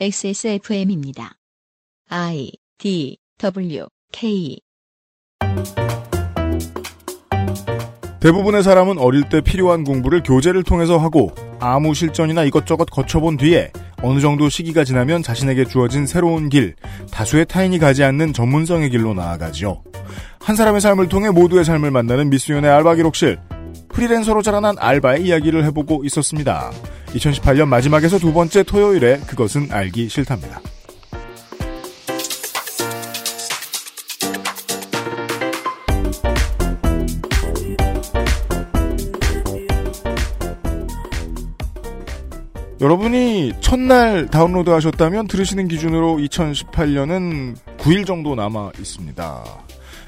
XSFM입니다. 0.00 1.34
I 2.08 2.50
D 2.78 3.18
W 3.38 3.86
K 4.10 4.58
대부분의 8.20 8.62
사람은 8.62 8.98
어릴 8.98 9.28
때 9.28 9.40
필요한 9.40 9.84
공부를 9.84 10.22
교재를 10.22 10.62
통해서 10.62 10.96
하고 10.96 11.32
아무 11.60 11.94
실전이나 11.94 12.44
이것저것 12.44 12.86
거쳐본 12.86 13.36
뒤에 13.36 13.70
어느 14.02 14.20
정도 14.20 14.48
시기가 14.48 14.84
지나면 14.84 15.22
자신에게 15.22 15.66
주어진 15.66 16.06
새로운 16.06 16.48
길, 16.48 16.74
다수의 17.12 17.46
타인이 17.46 17.78
가지 17.78 18.02
않는 18.02 18.32
전문성의 18.32 18.90
길로 18.90 19.14
나아가지요. 19.14 19.82
한 20.40 20.56
사람의 20.56 20.80
삶을 20.80 21.08
통해 21.08 21.30
모두의 21.30 21.64
삶을 21.64 21.90
만나는 21.90 22.30
미스윤의 22.30 22.68
알바 22.68 22.96
기록실. 22.96 23.38
프리랜서로 23.92 24.42
자라난 24.42 24.76
알바의 24.78 25.24
이야기를 25.24 25.64
해보고 25.66 26.04
있었습니다. 26.04 26.70
2018년 27.08 27.68
마지막에서 27.68 28.18
두 28.18 28.32
번째 28.32 28.62
토요일에 28.62 29.20
그것은 29.26 29.68
알기 29.70 30.08
싫답니다. 30.08 30.60
여러분이 42.82 43.52
첫날 43.60 44.26
다운로드 44.26 44.70
하셨다면 44.70 45.28
들으시는 45.28 45.68
기준으로 45.68 46.16
2018년은 46.16 47.54
9일 47.78 48.04
정도 48.04 48.34
남아 48.34 48.72
있습니다. 48.76 49.44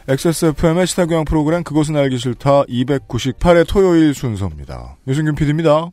XSFM의 0.08 0.86
시사교양 0.86 1.24
프로그램 1.24 1.62
그것은 1.64 1.96
알기 1.96 2.18
싫다 2.18 2.64
298회 2.64 3.66
토요일 3.66 4.14
순서입니다. 4.14 4.96
유승균 5.08 5.34
PD입니다. 5.34 5.88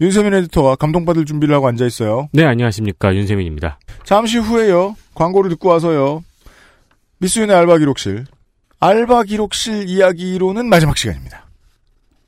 윤세민 0.00 0.32
에디터가 0.32 0.76
감동받을 0.76 1.26
준비를 1.26 1.54
하고 1.54 1.68
앉아 1.68 1.84
있어요. 1.84 2.28
네, 2.32 2.44
안녕하십니까. 2.46 3.14
윤세민입니다. 3.14 3.78
잠시 4.04 4.38
후에요. 4.38 4.96
광고를 5.14 5.50
듣고 5.50 5.68
와서요. 5.68 6.22
미스윤의 7.18 7.54
알바 7.54 7.76
기록실. 7.78 8.24
알바 8.78 9.24
기록실 9.24 9.90
이야기로는 9.90 10.66
마지막 10.70 10.96
시간입니다. 10.96 11.44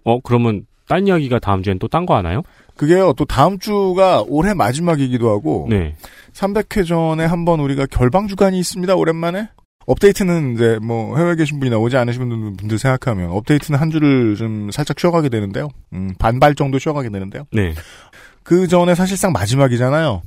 어, 0.04 0.20
그러면 0.20 0.66
딴 0.86 1.06
이야기가 1.06 1.38
다음 1.38 1.62
주엔 1.62 1.78
또 1.78 1.88
딴 1.88 2.04
거 2.04 2.14
하나요? 2.14 2.42
그게요, 2.77 3.14
또 3.16 3.24
다음 3.24 3.58
주가 3.58 4.22
올해 4.27 4.52
마지막이기도 4.52 5.30
하고, 5.30 5.66
네. 5.70 5.94
300회 6.34 6.86
전에 6.86 7.24
한번 7.24 7.60
우리가 7.60 7.86
결방 7.86 8.28
주간이 8.28 8.58
있습니다, 8.58 8.94
오랜만에. 8.94 9.48
업데이트는 9.86 10.55
이제 10.55 10.78
뭐 10.83 11.16
해외에 11.19 11.34
계신 11.36 11.58
분이나 11.58 11.78
오지 11.78 11.97
않으신 11.97 12.28
분들 12.56 12.78
생각하면 12.78 13.30
업데이트는 13.30 13.78
한 13.78 13.91
주를 13.91 14.36
좀 14.36 14.70
살짝 14.70 14.98
쉬어가게 14.98 15.28
되는데요. 15.28 15.69
음, 15.92 16.12
반발 16.19 16.55
정도 16.55 16.78
쉬어가게 16.78 17.08
되는데요. 17.11 17.44
네. 17.52 17.74
그 18.42 18.66
전에 18.69 18.94
사실상 18.94 19.33
마지막이잖아요. 19.33 20.22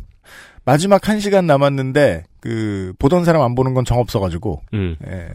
마지막 0.66 1.08
한 1.08 1.20
시간 1.20 1.45
남았는데 1.45 2.23
그 2.42 2.94
보던 2.97 3.23
사람 3.25 3.42
안 3.44 3.53
보는 3.56 3.73
건 3.73 3.86
정 3.86 4.00
없어가지고 4.00 4.62
음. 4.73 4.95
예. 5.08 5.28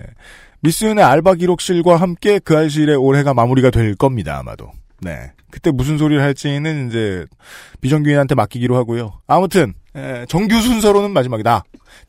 미스윤의 0.62 1.02
알바 1.04 1.34
기록실과 1.36 1.96
함께 1.96 2.38
그 2.38 2.56
알실의 2.56 2.96
올해가 2.96 3.32
마무리가 3.32 3.70
될 3.70 3.94
겁니다 3.94 4.38
아마도. 4.38 4.70
네. 5.00 5.32
그때 5.50 5.70
무슨 5.70 5.98
소리를 5.98 6.22
할지는 6.22 6.88
이제 6.88 7.24
비정규인한테 7.80 8.34
맡기기로 8.34 8.76
하고요. 8.76 9.12
아무튼 9.26 9.72
예, 9.96 10.26
정규 10.28 10.60
순서로는 10.60 11.12
마지막이다. 11.12 11.62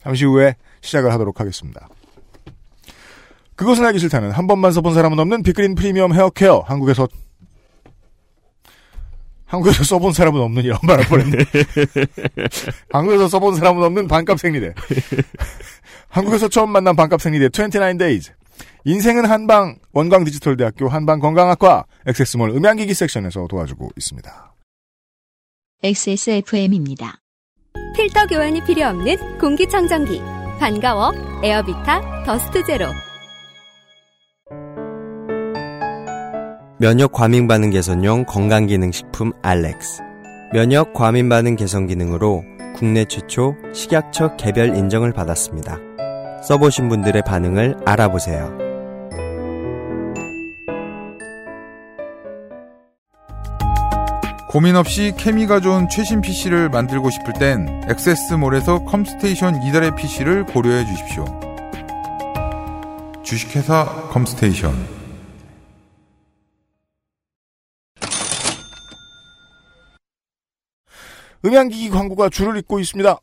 잠시 0.03 0.25
후에 0.25 0.55
시작을 0.81 1.11
하도록 1.13 1.39
하겠습니다. 1.39 1.87
그것은 3.61 3.85
알기 3.85 3.99
싫다는 3.99 4.31
한 4.31 4.47
번만 4.47 4.71
써본 4.71 4.95
사람은 4.95 5.19
없는 5.19 5.43
빅그린 5.43 5.75
프리미엄 5.75 6.15
헤어케어 6.15 6.61
한국에서 6.61 7.07
한국에서 9.45 9.83
써본 9.83 10.13
사람은 10.13 10.41
없는 10.41 10.63
이런 10.63 10.79
말을 10.81 11.05
보냈네. 11.05 11.37
한국에서 12.91 13.27
써본 13.27 13.57
사람은 13.57 13.83
없는 13.83 14.07
반값 14.07 14.39
생리대. 14.39 14.73
한국에서 16.09 16.47
처음 16.47 16.71
만난 16.71 16.95
반값 16.95 17.21
생리대 17.21 17.49
29days. 17.49 18.31
인생은 18.85 19.25
한방 19.25 19.75
원광 19.91 20.23
디지털 20.23 20.57
대학교 20.57 20.87
한방 20.87 21.19
건강학과 21.19 21.85
XS몰 22.07 22.49
음향기기 22.51 22.95
섹션에서 22.95 23.45
도와주고 23.47 23.91
있습니다. 23.95 24.55
XSFM입니다. 25.83 27.19
필터 27.95 28.25
교환이 28.25 28.63
필요 28.63 28.87
없는 28.87 29.37
공기청정기. 29.37 30.19
반가워. 30.59 31.11
에어비타 31.43 32.23
Dust 32.23 32.63
Zero. 32.65 32.87
면역 36.81 37.11
과민 37.11 37.47
반응 37.47 37.69
개선용 37.69 38.25
건강 38.25 38.65
기능 38.65 38.91
식품 38.91 39.33
알렉스. 39.43 40.01
면역 40.51 40.95
과민 40.95 41.29
반응 41.29 41.55
개선 41.55 41.85
기능으로 41.85 42.43
국내 42.73 43.05
최초 43.05 43.53
식약처 43.71 44.35
개별 44.37 44.75
인정을 44.75 45.13
받았습니다. 45.13 45.77
써보신 46.41 46.89
분들의 46.89 47.21
반응을 47.21 47.77
알아보세요. 47.85 48.57
고민 54.49 54.75
없이 54.75 55.13
케미가 55.15 55.59
좋은 55.59 55.87
최신 55.87 56.19
PC를 56.21 56.69
만들고 56.69 57.11
싶을 57.11 57.33
땐 57.33 57.83
액세스몰에서 57.91 58.85
컴스테이션 58.85 59.61
이달의 59.61 59.95
PC를 59.97 60.47
고려해 60.47 60.83
주십시오. 60.87 61.25
주식회사 63.21 63.85
컴스테이션 64.09 65.00
음향기기 71.45 71.89
광고가 71.89 72.29
줄을 72.29 72.57
잇고 72.57 72.79
있습니다. 72.79 73.17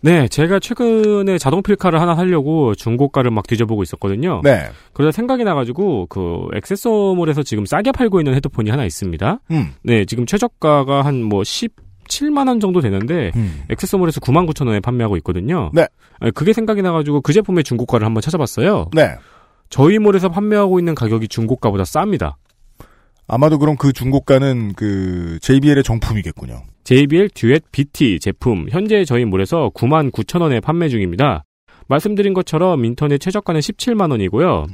네, 0.00 0.28
제가 0.28 0.60
최근에 0.60 1.38
자동 1.38 1.60
필카를 1.62 2.00
하나 2.00 2.16
하려고 2.16 2.74
중고가를 2.76 3.32
막 3.32 3.46
뒤져보고 3.48 3.82
있었거든요. 3.82 4.40
네. 4.44 4.68
그러다 4.92 5.10
생각이 5.10 5.42
나가지고 5.42 6.06
그 6.06 6.46
액세서몰에서 6.54 7.42
지금 7.42 7.66
싸게 7.66 7.90
팔고 7.92 8.20
있는 8.20 8.34
헤드폰이 8.34 8.70
하나 8.70 8.84
있습니다. 8.84 9.40
음. 9.50 9.74
네, 9.82 10.04
지금 10.04 10.24
최저가가 10.24 11.02
한 11.02 11.22
뭐 11.28 11.42
17만 11.42 12.46
원 12.46 12.60
정도 12.60 12.80
되는데 12.80 13.32
음. 13.34 13.64
액세서몰에서 13.70 14.20
9만 14.20 14.48
9천 14.48 14.66
원에 14.68 14.78
판매하고 14.80 15.16
있거든요. 15.18 15.70
네. 15.74 15.86
아, 16.20 16.30
그게 16.30 16.52
생각이 16.52 16.80
나가지고 16.80 17.20
그 17.20 17.32
제품의 17.32 17.64
중고가를 17.64 18.06
한번 18.06 18.20
찾아봤어요. 18.20 18.90
네. 18.94 19.16
저희 19.68 19.98
몰에서 19.98 20.28
판매하고 20.28 20.78
있는 20.78 20.94
가격이 20.94 21.26
중고가보다 21.28 21.82
쌉니다. 21.84 22.34
아마도 23.28 23.58
그럼 23.58 23.76
그 23.76 23.92
중고가는 23.92 24.72
그 24.74 25.38
JBL의 25.42 25.84
정품이겠군요. 25.84 26.62
JBL 26.84 27.28
듀엣 27.34 27.64
BT 27.70 28.18
제품 28.20 28.66
현재 28.70 29.04
저희 29.04 29.26
몰에서 29.26 29.70
9만 29.74 30.10
9천 30.10 30.40
원에 30.40 30.60
판매 30.60 30.88
중입니다. 30.88 31.44
말씀드린 31.88 32.32
것처럼 32.32 32.86
인터넷 32.86 33.18
최저가는 33.18 33.60
17만 33.60 34.10
원이고요. 34.10 34.66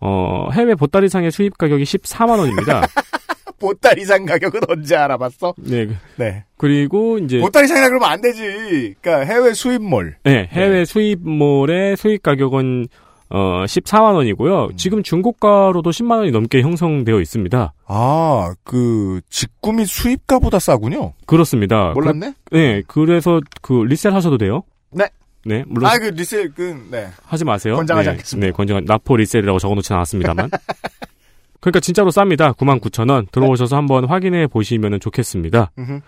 어, 0.00 0.48
해외 0.52 0.74
보따리상의 0.74 1.30
수입 1.30 1.58
가격이 1.58 1.84
14만 1.84 2.38
원입니다. 2.38 2.86
보따리상 3.60 4.24
가격은 4.24 4.62
언제 4.68 4.96
알아봤어? 4.96 5.54
네. 5.58 5.88
네. 6.16 6.44
그리고 6.56 7.18
이제 7.18 7.38
보따리상이라 7.38 7.88
그러면 7.88 8.08
안 8.08 8.22
되지. 8.22 8.94
그러니까 9.02 9.30
해외 9.30 9.52
수입몰. 9.52 10.16
네, 10.24 10.48
해외 10.50 10.86
수입몰의 10.86 11.98
수입 11.98 12.22
가격은 12.22 12.88
어 13.30 13.64
14만 13.64 14.14
원이고요. 14.16 14.70
지금 14.76 15.02
중고가로도 15.04 15.90
10만 15.90 16.18
원이 16.18 16.32
넘게 16.32 16.62
형성되어 16.62 17.20
있습니다. 17.20 17.72
아, 17.86 18.54
그 18.64 19.20
직구 19.30 19.72
및 19.72 19.86
수입가보다 19.86 20.58
싸군요. 20.58 21.12
그렇습니다. 21.26 21.92
몰랐네? 21.92 22.34
그, 22.44 22.56
네, 22.56 22.82
그래서 22.88 23.40
그 23.62 23.84
리셀 23.84 24.14
하셔도 24.14 24.36
돼요. 24.36 24.62
네. 24.90 25.08
네, 25.46 25.64
물론 25.68 25.90
아, 25.90 25.96
그 25.96 26.06
리셀 26.06 26.52
그 26.54 26.88
네. 26.90 27.06
하지 27.24 27.44
마세요. 27.44 27.76
권장하지 27.76 28.06
네, 28.06 28.10
않겠습니다. 28.12 28.46
네, 28.46 28.52
권장 28.52 28.84
나포 28.84 29.16
리셀이라고 29.16 29.58
적어놓진 29.60 29.94
않았습니다만. 29.94 30.50
그러니까 31.60 31.80
진짜로 31.80 32.10
쌉니다. 32.10 32.56
99,000원 32.56 33.30
들어오셔서 33.30 33.76
한번 33.76 34.06
확인해 34.06 34.48
보시면 34.48 34.98
좋겠습니다. 34.98 35.70
음흠. 35.78 36.00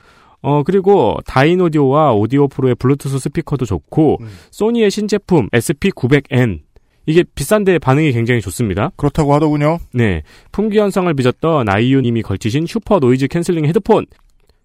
어 0.45 0.63
그리고 0.65 1.19
Dynaudio와 1.25 2.15
Audio 2.15 2.49
Pro의 2.49 2.75
블루투스 2.75 3.21
스피커도 3.21 3.65
좋고 3.65 4.19
음. 4.21 4.29
소니의 4.51 4.91
신제품 4.91 5.49
SP900N 5.51 6.61
이게 7.07 7.25
비싼데 7.35 7.79
반응이 7.79 8.13
굉장히 8.13 8.41
좋습니다. 8.41 8.91
그렇다고 8.97 9.35
하더군요. 9.35 9.79
네, 9.93 10.23
품귀 10.53 10.79
현상을 10.79 11.13
빚었던 11.15 11.69
아이유님이 11.69 12.23
걸치신 12.23 12.67
슈퍼 12.67 12.99
noise 12.99 13.29
cancelling 13.29 13.67
헤드폰 13.67 14.07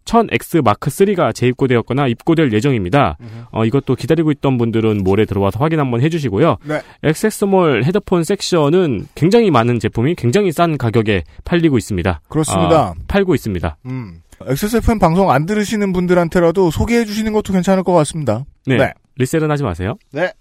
1000X 0.08 0.64
마크 0.64 0.90
3가 0.90 1.36
재입고되었거나 1.36 2.08
입고될 2.08 2.52
예정입니다. 2.54 3.18
어, 3.52 3.66
이것도 3.66 3.96
기다리고 3.96 4.32
있던 4.32 4.58
분들은 4.58 5.04
몰에 5.04 5.26
들어와서 5.26 5.60
확인 5.60 5.80
한번 5.80 6.02
해주시고요. 6.02 6.58
네. 6.64 6.82
XS몰 7.04 7.84
헤드폰 7.84 8.24
섹션은 8.24 9.08
굉장히 9.16 9.52
많은 9.52 9.80
제품이 9.80 10.16
굉장히 10.16 10.52
싼 10.52 10.78
가격에 10.78 11.24
팔리고 11.44 11.78
있습니다. 11.78 12.22
그렇습니다. 12.30 12.80
아, 12.80 12.94
팔고 13.08 13.36
있습니다. 13.36 13.78
음. 13.86 14.22
XSFM 14.46 15.00
방송 15.00 15.32
안 15.32 15.46
들으시는 15.46 15.94
분들한테라도 15.94 16.72
소개해 16.72 17.06
주시는 17.06 17.34
것도 17.34 17.54
괜찮을 17.54 17.84
것 17.84 17.94
같습니다. 17.94 18.46
네. 18.66 18.78
네. 18.78 18.94
리셀은 19.16 19.50
하지 19.50 19.64
마세요. 19.64 19.98
네. 20.12 20.32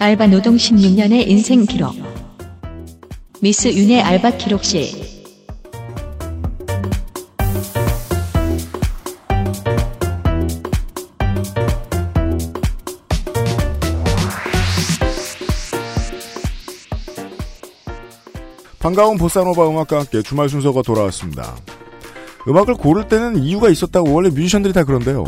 알바 0.00 0.28
노동 0.28 0.54
16년의 0.54 1.26
인생 1.26 1.66
기록. 1.66 1.92
미스 3.40 3.66
윤의 3.66 4.00
알바 4.00 4.36
기록실. 4.36 5.18
반가운 18.78 19.18
보사노바 19.18 19.68
음악과 19.68 19.98
함께 19.98 20.22
주말 20.22 20.48
순서가 20.48 20.82
돌아왔습니다. 20.82 21.56
음악을 22.46 22.74
고를 22.74 23.08
때는 23.08 23.42
이유가 23.42 23.68
있었다고 23.68 24.12
원래 24.12 24.30
뮤지션들이 24.30 24.72
다 24.72 24.84
그런데요. 24.84 25.24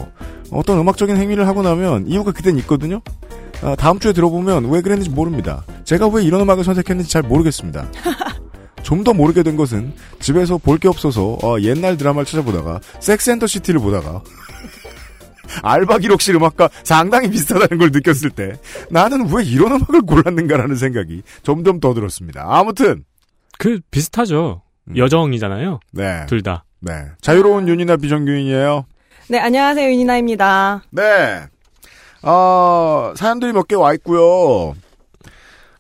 어떤 0.53 0.79
음악적인 0.79 1.17
행위를 1.17 1.49
하고 1.49 1.63
나면 1.63 2.07
이유가 2.07 2.31
그땐 2.31 2.57
있거든요. 2.59 3.03
아, 3.63 3.77
다음 3.77 3.99
주에 3.99 4.13
들어보면 4.13 4.71
왜 4.71 4.81
그랬는지 4.81 5.11
모릅니다. 5.11 5.65
제가 5.85 6.09
왜 6.09 6.23
이런 6.25 6.41
음악을 6.43 6.65
선택했는지 6.65 7.11
잘 7.11 7.23
모르겠습니다. 7.23 7.87
좀 8.83 9.05
더 9.05 9.13
모르게 9.13 9.43
된 9.43 9.57
것은 9.57 9.93
집에서 10.21 10.57
볼 10.59 10.79
게 10.79 10.89
없어서 10.89 11.39
어, 11.43 11.61
옛날 11.61 11.97
드라마를 11.97 12.25
찾아보다가 12.25 12.81
섹스 12.99 13.31
앤더 13.31 13.47
시티를 13.47 13.79
보다가 13.81 14.23
알바 15.63 15.99
기록실 15.99 16.37
음악과 16.37 16.71
상당히 16.83 17.29
비슷하다는 17.31 17.79
걸 17.79 17.91
느꼈을 17.93 18.31
때 18.31 18.53
나는 18.91 19.29
왜 19.33 19.45
이런 19.45 19.73
음악을 19.73 20.03
골랐는가라는 20.03 20.77
생각이 20.77 21.23
점점 21.43 21.79
더 21.81 21.93
들었습니다. 21.95 22.45
아무튼 22.49 23.05
그 23.59 23.81
비슷하죠. 23.91 24.63
음. 24.89 24.97
여정이잖아요. 24.97 25.81
네, 25.93 26.25
둘 26.27 26.43
다. 26.43 26.65
네 26.81 26.93
자유로운 27.21 27.69
윤이나 27.69 27.97
비정규인이에요. 27.99 28.87
네, 29.29 29.39
안녕하세요. 29.39 29.91
윤이나입니다. 29.91 30.83
네. 30.91 31.03
어, 32.23 33.13
사연들이 33.17 33.53
몇 33.53 33.67
개 33.69 33.77
와 33.77 33.93
있고요. 33.95 34.75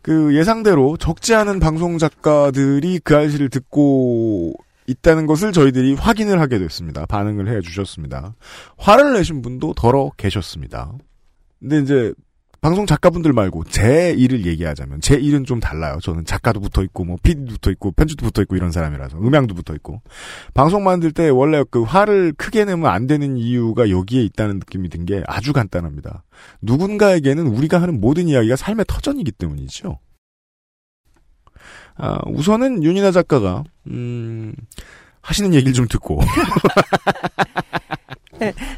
그 0.02 0.34
예상대로 0.37 0.96
적지 0.96 1.34
않은 1.34 1.60
방송 1.60 1.98
작가들이 1.98 3.00
그 3.04 3.16
알씨를 3.16 3.50
듣고 3.50 4.54
있다는 4.87 5.26
것을 5.26 5.52
저희들이 5.52 5.94
확인을 5.94 6.40
하게 6.40 6.58
됐습니다. 6.58 7.04
반응을 7.06 7.48
해 7.48 7.60
주셨습니다. 7.60 8.34
화를 8.78 9.12
내신 9.12 9.42
분도 9.42 9.75
덜어 9.75 10.10
계셨습니다. 10.16 10.92
근데 11.60 11.78
이제 11.81 12.14
방송 12.61 12.85
작가분들 12.85 13.33
말고 13.33 13.65
제 13.65 14.12
일을 14.17 14.45
얘기하자면 14.45 15.01
제 15.01 15.15
일은 15.15 15.45
좀 15.45 15.61
달라요. 15.61 15.99
저는 16.03 16.27
작가도 16.27 16.61
붙어 16.61 16.83
있고 16.83 17.05
뭐 17.05 17.17
PD도 17.23 17.53
붙어 17.55 17.71
있고 17.71 17.91
편집도 17.93 18.27
붙어 18.27 18.43
있고 18.43 18.55
이런 18.55 18.71
사람이라서 18.71 19.17
음향도 19.19 19.55
붙어 19.55 19.75
있고 19.75 20.03
방송 20.53 20.85
만들 20.85 21.11
때 21.12 21.31
원래 21.31 21.65
그 21.71 21.83
화를 21.83 22.35
크게 22.37 22.67
내면 22.67 22.91
안 22.91 23.07
되는 23.07 23.39
이유가 23.39 23.89
여기에 23.89 24.23
있다는 24.25 24.57
느낌이 24.57 24.89
든 24.91 25.07
게 25.07 25.23
아주 25.27 25.55
간단합니다. 25.55 26.23
누군가에게는 26.61 27.47
우리가 27.47 27.81
하는 27.81 27.99
모든 28.01 28.29
이야기가 28.29 28.57
삶의 28.57 28.85
터전이기 28.87 29.33
때문이죠. 29.33 29.99
아, 31.97 32.19
우선은 32.27 32.83
윤이나 32.85 33.11
작가가 33.12 33.65
음, 33.87 34.55
하시는 35.23 35.55
얘기를 35.55 35.73
좀 35.73 35.89
듣고 35.89 36.21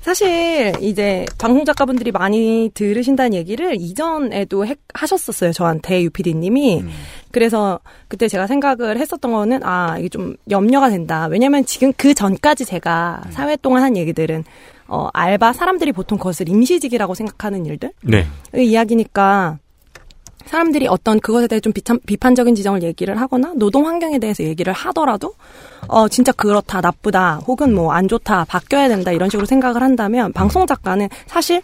사실 0.00 0.72
이제 0.80 1.24
방송 1.38 1.64
작가분들이 1.64 2.10
많이 2.10 2.70
들으신다는 2.74 3.34
얘기를 3.34 3.74
이전에도 3.76 4.66
했- 4.66 4.78
하셨었어요. 4.94 5.52
저한테 5.52 6.02
유피디님이. 6.02 6.80
음. 6.80 6.90
그래서 7.30 7.80
그때 8.08 8.28
제가 8.28 8.46
생각을 8.46 8.98
했었던 8.98 9.32
거는 9.32 9.60
아 9.64 9.96
이게 9.98 10.08
좀 10.08 10.36
염려가 10.50 10.90
된다. 10.90 11.26
왜냐면 11.30 11.64
지금 11.64 11.92
그 11.96 12.12
전까지 12.14 12.64
제가 12.64 13.22
사회 13.30 13.56
동안 13.56 13.82
한 13.82 13.96
얘기들은 13.96 14.44
어 14.88 15.08
알바 15.14 15.52
사람들이 15.54 15.92
보통 15.92 16.18
그것을 16.18 16.48
임시직이라고 16.48 17.14
생각하는 17.14 17.64
일들 17.64 17.92
네. 18.02 18.26
의 18.52 18.66
이야기니까 18.68 19.58
사람들이 20.46 20.86
어떤 20.88 21.20
그것에 21.20 21.46
대해 21.48 21.60
좀 21.60 21.72
비판, 21.72 21.98
비판적인 22.06 22.54
지정을 22.54 22.82
얘기를 22.82 23.20
하거나 23.20 23.52
노동 23.56 23.86
환경에 23.86 24.18
대해서 24.18 24.42
얘기를 24.44 24.72
하더라도 24.72 25.34
어 25.88 26.08
진짜 26.08 26.32
그렇다 26.32 26.80
나쁘다 26.80 27.40
혹은 27.46 27.74
뭐 27.74 27.92
안 27.92 28.08
좋다 28.08 28.44
바뀌어야 28.44 28.88
된다 28.88 29.12
이런 29.12 29.28
식으로 29.30 29.46
생각을 29.46 29.82
한다면 29.82 30.32
방송 30.32 30.66
작가는 30.66 31.08
사실 31.26 31.60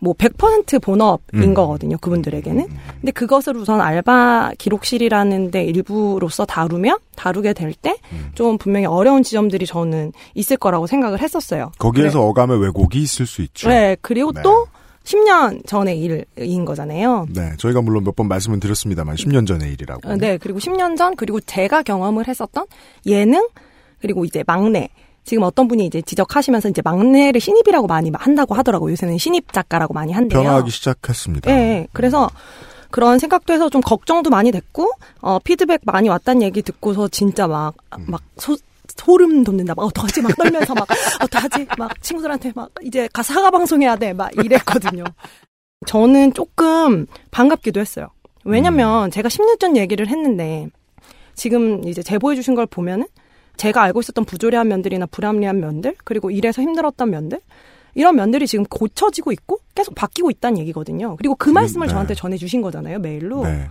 뭐 0.00 0.14
100% 0.14 0.82
본업인 0.82 1.42
음. 1.42 1.54
거거든요 1.54 1.96
그분들에게는 1.98 2.66
근데 3.00 3.12
그것을 3.12 3.56
우선 3.56 3.80
알바 3.80 4.52
기록실이라는 4.58 5.50
데 5.52 5.62
일부로서 5.64 6.44
다루면 6.44 6.98
다루게 7.14 7.52
될 7.52 7.72
때 7.82 7.96
좀 8.34 8.58
분명히 8.58 8.86
어려운 8.86 9.22
지점들이 9.22 9.64
저는 9.66 10.12
있을 10.34 10.56
거라고 10.56 10.86
생각을 10.88 11.20
했었어요 11.20 11.70
거기에서 11.78 12.22
어감의 12.22 12.60
왜곡이 12.62 12.98
있을 13.00 13.26
수 13.26 13.42
있죠. 13.42 13.68
네 13.68 13.96
그리고 14.00 14.32
네. 14.32 14.42
또 14.42 14.66
10년 15.04 15.66
전의 15.66 15.98
일인 16.00 16.64
거잖아요 16.64 17.26
네, 17.30 17.52
저희가 17.58 17.80
물론 17.82 18.04
몇 18.04 18.14
번 18.14 18.28
말씀은 18.28 18.60
드렸습니다만 18.60 19.16
10년 19.16 19.46
전의 19.46 19.72
일이라고. 19.72 20.08
어, 20.08 20.16
네, 20.16 20.36
그리고 20.38 20.58
10년 20.58 20.96
전, 20.96 21.16
그리고 21.16 21.40
제가 21.40 21.82
경험을 21.82 22.28
했었던 22.28 22.66
예능, 23.06 23.48
그리고 24.00 24.24
이제 24.24 24.44
막내. 24.46 24.88
지금 25.24 25.44
어떤 25.44 25.68
분이 25.68 25.86
이제 25.86 26.02
지적하시면서 26.02 26.68
이제 26.68 26.82
막내를 26.84 27.40
신입이라고 27.40 27.86
많이 27.86 28.10
한다고 28.12 28.54
하더라고요. 28.56 28.90
요새는 28.92 29.18
신입 29.18 29.52
작가라고 29.52 29.94
많이 29.94 30.12
한대요. 30.12 30.42
변화하기 30.42 30.70
시작했습니다. 30.70 31.50
예, 31.50 31.54
예. 31.56 31.86
그래서 31.92 32.28
그런 32.90 33.18
생각도 33.20 33.52
해서 33.54 33.70
좀 33.70 33.80
걱정도 33.80 34.30
많이 34.30 34.50
됐고, 34.50 34.90
어, 35.20 35.38
피드백 35.38 35.82
많이 35.84 36.08
왔다는 36.08 36.42
얘기 36.42 36.60
듣고서 36.60 37.06
진짜 37.08 37.46
막, 37.46 37.74
막 38.06 38.20
소, 38.36 38.56
소름 38.96 39.44
돋는다. 39.44 39.74
막 39.74 39.84
어떡하지? 39.84 40.22
막 40.22 40.36
떨면서 40.36 40.74
막 40.74 40.86
어떡하지? 41.22 41.66
막 41.78 42.02
친구들한테 42.02 42.52
막 42.54 42.70
이제 42.82 43.08
가서 43.12 43.34
사과 43.34 43.50
방송해야 43.50 43.96
돼. 43.96 44.12
막 44.12 44.30
이랬거든요. 44.36 45.04
저는 45.86 46.34
조금 46.34 47.06
반갑기도 47.30 47.80
했어요. 47.80 48.08
왜냐면 48.44 49.10
제가 49.10 49.28
10년 49.28 49.60
전 49.60 49.76
얘기를 49.76 50.08
했는데 50.08 50.68
지금 51.34 51.86
이제 51.86 52.02
제보해 52.02 52.36
주신 52.36 52.54
걸 52.54 52.66
보면은 52.66 53.06
제가 53.56 53.82
알고 53.82 54.00
있었던 54.00 54.24
부조리한 54.24 54.68
면들이나 54.68 55.06
불합리한 55.06 55.60
면들 55.60 55.94
그리고 56.04 56.30
일에서 56.30 56.62
힘들었던 56.62 57.10
면들 57.10 57.40
이런 57.94 58.16
면들이 58.16 58.46
지금 58.46 58.64
고쳐지고 58.64 59.32
있고 59.32 59.58
계속 59.74 59.94
바뀌고 59.94 60.30
있다는 60.30 60.58
얘기거든요. 60.58 61.16
그리고 61.16 61.34
그 61.34 61.50
말씀을 61.50 61.86
네. 61.86 61.92
저한테 61.92 62.14
전해 62.14 62.36
주신 62.36 62.62
거잖아요, 62.62 62.98
메일로. 62.98 63.44
네. 63.44 63.68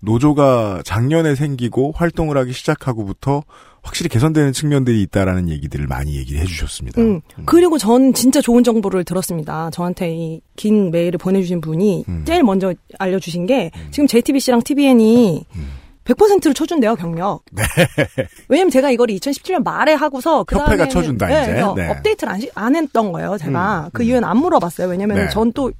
노조가 0.00 0.82
작년에 0.84 1.36
생기고 1.36 1.92
활동을 1.94 2.36
하기 2.38 2.52
시작하고부터 2.52 3.44
확실히 3.82 4.08
개선되는 4.08 4.52
측면들이 4.52 5.02
있다라는 5.02 5.48
얘기들을 5.50 5.86
많이 5.88 6.16
얘기를 6.16 6.40
해주셨습니다. 6.40 7.00
음. 7.02 7.20
그리고 7.46 7.78
전 7.78 8.14
진짜 8.14 8.40
좋은 8.40 8.62
정보를 8.62 9.04
들었습니다. 9.04 9.70
저한테 9.72 10.14
이 10.14 10.40
긴 10.54 10.90
메일을 10.92 11.18
보내주신 11.18 11.60
분이 11.60 12.04
음. 12.08 12.24
제일 12.26 12.42
먼저 12.44 12.72
알려주신 12.98 13.46
게 13.46 13.70
지금 13.90 14.06
JTBC랑 14.06 14.62
TVN이 14.62 15.44
음. 15.56 15.68
100%를 16.04 16.52
쳐준대요 16.54 16.94
경력. 16.96 17.42
왜냐면 18.48 18.70
제가 18.70 18.90
이걸 18.90 19.08
2017년 19.08 19.64
말에 19.64 19.94
하고서 19.94 20.44
그 20.44 20.54
네. 20.54 20.60
협회가 20.60 20.88
쳐준다, 20.88 21.26
이제. 21.42 21.52
네. 21.52 21.88
업데이트를 21.88 22.32
안, 22.32 22.40
시- 22.40 22.50
안 22.54 22.76
했던 22.76 23.12
거예요. 23.12 23.36
제가 23.38 23.84
음, 23.86 23.90
그 23.92 24.02
음. 24.02 24.06
이유는 24.08 24.24
안 24.24 24.36
물어봤어요. 24.38 24.88
왜냐면 24.88 25.16
네. 25.16 25.28
전또 25.30 25.72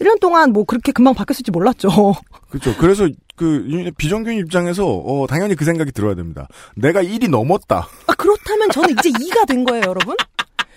1년 0.00 0.18
동안 0.20 0.52
뭐 0.52 0.64
그렇게 0.64 0.92
금방 0.92 1.14
바뀌었을지 1.14 1.50
몰랐죠. 1.50 1.88
그렇죠. 2.50 2.74
그래서 2.78 3.08
그 3.36 3.66
유- 3.70 3.92
비정규인 3.92 4.38
입장에서 4.38 4.86
어, 4.86 5.26
당연히 5.26 5.54
그 5.54 5.64
생각이 5.64 5.92
들어야 5.92 6.14
됩니다. 6.14 6.48
내가 6.74 7.02
1이 7.02 7.28
넘었다. 7.30 7.88
아, 8.06 8.14
그렇다면 8.14 8.70
저는 8.70 8.90
이제 8.98 9.10
2가 9.10 9.46
된 9.46 9.64
거예요, 9.64 9.82
여러분. 9.86 10.16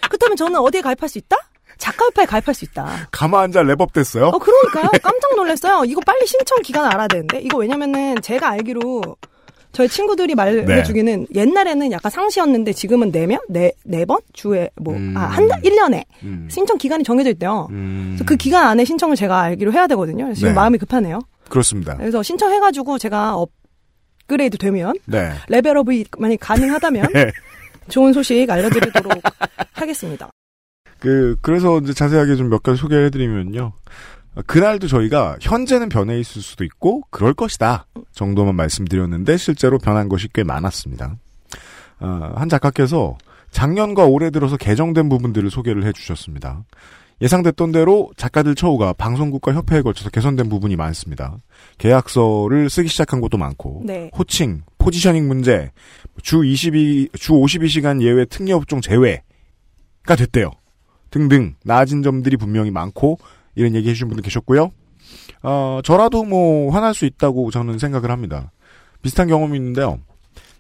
그렇다면 0.08 0.36
저는 0.38 0.60
어디에 0.60 0.82
가입할 0.82 1.10
수 1.10 1.18
있다? 1.18 1.38
작가협회에 1.78 2.26
가입할 2.26 2.54
수 2.54 2.66
있다. 2.66 3.08
가만 3.12 3.46
앉아 3.46 3.64
랩업 3.64 3.94
됐어요. 3.94 4.28
어, 4.28 4.38
그러니까요. 4.38 4.90
깜짝 5.02 5.36
놀랐어요. 5.36 5.84
이거 5.86 6.00
빨리 6.06 6.26
신청 6.28 6.62
기간 6.62 6.86
알아야 6.86 7.08
되는데. 7.08 7.40
이거 7.42 7.58
왜냐면은 7.58 8.22
제가 8.22 8.50
알기로 8.52 9.02
저희 9.74 9.88
친구들이 9.90 10.36
말해주기는 10.36 11.28
옛날에는 11.34 11.92
약간 11.92 12.12
상시였는데 12.12 12.74
지금은 12.74 13.12
네명 13.12 13.40
네, 13.50 13.72
네 13.84 14.06
번? 14.06 14.20
주에 14.32 14.70
뭐, 14.76 14.94
음. 14.94 15.16
아, 15.18 15.22
한 15.22 15.48
달, 15.48 15.62
1년에 15.62 16.04
음. 16.24 16.48
신청 16.50 16.78
기간이 16.78 17.04
정해져 17.04 17.32
있대요. 17.32 17.68
음. 17.72 18.12
그래서 18.12 18.24
그 18.26 18.36
기간 18.36 18.68
안에 18.68 18.86
신청을 18.86 19.16
제가 19.16 19.42
알기로 19.42 19.74
해야 19.74 19.88
되거든요. 19.88 20.32
지금 20.34 20.50
네. 20.50 20.54
마음이 20.54 20.78
급하네요. 20.78 21.20
그렇습니다. 21.50 21.98
그래서 21.98 22.22
신청해가지고 22.24 23.00
제가 23.00 23.36
업그레이드 23.36 24.58
되면 24.58 24.94
네. 25.06 25.32
레벨업이 25.50 26.06
만약 26.20 26.38
가능하다면 26.40 27.08
네. 27.14 27.32
좋은 27.90 28.14
소식 28.14 28.50
알려드리도록 28.50 29.12
하겠습니다. 29.74 30.30
그 31.00 31.36
그래서 31.42 31.80
이제 31.80 31.94
자세하게 31.94 32.36
좀 32.36 32.50
몇 32.50 32.62
가지 32.64 32.80
소개를 32.80 33.08
해드리면요. 33.08 33.74
어, 34.36 34.42
그날도 34.46 34.88
저희가 34.88 35.38
현재는 35.42 35.90
변해 35.90 36.20
있을 36.20 36.42
수도 36.42 36.64
있고 36.64 37.04
그럴 37.10 37.34
것이다 37.34 37.86
정도만 38.14 38.56
말씀드렸는데 38.56 39.38
실제로 39.38 39.78
변한 39.78 40.10
것이 40.10 40.28
꽤 40.34 40.44
많았습니다. 40.44 41.16
어, 42.00 42.32
한 42.36 42.50
작가께서 42.50 43.18
작년과 43.52 44.06
올해 44.06 44.32
들어서 44.32 44.58
개정된 44.58 45.10
부분들을 45.10 45.50
소개를 45.50 45.86
해주셨습니다. 45.86 46.64
예상됐던 47.22 47.72
대로 47.72 48.12
작가들 48.18 48.56
처우가 48.56 48.94
방송국과 48.94 49.54
협회에 49.54 49.82
걸쳐서 49.82 50.10
개선된 50.10 50.50
부분이 50.50 50.76
많습니다. 50.76 51.38
계약서를 51.78 52.70
쓰기 52.70 52.90
시작한 52.90 53.22
곳도 53.22 53.38
많고 53.38 53.84
네. 53.86 54.10
호칭, 54.18 54.64
포지셔닝 54.78 55.28
문제, 55.28 55.72
주 56.22 56.44
22, 56.44 57.10
주 57.14 57.34
52시간 57.34 58.02
예외 58.02 58.26
특례 58.26 58.52
업종 58.52 58.82
제외가 58.82 59.22
됐대요. 60.18 60.52
등등 61.12 61.56
나아진 61.64 62.02
점들이 62.02 62.36
분명히 62.36 62.72
많고 62.72 63.20
이런 63.56 63.76
얘기 63.76 63.90
해주신 63.90 64.08
분들 64.08 64.24
계셨고요. 64.24 64.72
어, 65.44 65.80
저라도 65.84 66.24
뭐 66.24 66.72
화날 66.72 66.94
수 66.94 67.06
있다고 67.06 67.52
저는 67.52 67.78
생각을 67.80 68.12
합니다. 68.12 68.52
비슷한 69.02 69.28
경험이 69.28 69.58
있는데요. 69.58 70.00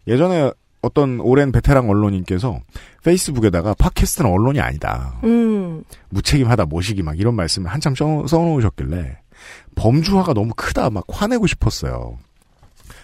예전에 0.08 0.52
어떤 0.82 1.22
오랜 1.22 1.52
베테랑 1.54 1.90
언론인께서 1.90 2.60
페이스북에다가 3.04 3.74
팟캐스트는 3.76 4.30
언론이 4.30 4.60
아니다. 4.60 5.18
음. 5.24 5.84
무책임하다, 6.10 6.66
모시기 6.66 7.04
막 7.04 7.18
이런 7.18 7.36
말씀을 7.36 7.72
한참 7.72 7.96
써, 7.96 8.28
써놓으셨길래 8.28 9.18
범주화가 9.76 10.34
너무 10.34 10.54
크다 10.56 10.90
막 10.90 11.06
화내고 11.08 11.48
싶었어요. 11.48 12.18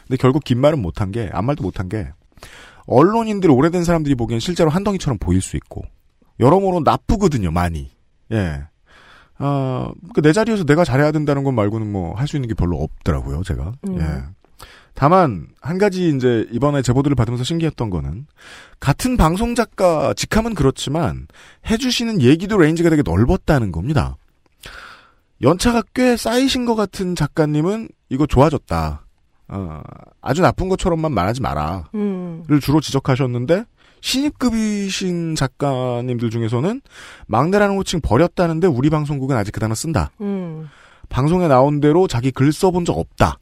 근데 0.07 0.17
결국 0.17 0.43
긴 0.43 0.59
말은 0.59 0.81
못한 0.81 1.11
게, 1.11 1.29
아무 1.31 1.47
말도 1.47 1.63
못한 1.63 1.87
게 1.87 2.09
언론인들 2.85 3.49
오래된 3.49 3.83
사람들이 3.85 4.15
보기엔 4.15 4.39
실제로 4.41 4.69
한덩이처럼 4.69 5.17
보일 5.17 5.41
수 5.41 5.55
있고 5.55 5.83
여러모로 6.39 6.81
나쁘거든요, 6.81 7.51
많이. 7.51 7.91
예. 8.31 8.63
아, 9.39 9.89
그내 10.13 10.33
자리에서 10.33 10.63
내가 10.65 10.83
잘해야 10.83 11.11
된다는 11.11 11.43
것 11.43 11.51
말고는 11.51 11.91
뭐 11.91 12.13
할 12.15 12.27
수 12.27 12.35
있는 12.37 12.47
게 12.49 12.53
별로 12.53 12.77
없더라고요, 12.77 13.41
제가. 13.43 13.71
음. 13.87 13.99
예. 13.99 14.23
다만 14.93 15.47
한 15.61 15.77
가지 15.77 16.09
이제 16.13 16.45
이번에 16.51 16.81
제보들을 16.81 17.15
받으면서 17.15 17.45
신기했던 17.45 17.89
거는 17.89 18.25
같은 18.81 19.15
방송 19.15 19.55
작가 19.55 20.13
직함은 20.13 20.55
그렇지만 20.55 21.27
해주시는 21.69 22.21
얘기도 22.21 22.57
range가 22.57 22.89
되게 22.89 23.01
넓었다는 23.01 23.71
겁니다. 23.71 24.17
연차가 25.41 25.81
꽤 25.93 26.17
쌓이신 26.17 26.65
것 26.65 26.75
같은 26.75 27.15
작가님은 27.15 27.87
이거 28.09 28.25
좋아졌다. 28.27 29.05
어, 29.47 29.81
아주 30.21 30.41
나쁜 30.41 30.67
것처럼만 30.67 31.13
말하지 31.13 31.41
마라. 31.41 31.85
음. 31.95 32.43
를 32.47 32.59
주로 32.59 32.81
지적하셨는데 32.81 33.63
신입급이신 34.01 35.35
작가님들 35.35 36.29
중에서는 36.29 36.81
막내라는 37.27 37.75
호칭 37.75 38.01
버렸다는데 38.01 38.67
우리 38.67 38.89
방송국은 38.89 39.35
아직 39.35 39.51
그 39.51 39.59
단어 39.59 39.75
쓴다. 39.75 40.11
음. 40.21 40.69
방송에 41.09 41.47
나온 41.47 41.79
대로 41.79 42.07
자기 42.07 42.31
글 42.31 42.51
써본 42.51 42.85
적 42.85 42.97
없다. 42.97 43.39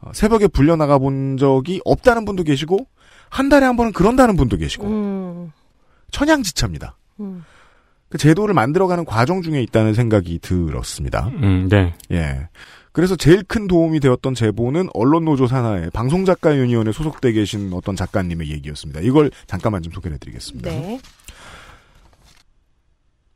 어, 0.00 0.10
새벽에 0.14 0.46
불려 0.46 0.76
나가 0.76 0.98
본 0.98 1.36
적이 1.36 1.80
없다는 1.84 2.24
분도 2.24 2.42
계시고 2.42 2.86
한 3.30 3.48
달에 3.48 3.66
한 3.66 3.76
번은 3.76 3.92
그런다는 3.92 4.36
분도 4.36 4.56
계시고 4.56 4.86
음. 4.86 5.52
천양지차입니다. 6.10 6.96
음. 7.20 7.44
그 8.08 8.16
제도를 8.16 8.54
만들어가는 8.54 9.04
과정 9.04 9.42
중에 9.42 9.62
있다는 9.62 9.92
생각이 9.92 10.38
들었습니다. 10.38 11.28
음, 11.28 11.68
네. 11.68 11.94
예. 12.10 12.48
그래서 12.98 13.14
제일 13.14 13.44
큰 13.44 13.68
도움이 13.68 14.00
되었던 14.00 14.34
제보는 14.34 14.88
언론노조 14.92 15.46
산하의 15.46 15.90
방송작가 15.90 16.56
유니온에 16.56 16.90
소속돼 16.90 17.30
계신 17.30 17.72
어떤 17.72 17.94
작가님의 17.94 18.50
얘기였습니다. 18.50 18.98
이걸 19.02 19.30
잠깐만 19.46 19.82
좀 19.82 19.92
소개해 19.92 20.18
드리겠습니다. 20.18 20.68
네. 20.68 20.98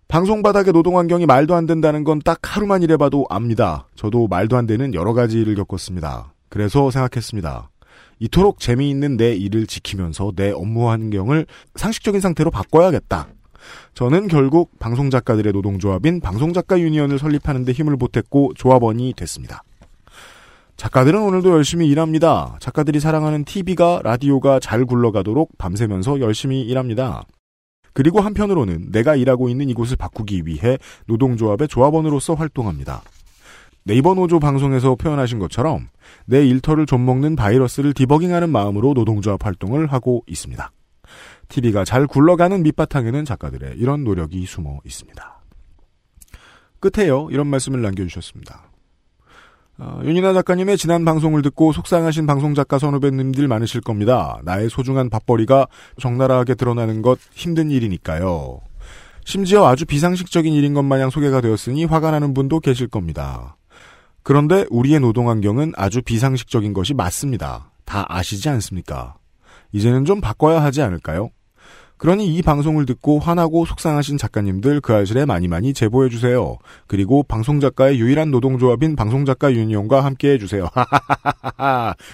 방송 0.08 0.42
바닥의 0.42 0.72
노동 0.72 0.98
환경이 0.98 1.26
말도 1.26 1.54
안 1.54 1.66
된다는 1.66 2.02
건 2.02 2.18
딱 2.24 2.40
하루만 2.42 2.82
일해봐도 2.82 3.26
압니다. 3.30 3.86
저도 3.94 4.26
말도 4.26 4.56
안 4.56 4.66
되는 4.66 4.94
여러 4.94 5.12
가지 5.12 5.40
일을 5.40 5.54
겪었습니다. 5.54 6.34
그래서 6.48 6.90
생각했습니다. 6.90 7.70
이토록 8.18 8.58
재미있는 8.58 9.16
내 9.16 9.32
일을 9.36 9.68
지키면서 9.68 10.32
내 10.34 10.50
업무 10.50 10.90
환경을 10.90 11.46
상식적인 11.76 12.20
상태로 12.20 12.50
바꿔야겠다. 12.50 13.28
저는 13.94 14.28
결국 14.28 14.78
방송작가들의 14.78 15.52
노동조합인 15.52 16.20
방송작가 16.20 16.80
유니언을 16.80 17.18
설립하는 17.18 17.64
데 17.64 17.72
힘을 17.72 17.96
보탰고 17.96 18.54
조합원이 18.54 19.14
됐습니다. 19.16 19.62
작가들은 20.76 21.20
오늘도 21.22 21.50
열심히 21.50 21.86
일합니다. 21.88 22.56
작가들이 22.58 22.98
사랑하는 22.98 23.44
TV가 23.44 24.00
라디오가 24.02 24.58
잘 24.58 24.84
굴러가도록 24.84 25.56
밤새면서 25.58 26.20
열심히 26.20 26.62
일합니다. 26.62 27.24
그리고 27.92 28.20
한편으로는 28.20 28.90
내가 28.90 29.16
일하고 29.16 29.48
있는 29.48 29.68
이곳을 29.68 29.96
바꾸기 29.96 30.42
위해 30.46 30.78
노동조합의 31.06 31.68
조합원으로서 31.68 32.34
활동합니다. 32.34 33.02
네이버 33.84 34.14
노조 34.14 34.38
방송에서 34.38 34.94
표현하신 34.94 35.38
것처럼 35.38 35.88
내 36.24 36.46
일터를 36.46 36.86
좀먹는 36.86 37.36
바이러스를 37.36 37.94
디버깅하는 37.94 38.48
마음으로 38.48 38.94
노동조합 38.94 39.44
활동을 39.44 39.86
하고 39.86 40.24
있습니다. 40.26 40.70
TV가 41.52 41.84
잘 41.84 42.06
굴러가는 42.06 42.62
밑바탕에는 42.62 43.24
작가들의 43.24 43.74
이런 43.76 44.04
노력이 44.04 44.44
숨어 44.46 44.80
있습니다. 44.84 45.42
끝에요. 46.80 47.28
이런 47.30 47.46
말씀을 47.46 47.82
남겨주셨습니다. 47.82 48.70
어, 49.78 50.00
윤이나 50.04 50.32
작가님의 50.32 50.76
지난 50.78 51.04
방송을 51.04 51.42
듣고 51.42 51.72
속상하신 51.72 52.26
방송작가 52.26 52.78
선후배님들 52.78 53.48
많으실 53.48 53.80
겁니다. 53.80 54.40
나의 54.44 54.68
소중한 54.70 55.10
밥벌이가 55.10 55.66
적나라하게 56.00 56.54
드러나는 56.54 57.02
것 57.02 57.18
힘든 57.32 57.70
일이니까요. 57.70 58.60
심지어 59.24 59.66
아주 59.66 59.86
비상식적인 59.86 60.52
일인 60.52 60.74
것 60.74 60.82
마냥 60.82 61.10
소개가 61.10 61.40
되었으니 61.40 61.84
화가 61.84 62.10
나는 62.10 62.34
분도 62.34 62.60
계실 62.60 62.88
겁니다. 62.88 63.56
그런데 64.22 64.66
우리의 64.70 65.00
노동 65.00 65.28
환경은 65.28 65.72
아주 65.76 66.02
비상식적인 66.02 66.72
것이 66.72 66.94
맞습니다. 66.94 67.70
다 67.84 68.04
아시지 68.08 68.48
않습니까? 68.48 69.16
이제는 69.72 70.04
좀 70.04 70.20
바꿔야 70.20 70.62
하지 70.62 70.82
않을까요? 70.82 71.30
그러니 72.02 72.26
이 72.26 72.42
방송을 72.42 72.84
듣고 72.84 73.20
화나고 73.20 73.64
속상하신 73.64 74.18
작가님들 74.18 74.80
그 74.80 74.92
알실에 74.92 75.24
많이 75.24 75.46
많이 75.46 75.72
제보해 75.72 76.08
주세요. 76.08 76.56
그리고 76.88 77.22
방송작가의 77.22 78.00
유일한 78.00 78.32
노동조합인 78.32 78.96
방송작가 78.96 79.52
유니온과 79.52 80.04
함께 80.04 80.32
해 80.32 80.38
주세요. 80.38 80.68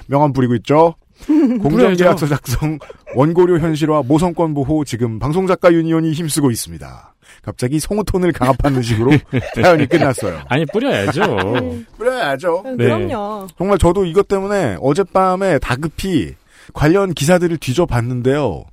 명함 0.07 0.35
부리고 0.35 0.57
있죠? 0.57 0.95
공정계약서 1.63 2.27
작성, 2.27 2.79
원고료 3.17 3.61
현실화, 3.61 4.03
모성권 4.03 4.53
보호 4.53 4.85
지금 4.85 5.19
방송작가 5.19 5.73
유니온이 5.73 6.13
힘쓰고 6.13 6.51
있습니다. 6.51 7.15
갑자기 7.41 7.81
송우톤을 7.81 8.33
강압하는 8.33 8.83
식으로 8.83 9.13
사연이 9.57 9.87
끝났어요. 9.87 10.43
아니, 10.49 10.67
뿌려야죠. 10.67 11.37
뿌려야죠. 11.97 12.63
음, 12.67 12.77
네. 12.77 12.85
그럼요. 12.85 13.47
정말 13.57 13.79
저도 13.79 14.05
이것 14.05 14.29
때문에 14.29 14.77
어젯밤에 14.83 15.59
다급히 15.61 16.35
관련 16.75 17.15
기사들을 17.15 17.57
뒤져봤는데요. 17.57 18.65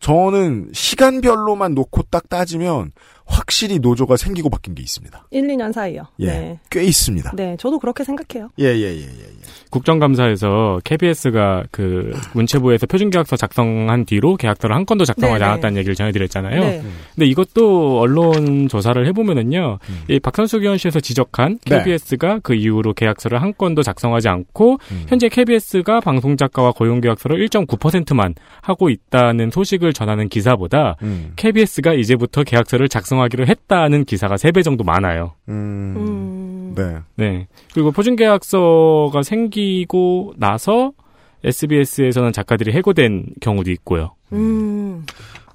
저는 0.00 0.70
시간별로만 0.72 1.74
놓고 1.74 2.02
딱 2.10 2.28
따지면 2.28 2.92
확실히 3.26 3.78
노조가 3.80 4.16
생기고 4.16 4.48
바뀐 4.48 4.74
게 4.74 4.82
있습니다. 4.82 5.26
1, 5.30 5.42
2년 5.48 5.72
사이요. 5.72 6.04
예. 6.20 6.26
네. 6.26 6.58
꽤 6.70 6.84
있습니다. 6.84 7.32
네, 7.34 7.56
저도 7.58 7.78
그렇게 7.78 8.04
생각해요. 8.04 8.50
예, 8.58 8.66
예, 8.66 8.82
예, 8.82 9.00
예. 9.00 9.02
예. 9.02 9.66
국정감사에서 9.70 10.80
KBS가 10.84 11.64
그 11.70 12.12
문체부에서 12.34 12.86
표준계약서 12.86 13.36
작성한 13.36 14.04
뒤로 14.04 14.36
계약서를 14.36 14.74
한 14.74 14.86
건도 14.86 15.04
작성하지 15.04 15.40
네네. 15.40 15.50
않았다는 15.50 15.76
얘기를 15.76 15.94
전해드렸잖아요. 15.94 16.60
네. 16.60 16.82
근데 17.14 17.26
이것도 17.26 18.00
언론 18.00 18.68
조사를 18.68 19.06
해보면은요, 19.08 19.78
음. 19.82 20.04
이 20.08 20.20
박선수 20.20 20.58
의원실에서 20.58 21.00
지적한 21.00 21.58
네. 21.66 21.78
KBS가 21.78 22.40
그 22.42 22.54
이후로 22.54 22.94
계약서를 22.94 23.42
한 23.42 23.52
건도 23.56 23.82
작성하지 23.82 24.28
않고 24.28 24.78
음. 24.92 25.04
현재 25.08 25.28
KBS가 25.28 26.00
방송 26.00 26.36
작가와 26.36 26.72
고용 26.72 27.00
계약서를 27.00 27.44
1.9%만 27.48 28.34
하고 28.62 28.88
있다는 28.88 29.50
소식을 29.50 29.92
전하는 29.92 30.28
기사보다 30.28 30.96
음. 31.02 31.32
KBS가 31.36 31.92
이제부터 31.94 32.44
계약서를 32.44 32.88
작성 32.88 33.15
하기로 33.20 33.46
했다는 33.46 34.04
기사가 34.04 34.36
3배 34.36 34.62
정도 34.64 34.84
많아요. 34.84 35.32
음. 35.48 35.94
음. 35.96 36.74
네. 36.76 36.98
네. 37.16 37.46
그리고 37.74 37.90
표준계약서가 37.92 39.22
생기고 39.22 40.34
나서 40.36 40.92
SBS에서는 41.44 42.32
작가들이 42.32 42.72
해고된 42.72 43.26
경우도 43.40 43.70
있고요. 43.72 44.14
음. 44.32 45.04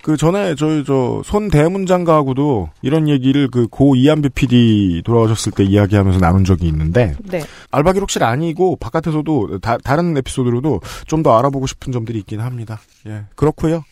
그 0.03 0.17
전에 0.17 0.55
저희 0.55 0.83
저 0.83 1.21
손 1.23 1.49
대문 1.49 1.85
장가하고도 1.85 2.69
이런 2.81 3.07
얘기를 3.07 3.47
그 3.49 3.67
고 3.67 3.95
이한배 3.95 4.29
PD 4.29 5.03
돌아가셨을 5.05 5.51
때 5.51 5.63
이야기하면서 5.63 6.19
나눈 6.19 6.43
적이 6.43 6.67
있는데 6.69 7.13
네. 7.29 7.41
알바 7.69 7.93
기록실 7.93 8.23
아니고 8.23 8.77
바깥에서도 8.77 9.59
다, 9.59 9.77
다른 9.83 10.17
에피소드로도 10.17 10.79
좀 11.05 11.21
더 11.21 11.37
알아보고 11.37 11.67
싶은 11.67 11.91
점들이 11.93 12.17
있긴 12.19 12.39
합니다. 12.39 12.79
예. 13.05 13.25
그렇고요. 13.35 13.83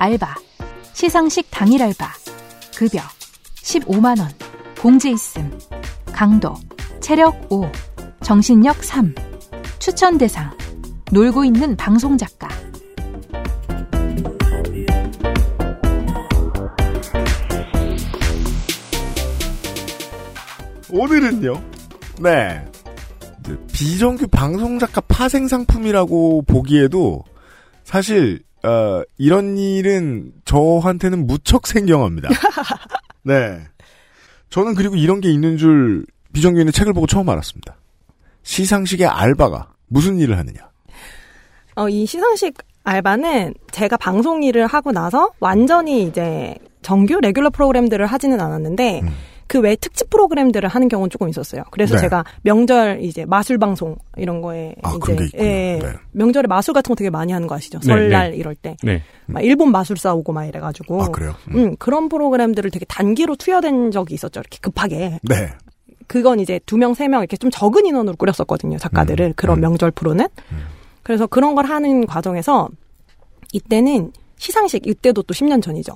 알바, 0.00 0.34
시상식 0.94 1.48
당일 1.50 1.82
알바, 1.82 2.10
급여 2.74 3.00
15만원, 3.56 4.30
공지 4.80 5.10
있음, 5.10 5.58
강도, 6.06 6.54
체력 7.00 7.52
5, 7.52 7.70
정신력 8.22 8.82
3, 8.82 9.14
추천 9.78 10.16
대상, 10.16 10.56
놀고 11.12 11.44
있는 11.44 11.76
방송 11.76 12.16
작가. 12.16 12.48
오늘은요. 20.88 21.62
네. 22.22 22.64
그 23.44 23.66
비정규 23.70 24.28
방송 24.28 24.78
작가 24.78 25.02
파생 25.02 25.46
상품이라고 25.46 26.40
보기에도 26.46 27.22
사실 27.84 28.42
어, 28.62 29.02
이런 29.16 29.56
일은 29.56 30.32
저한테는 30.44 31.26
무척 31.26 31.66
생경합니다. 31.66 32.28
네. 33.22 33.60
저는 34.50 34.74
그리고 34.74 34.96
이런 34.96 35.20
게 35.20 35.30
있는 35.30 35.56
줄 35.56 36.04
비정규인의 36.32 36.72
책을 36.72 36.92
보고 36.92 37.06
처음 37.06 37.28
알았습니다. 37.28 37.76
시상식의 38.42 39.06
알바가 39.06 39.72
무슨 39.88 40.18
일을 40.18 40.38
하느냐. 40.38 40.70
어, 41.76 41.88
이 41.88 42.04
시상식 42.06 42.58
알바는 42.84 43.54
제가 43.70 43.96
방송 43.96 44.42
일을 44.42 44.66
하고 44.66 44.92
나서 44.92 45.30
완전히 45.40 46.04
이제 46.04 46.56
정규 46.82 47.20
레귤러 47.20 47.50
프로그램들을 47.50 48.06
하지는 48.06 48.40
않았는데 48.40 49.00
음. 49.00 49.08
그 49.50 49.58
외 49.58 49.74
특집 49.74 50.10
프로그램들을 50.10 50.68
하는 50.68 50.86
경우는 50.88 51.10
조금 51.10 51.28
있었어요. 51.28 51.64
그래서 51.72 51.96
네. 51.96 52.02
제가 52.02 52.24
명절 52.42 53.00
이제 53.02 53.24
마술 53.24 53.58
방송 53.58 53.96
이런 54.16 54.40
거에 54.42 54.76
아, 54.82 54.96
이제. 54.96 55.28
예, 55.38 55.78
네. 55.82 55.92
명절에 56.12 56.46
마술 56.46 56.72
같은 56.72 56.88
거 56.90 56.94
되게 56.94 57.10
많이 57.10 57.32
하는 57.32 57.48
거 57.48 57.56
아시죠? 57.56 57.80
네, 57.80 57.86
설날 57.86 58.34
이럴 58.36 58.54
때. 58.54 58.76
네. 58.84 59.02
막 59.26 59.42
일본 59.44 59.72
마술사 59.72 60.14
오고 60.14 60.32
막 60.32 60.44
이래 60.46 60.60
가지고. 60.60 61.02
아, 61.02 61.08
그래요? 61.08 61.34
음. 61.48 61.56
음, 61.56 61.76
그런 61.80 62.08
프로그램들을 62.08 62.70
되게 62.70 62.84
단기로 62.84 63.34
투여된 63.34 63.90
적이 63.90 64.14
있었죠. 64.14 64.38
이렇게 64.38 64.58
급하게. 64.60 65.18
네. 65.24 65.50
그건 66.06 66.38
이제 66.38 66.60
두 66.64 66.76
명, 66.78 66.94
세 66.94 67.08
명 67.08 67.20
이렇게 67.22 67.36
좀 67.36 67.50
적은 67.50 67.86
인원으로 67.86 68.14
꾸렸었거든요. 68.16 68.78
작가들을. 68.78 69.26
음, 69.26 69.32
그런 69.34 69.58
음. 69.58 69.62
명절 69.62 69.90
프로는. 69.90 70.28
그래서 71.02 71.26
그런 71.26 71.56
걸 71.56 71.64
하는 71.66 72.06
과정에서 72.06 72.68
이때는 73.52 74.12
시상식, 74.36 74.86
이때도 74.86 75.24
또 75.24 75.34
10년 75.34 75.60
전이죠. 75.60 75.92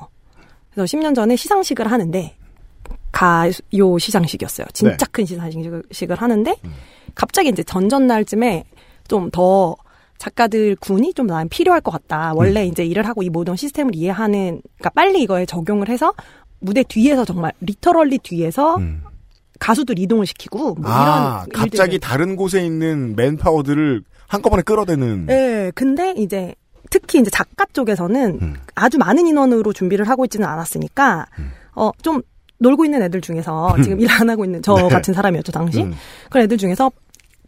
그래서 0.73 0.97
10년 0.99 1.15
전에 1.15 1.37
시상식을 1.37 1.91
하는데 1.91 2.35
가요 3.15 3.99
시상식이었어요. 3.99 4.67
진짜 4.73 4.97
네. 4.97 5.07
큰 5.11 5.25
시상식을 5.25 6.17
하는데 6.17 6.55
갑자기 7.15 7.49
이제 7.49 7.63
전전날쯤에 7.63 8.65
좀 9.09 9.31
더 9.31 9.77
작가들 10.19 10.77
군이 10.77 11.13
좀난 11.13 11.49
필요할 11.49 11.81
것 11.81 11.91
같다. 11.91 12.33
원래 12.35 12.65
이제 12.67 12.85
일을 12.85 13.07
하고 13.07 13.23
이 13.23 13.29
모든 13.29 13.57
시스템을 13.57 13.95
이해하는, 13.95 14.63
그러니까 14.79 14.91
빨리 14.91 15.23
이거에 15.23 15.45
적용을 15.45 15.89
해서 15.89 16.15
무대 16.61 16.83
뒤에서 16.83 17.25
정말 17.25 17.53
리터럴리 17.61 18.19
뒤에서 18.19 18.77
음. 18.77 19.03
가수들 19.59 19.99
이동을 19.99 20.25
시키고 20.27 20.77
뭐 20.77 20.91
아, 20.91 21.45
이런 21.47 21.53
갑자기 21.53 21.95
일들을. 21.97 22.01
다른 22.01 22.37
곳에 22.37 22.65
있는 22.65 23.15
맨파워들을 23.17 24.03
한꺼번에 24.29 24.63
끌어대는. 24.63 25.27
네, 25.27 25.73
근데 25.75 26.15
이제 26.17 26.55
특히 26.91 27.19
이제 27.21 27.31
작가 27.31 27.67
쪽에서는 27.73 28.39
음. 28.41 28.55
아주 28.75 28.99
많은 28.99 29.27
인원으로 29.27 29.73
준비를 29.73 30.09
하고 30.09 30.25
있지는 30.25 30.47
않았으니까 30.49 31.27
어 31.75 31.91
좀 32.03 32.23
놀고 32.59 32.85
있는 32.85 33.03
애들 33.03 33.21
중에서 33.21 33.75
지금 33.83 34.01
일 34.01 34.11
안 34.11 34.31
하고 34.31 34.45
있는 34.45 34.63
저 34.63 34.75
네. 34.81 34.89
같은 34.89 35.13
사람이었죠 35.15 35.53
당시 35.53 35.83
음. 35.83 35.95
그런 36.31 36.45
애들 36.45 36.57
중에서 36.59 36.91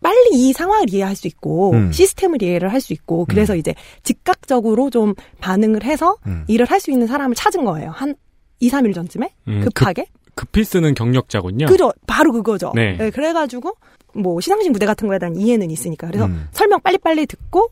빨리 0.02 0.16
이 0.32 0.52
상황을 0.52 0.92
이해할 0.92 1.16
수 1.16 1.26
있고 1.26 1.72
음. 1.72 1.90
시스템을 1.92 2.42
이해를 2.42 2.72
할 2.72 2.80
수 2.80 2.92
있고 2.92 3.24
그래서 3.26 3.56
이제 3.56 3.74
즉각적으로 4.02 4.90
좀 4.90 5.14
반응을 5.40 5.84
해서 5.84 6.16
음. 6.26 6.44
일을 6.48 6.66
할 6.66 6.80
수 6.80 6.90
있는 6.90 7.06
사람을 7.06 7.34
찾은 7.34 7.64
거예요 7.64 7.90
한 7.90 8.14
2, 8.60 8.68
3일 8.70 8.94
전쯤에 8.94 9.30
음, 9.48 9.60
급하게 9.64 10.06
급 10.34 10.48
히 10.56 10.64
쓰는 10.64 10.94
경력자군요. 10.94 11.66
그죠 11.66 11.92
바로 12.06 12.30
그거죠 12.32 12.72
네. 12.74 13.10
그래가지고 13.10 13.74
뭐 14.14 14.40
시상식 14.40 14.70
무대 14.72 14.84
같은 14.86 15.08
거에 15.08 15.18
대한 15.18 15.34
이해는 15.36 15.70
있으니까 15.70 16.06
그래서 16.08 16.26
음. 16.26 16.46
설명 16.52 16.80
빨리빨리 16.82 17.26
듣고 17.26 17.70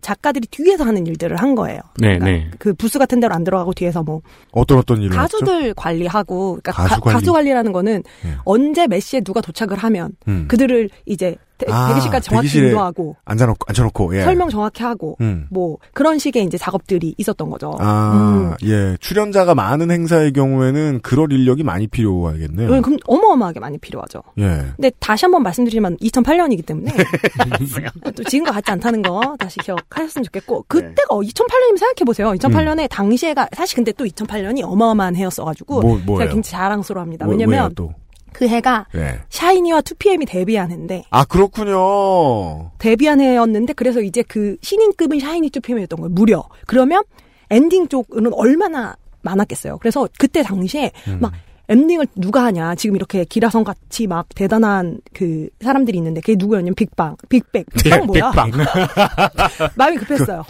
작가들이 0.00 0.46
뒤에서 0.50 0.84
하는 0.84 1.06
일들을 1.06 1.36
한 1.36 1.54
거예요. 1.54 1.80
네, 1.98 2.18
그러니까 2.18 2.26
네. 2.26 2.50
그 2.58 2.74
부스 2.74 2.98
같은 2.98 3.20
데로 3.20 3.34
안 3.34 3.44
들어가고 3.44 3.72
뒤에서 3.74 4.02
뭐 4.02 4.20
어떤 4.52 4.78
어떤 4.78 4.98
일을 4.98 5.10
했죠? 5.10 5.38
가수들 5.38 5.74
관리하고 5.74 6.58
그러니까 6.62 6.72
가수 6.72 6.94
가, 6.94 7.00
관리. 7.00 7.14
가수 7.14 7.32
관리라는 7.32 7.72
거는 7.72 8.02
예. 8.24 8.34
언제 8.44 8.86
몇 8.86 9.00
시에 9.00 9.20
누가 9.20 9.40
도착을 9.40 9.76
하면 9.76 10.12
음. 10.28 10.46
그들을 10.48 10.90
이제 11.06 11.36
대, 11.60 11.70
아, 11.70 11.88
대기실까지 11.88 12.28
정확히 12.28 12.58
인도하고 12.58 13.16
앉아놓고, 13.24 13.66
앉혀놓고, 13.68 14.16
예. 14.16 14.22
설명 14.22 14.48
정확히 14.48 14.82
하고 14.82 15.16
음. 15.20 15.46
뭐 15.50 15.76
그런 15.92 16.18
식의 16.18 16.44
이제 16.44 16.56
작업들이 16.56 17.14
있었던 17.18 17.50
거죠. 17.50 17.76
아, 17.78 18.56
음. 18.62 18.66
예. 18.66 18.96
출연자가 19.00 19.54
많은 19.54 19.90
행사의 19.90 20.32
경우에는 20.32 21.00
그럴 21.02 21.32
인력이 21.32 21.62
많이 21.62 21.86
필요하겠네요. 21.86 22.70
음, 22.70 22.82
그럼 22.82 22.98
어마어마하게 23.06 23.60
많이 23.60 23.78
필요하죠. 23.78 24.22
예. 24.38 24.64
근데 24.76 24.90
다시 24.98 25.26
한번 25.26 25.42
말씀드리지만 25.42 25.98
2008년이기 25.98 26.64
때문에 26.64 26.92
또 28.16 28.24
지금과 28.24 28.52
같지 28.52 28.70
않다는 28.70 29.02
거 29.02 29.36
다시 29.38 29.58
기억하셨으면 29.60 30.24
좋겠고 30.24 30.64
그때가 30.66 31.08
2008년이면 31.08 31.78
생각해 31.78 32.04
보세요. 32.06 32.32
2008년에 32.32 32.88
당시에가 32.88 33.48
사실 33.52 33.76
근데 33.76 33.92
또 33.92 34.04
2008년이 34.06 34.62
어마어마한 34.64 35.14
해였어가지고 35.16 35.82
뭐? 35.82 36.18
제가 36.18 36.32
굉장히 36.32 36.42
자랑스러워합니다. 36.42 37.26
뭐, 37.26 37.34
왜냐면? 37.34 37.74
그 38.32 38.46
해가 38.46 38.86
예. 38.94 39.20
샤이니와 39.28 39.80
2PM이 39.80 40.26
데뷔한 40.28 40.70
해인데 40.70 41.04
아, 41.10 41.24
그렇군요. 41.24 42.70
데뷔한 42.78 43.20
해였는데 43.20 43.72
그래서 43.74 44.00
이제 44.00 44.22
그 44.22 44.56
신인급은 44.62 45.20
샤이니 45.20 45.50
2PM이었던 45.50 45.96
거예요. 45.96 46.08
무려 46.10 46.44
그러면 46.66 47.02
엔딩 47.50 47.88
쪽은 47.88 48.32
얼마나 48.32 48.96
많았겠어요. 49.22 49.78
그래서 49.78 50.08
그때 50.18 50.42
당시에 50.42 50.92
음. 51.08 51.18
막 51.20 51.32
엔딩을 51.68 52.08
누가 52.16 52.44
하냐. 52.44 52.74
지금 52.74 52.96
이렇게 52.96 53.24
기라성 53.24 53.62
같이 53.62 54.06
막 54.08 54.26
대단한 54.34 55.00
그 55.12 55.48
사람들이 55.60 55.96
있는데 55.98 56.20
그게 56.20 56.34
누구였냐면 56.36 56.74
빅방. 56.74 57.16
빅뱅. 57.28 57.64
빅방 57.82 58.06
뭐야? 58.06 58.32
빅방. 58.32 58.50
마음이 59.78 59.96
급했어요. 59.98 60.44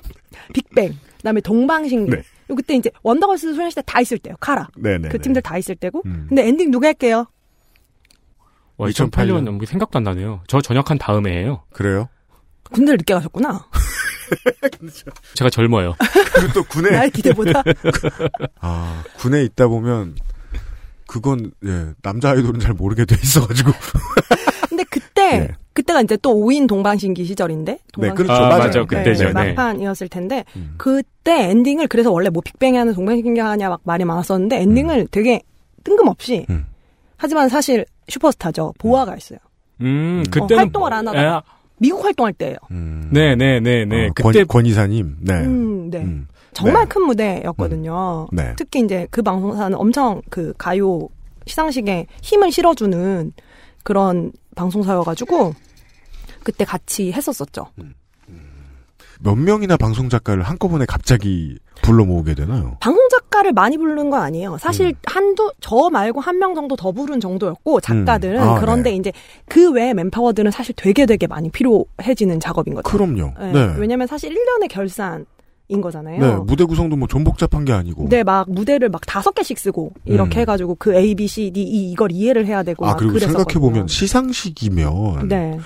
빅뱅. 0.54 0.94
그다음에 1.18 1.42
동방신기. 1.42 2.10
네. 2.10 2.22
그때 2.56 2.74
이제 2.74 2.90
원더걸스 3.02 3.54
소녀시대 3.54 3.82
다 3.84 4.00
있을 4.00 4.18
때요. 4.18 4.34
카라. 4.40 4.68
네네. 4.76 5.08
그 5.10 5.20
팀들 5.20 5.42
다 5.42 5.58
있을 5.58 5.76
때고. 5.76 6.02
음. 6.06 6.26
근데 6.28 6.48
엔딩 6.48 6.70
누가 6.70 6.88
할게요? 6.88 7.26
와, 8.80 8.88
2008년 8.88 9.44
너무 9.44 9.66
생각도 9.66 9.98
안 9.98 10.04
나네요. 10.04 10.40
저 10.46 10.62
전역한 10.62 10.96
다음에 10.96 11.30
해요. 11.30 11.62
그래요? 11.70 12.08
군대를 12.72 12.96
늦게 12.96 13.12
가셨구나. 13.12 13.66
제가 15.34 15.50
젊어요. 15.50 15.94
그리고 16.34 16.52
또 16.54 16.64
군에, 16.64 16.90
나의 16.90 17.10
기대보다. 17.10 17.62
아, 18.60 19.04
군에 19.18 19.42
있다 19.42 19.68
보면, 19.68 20.16
그건, 21.06 21.52
예, 21.66 21.92
남자 22.00 22.30
아이돌은 22.30 22.60
잘 22.60 22.72
모르게 22.72 23.04
돼 23.04 23.16
있어가지고. 23.22 23.70
근데 24.70 24.84
그때 24.84 25.38
네. 25.40 25.48
그때가 25.74 26.00
이제 26.00 26.16
또 26.16 26.30
5인 26.30 26.66
동방신기 26.66 27.24
시절인데. 27.26 27.72
네, 27.72 27.78
동방신기 27.92 28.22
그렇죠. 28.22 28.32
아, 28.32 28.48
맞아요. 28.48 28.64
맞아. 28.64 28.84
그때죠. 28.84 29.24
네, 29.24 29.32
네. 29.32 29.52
막판이었을 29.52 30.08
텐데 30.08 30.44
음. 30.56 30.74
그때 30.78 31.50
엔딩을 31.50 31.88
그래서 31.88 32.10
원래 32.10 32.30
뭐 32.30 32.40
빅뱅이 32.42 32.78
하는 32.78 32.94
동방신기 32.94 33.40
하냐 33.40 33.68
막 33.68 33.80
말이 33.84 34.04
많았었는데 34.04 34.60
엔딩을 34.60 35.08
되게 35.10 35.42
뜬금없이 35.84 36.46
음. 36.50 36.66
하지만 37.20 37.50
사실 37.50 37.84
슈퍼스타죠 38.08 38.72
보아가 38.78 39.12
했어요. 39.12 39.38
음, 39.82 40.24
어, 40.26 40.30
그때는 40.30 40.64
활동을 40.64 40.92
안 40.92 41.06
하다가. 41.06 41.26
야, 41.26 41.42
미국 41.76 42.02
활동할 42.02 42.32
때예요. 42.32 42.56
음. 42.70 43.10
네, 43.12 43.36
네, 43.36 43.60
네, 43.60 43.84
네. 43.84 44.06
어, 44.08 44.12
그때 44.14 44.44
권, 44.44 44.62
권 44.62 44.66
이사님, 44.66 45.18
네. 45.20 45.34
음, 45.34 45.90
네. 45.90 45.98
음. 45.98 46.28
정말 46.54 46.84
네. 46.84 46.88
큰 46.88 47.02
무대였거든요. 47.02 48.28
네. 48.32 48.54
특히 48.56 48.80
이제 48.80 49.06
그 49.10 49.20
방송사는 49.20 49.76
엄청 49.76 50.22
그 50.30 50.54
가요 50.56 51.08
시상식에 51.46 52.06
힘을 52.22 52.50
실어주는 52.50 53.32
그런 53.82 54.32
방송사여가지고 54.56 55.54
그때 56.42 56.64
같이 56.64 57.12
했었었죠. 57.12 57.66
몇 59.22 59.34
명이나 59.36 59.76
방송 59.76 60.08
작가를 60.08 60.42
한꺼번에 60.42 60.84
갑자기 60.86 61.58
불러 61.82 62.04
모으게 62.04 62.34
되나요? 62.34 62.76
방송 62.80 63.06
작가를 63.10 63.52
많이 63.52 63.76
부르는 63.78 64.10
건 64.10 64.22
아니에요. 64.22 64.56
사실 64.58 64.86
음. 64.88 64.92
한두 65.06 65.52
저 65.60 65.88
말고 65.90 66.20
한 66.20 66.38
명 66.38 66.54
정도 66.54 66.74
더 66.76 66.90
부른 66.92 67.20
정도였고 67.20 67.80
작가들은 67.80 68.40
음. 68.42 68.48
아, 68.48 68.60
그런데 68.60 68.90
네. 68.90 68.96
이제 68.96 69.12
그외 69.46 69.92
맨파워들은 69.94 70.50
사실 70.50 70.74
되게 70.76 71.04
되게 71.06 71.26
많이 71.26 71.50
필요해지는 71.50 72.40
작업인 72.40 72.74
거죠. 72.74 72.88
그럼요. 72.90 73.34
네. 73.38 73.52
네. 73.52 73.74
왜냐면 73.78 74.06
사실 74.06 74.30
1년의 74.34 74.68
결산 74.70 75.26
인 75.68 75.80
거잖아요. 75.80 76.18
네, 76.18 76.34
무대 76.44 76.64
구성도 76.64 76.96
뭐 76.96 77.06
좀 77.06 77.22
복잡한 77.22 77.64
게 77.64 77.72
아니고. 77.72 78.08
네, 78.08 78.24
막 78.24 78.50
무대를 78.50 78.88
막 78.88 79.02
다섯 79.06 79.30
개씩 79.36 79.56
쓰고 79.56 79.92
이렇게 80.04 80.38
음. 80.38 80.40
해가지고 80.40 80.74
그 80.80 80.92
A, 80.96 81.14
B, 81.14 81.28
C, 81.28 81.52
D, 81.52 81.60
E 81.62 81.92
이걸 81.92 82.10
이해를 82.10 82.44
해야 82.46 82.64
되고 82.64 82.84
아, 82.86 82.88
막 82.90 82.96
그리고 82.96 83.12
그랬었거든요. 83.12 83.44
생각해 83.44 83.60
보면 83.60 83.86
시상식이면 83.86 85.28
네, 85.28 85.58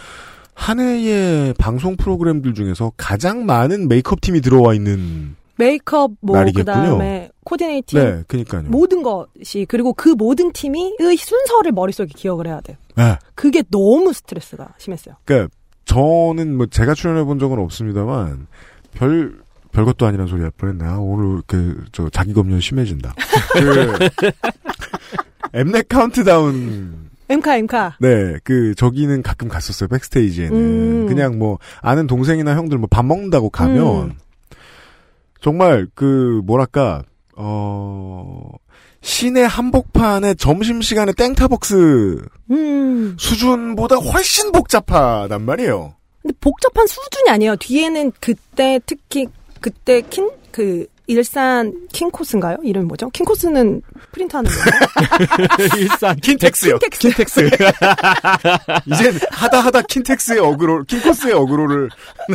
한 0.54 0.80
해의 0.80 1.54
방송 1.54 1.96
프로그램들 1.96 2.54
중에서 2.54 2.92
가장 2.96 3.44
많은 3.44 3.88
메이크업 3.88 4.20
팀이 4.20 4.40
들어와 4.40 4.74
있는 4.74 5.36
메이크업 5.56 6.12
뭐 6.20 6.36
난리겠군요. 6.36 6.64
그다음에 6.64 7.30
coordinating 7.44 7.98
네, 8.00 8.22
그니까요. 8.26 8.64
모든 8.68 9.02
것이 9.02 9.66
그리고 9.68 9.92
그 9.92 10.08
모든 10.08 10.52
팀이 10.52 10.96
의 10.98 11.16
순서를 11.16 11.72
머릿속에 11.72 12.12
기억을 12.14 12.46
해야 12.46 12.60
돼요. 12.60 12.76
네. 12.96 13.16
그게 13.34 13.62
너무 13.70 14.12
스트레스가 14.12 14.74
심했어요. 14.78 15.16
그러니까 15.24 15.54
저는 15.84 16.56
뭐 16.56 16.66
제가 16.66 16.94
출연해 16.94 17.24
본 17.24 17.38
적은 17.38 17.58
없습니다만 17.58 18.46
별 18.94 19.44
별것도 19.72 20.06
아니란 20.06 20.28
소리 20.28 20.42
할 20.42 20.50
뻔했네. 20.52 20.84
아, 20.84 20.98
오늘 20.98 21.42
그저 21.46 22.08
자기 22.10 22.32
검열 22.32 22.62
심해진다. 22.62 23.14
그 23.52 23.98
엠넷 25.52 25.88
카운트다운 25.88 27.10
엠카 27.28 27.56
엠카. 27.56 27.96
네, 28.00 28.36
그 28.44 28.74
저기는 28.74 29.22
가끔 29.22 29.48
갔었어요. 29.48 29.88
backstage에는 29.88 30.56
음. 30.56 31.06
그냥 31.06 31.38
뭐 31.38 31.58
아는 31.80 32.06
동생이나 32.06 32.54
형들 32.56 32.78
뭐 32.78 32.88
밥 32.90 33.04
먹는다고 33.04 33.50
가면 33.50 34.02
음. 34.02 34.12
정말 35.40 35.86
그 35.94 36.40
뭐랄까 36.44 37.02
어 37.36 38.50
시내 39.00 39.42
한복판에 39.42 40.34
점심 40.34 40.80
시간에 40.82 41.12
땡타벅스 41.12 42.22
음. 42.50 43.16
수준보다 43.18 43.96
훨씬 43.96 44.52
복잡하단 44.52 45.42
말이에요. 45.42 45.94
근데 46.22 46.34
복잡한 46.40 46.86
수준이 46.86 47.30
아니에요. 47.30 47.56
뒤에는 47.56 48.12
그때 48.20 48.80
특히 48.86 49.26
그때 49.60 50.00
킨 50.02 50.30
그 50.50 50.86
일산 51.06 51.86
킹코스인가요? 51.92 52.58
이름이 52.62 52.86
뭐죠? 52.86 53.10
킹코스는 53.10 53.82
프린트하는 54.12 54.50
건가요? 54.50 55.78
일산 55.78 56.16
킨텍스요. 56.16 56.78
킨텍스. 56.78 56.98
킨텍스. 56.98 57.50
이젠 58.86 59.18
하다 59.30 59.60
하다 59.60 59.82
킨텍스의 59.82 60.38
어그로, 60.40 60.84
킨코스의 60.84 61.34
어그로를. 61.34 61.90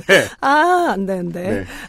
네. 0.07 0.25
아, 0.41 0.89
안 0.91 1.05
돼, 1.05 1.13
안 1.17 1.31
돼. 1.31 1.41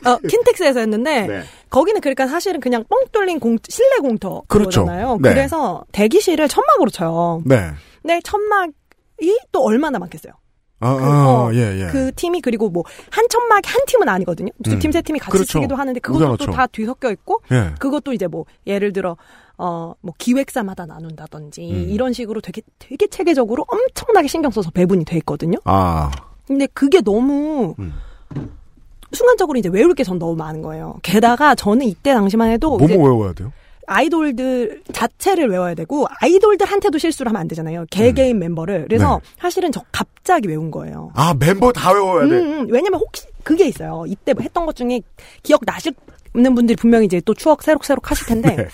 네. 0.02 0.10
어, 0.10 0.16
킨텍스에서 0.18 0.80
했는데, 0.80 1.26
네. 1.26 1.42
거기는 1.68 2.00
그러니까 2.00 2.26
사실은 2.26 2.60
그냥 2.60 2.84
뻥 2.88 2.98
뚫린 3.12 3.40
공, 3.40 3.58
실내 3.68 3.98
공터. 3.98 4.42
그렇죠. 4.48 4.86
잖아요 4.86 5.18
네. 5.20 5.30
그래서 5.30 5.84
대기실을 5.92 6.48
천막으로 6.48 6.90
쳐요. 6.90 7.42
네. 7.44 7.70
근데 8.02 8.20
천막이 8.24 9.38
또 9.52 9.62
얼마나 9.64 9.98
많겠어요? 9.98 10.32
아, 10.80 10.94
그, 10.96 11.04
아, 11.04 11.26
어, 11.28 11.50
예, 11.54 11.82
예. 11.82 11.86
그 11.92 12.10
팀이 12.14 12.40
그리고 12.40 12.68
뭐 12.70 12.82
한 13.10 13.26
천막이 13.28 13.68
한 13.68 13.80
팀은 13.86 14.08
아니거든요. 14.08 14.50
두 14.64 14.72
음. 14.72 14.78
팀세 14.78 15.02
팀이 15.02 15.18
같이 15.18 15.30
그렇죠. 15.32 15.52
쓰기도 15.58 15.76
하는데 15.76 15.98
그것도. 16.00 16.36
또다 16.38 16.66
뒤섞여 16.68 17.10
있고 17.12 17.42
예. 17.52 17.74
그것도 17.78 18.12
이제 18.12 18.26
뭐 18.26 18.44
예를 18.66 18.92
들어 18.92 19.16
어 19.58 19.94
뭐 20.00 20.14
기획사마다 20.16 20.86
나눈다든지 20.86 21.60
음. 21.70 21.86
이런 21.90 22.12
식으로 22.14 22.40
되게 22.40 22.62
되게 22.78 23.06
체계적으로 23.06 23.66
엄청나게 23.68 24.26
신경 24.28 24.50
써서 24.50 24.70
배분이 24.70 25.04
돼 25.04 25.16
있거든요. 25.18 25.58
아, 25.64 26.10
근데 26.46 26.66
그게 26.72 27.00
너무 27.02 27.74
음. 27.78 27.92
순간적으로 29.12 29.58
이제 29.58 29.68
외울 29.68 29.94
게 29.94 30.02
전 30.04 30.18
너무 30.18 30.34
많은 30.36 30.62
거예요. 30.62 30.96
게다가 31.02 31.54
저는 31.54 31.84
이때 31.86 32.14
당시만 32.14 32.50
해도 32.50 32.78
뭐뭐 32.78 32.88
외워야 33.08 33.32
돼요? 33.34 33.52
아이돌들 33.90 34.82
자체를 34.92 35.48
외워야 35.50 35.74
되고 35.74 36.06
아이돌들한테도 36.20 36.96
실수를 36.98 37.30
하면 37.30 37.40
안 37.40 37.48
되잖아요. 37.48 37.86
개개인 37.90 38.38
멤버를. 38.38 38.84
그래서 38.84 39.20
네. 39.22 39.30
사실은 39.40 39.72
저 39.72 39.82
갑자기 39.90 40.46
외운 40.48 40.70
거예요. 40.70 41.10
아, 41.14 41.34
멤버 41.38 41.72
다 41.72 41.92
외워야 41.92 42.28
돼. 42.28 42.36
음, 42.38 42.52
음. 42.60 42.66
왜냐면 42.70 43.00
혹시 43.00 43.26
그게 43.42 43.66
있어요. 43.66 44.04
이때 44.06 44.32
뭐 44.32 44.42
했던 44.42 44.64
것 44.64 44.76
중에 44.76 45.00
기억 45.42 45.62
나시는 45.66 46.54
분들이 46.54 46.76
분명히 46.76 47.06
이제 47.06 47.20
또 47.24 47.34
추억 47.34 47.64
새록새록 47.64 48.08
하실 48.12 48.26
텐데 48.28 48.54
네. 48.56 48.68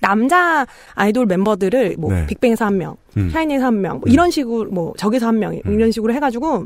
남자 0.00 0.66
아이돌 0.94 1.26
멤버들을 1.26 1.96
뭐 1.98 2.10
네. 2.10 2.26
빅뱅에서 2.26 2.64
한 2.64 2.78
명, 2.78 2.96
음. 3.18 3.28
샤이니에서 3.30 3.66
한 3.66 3.80
명, 3.82 4.00
뭐 4.00 4.08
이런 4.10 4.30
식으로 4.30 4.70
뭐 4.70 4.94
저기서 4.96 5.26
한 5.26 5.38
명 5.38 5.54
이런 5.66 5.92
식으로 5.92 6.14
해가지고 6.14 6.64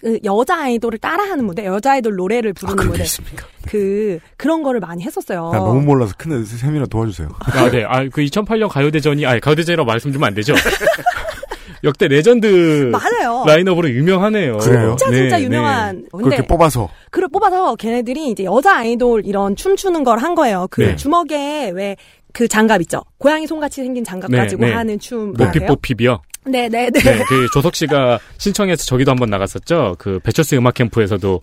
그 0.00 0.18
여자 0.24 0.62
아이돌을 0.62 0.98
따라하는 0.98 1.44
무대, 1.44 1.66
여자 1.66 1.92
아이돌 1.92 2.16
노래를 2.16 2.50
아, 2.50 2.58
부르는 2.58 2.76
게 2.84 2.88
무대, 2.88 3.02
있습니까? 3.02 3.46
그 3.68 4.18
그런 4.38 4.62
거를 4.62 4.80
많이 4.80 5.02
했었어요. 5.02 5.50
나 5.52 5.58
너무 5.58 5.82
몰라서 5.82 6.14
큰데 6.16 6.42
세미나 6.44 6.86
도와주세요. 6.86 7.28
아, 7.38 7.70
네. 7.70 7.84
아, 7.84 8.04
그 8.10 8.22
2008년 8.22 8.68
가요대전이, 8.68 9.26
아, 9.26 9.38
가요대전이라고 9.38 9.86
말씀 9.86 10.10
주면 10.12 10.28
안 10.28 10.34
되죠. 10.34 10.54
역대 11.84 12.08
레전드 12.08 12.90
맞아요. 12.92 13.44
라인업으로 13.46 13.88
유명하네요. 13.90 14.58
그래요? 14.58 14.96
진짜 14.98 15.10
네, 15.10 15.16
진짜 15.22 15.36
네. 15.38 15.44
유명한. 15.44 16.04
그렇게 16.12 16.36
근데 16.36 16.46
뽑아서. 16.46 16.90
그걸 17.10 17.28
뽑아서 17.30 17.74
걔네들이 17.76 18.28
이제 18.30 18.44
여자 18.44 18.76
아이돌 18.78 19.24
이런 19.24 19.56
춤추는 19.56 20.04
걸 20.04 20.18
한 20.18 20.34
거예요. 20.34 20.66
그 20.70 20.82
네. 20.82 20.96
주먹에 20.96 21.70
왜 21.74 21.96
그 22.32 22.46
장갑 22.48 22.80
있죠. 22.82 23.02
고양이 23.18 23.46
손같이 23.46 23.82
생긴 23.82 24.04
장갑 24.04 24.30
네, 24.30 24.38
가지고 24.38 24.64
네. 24.64 24.72
하는 24.72 24.98
춤? 24.98 25.32
Bo 25.32 25.50
Peep이요. 25.50 26.20
네, 26.50 26.68
네, 26.68 26.90
네. 26.90 27.00
네, 27.00 27.22
그 27.28 27.46
조석 27.52 27.74
씨가 27.74 28.18
신청해서 28.38 28.84
저기도 28.84 29.10
한번 29.10 29.30
나갔었죠. 29.30 29.96
그 29.98 30.18
배철수 30.20 30.56
음악 30.56 30.74
캠프에서도 30.74 31.40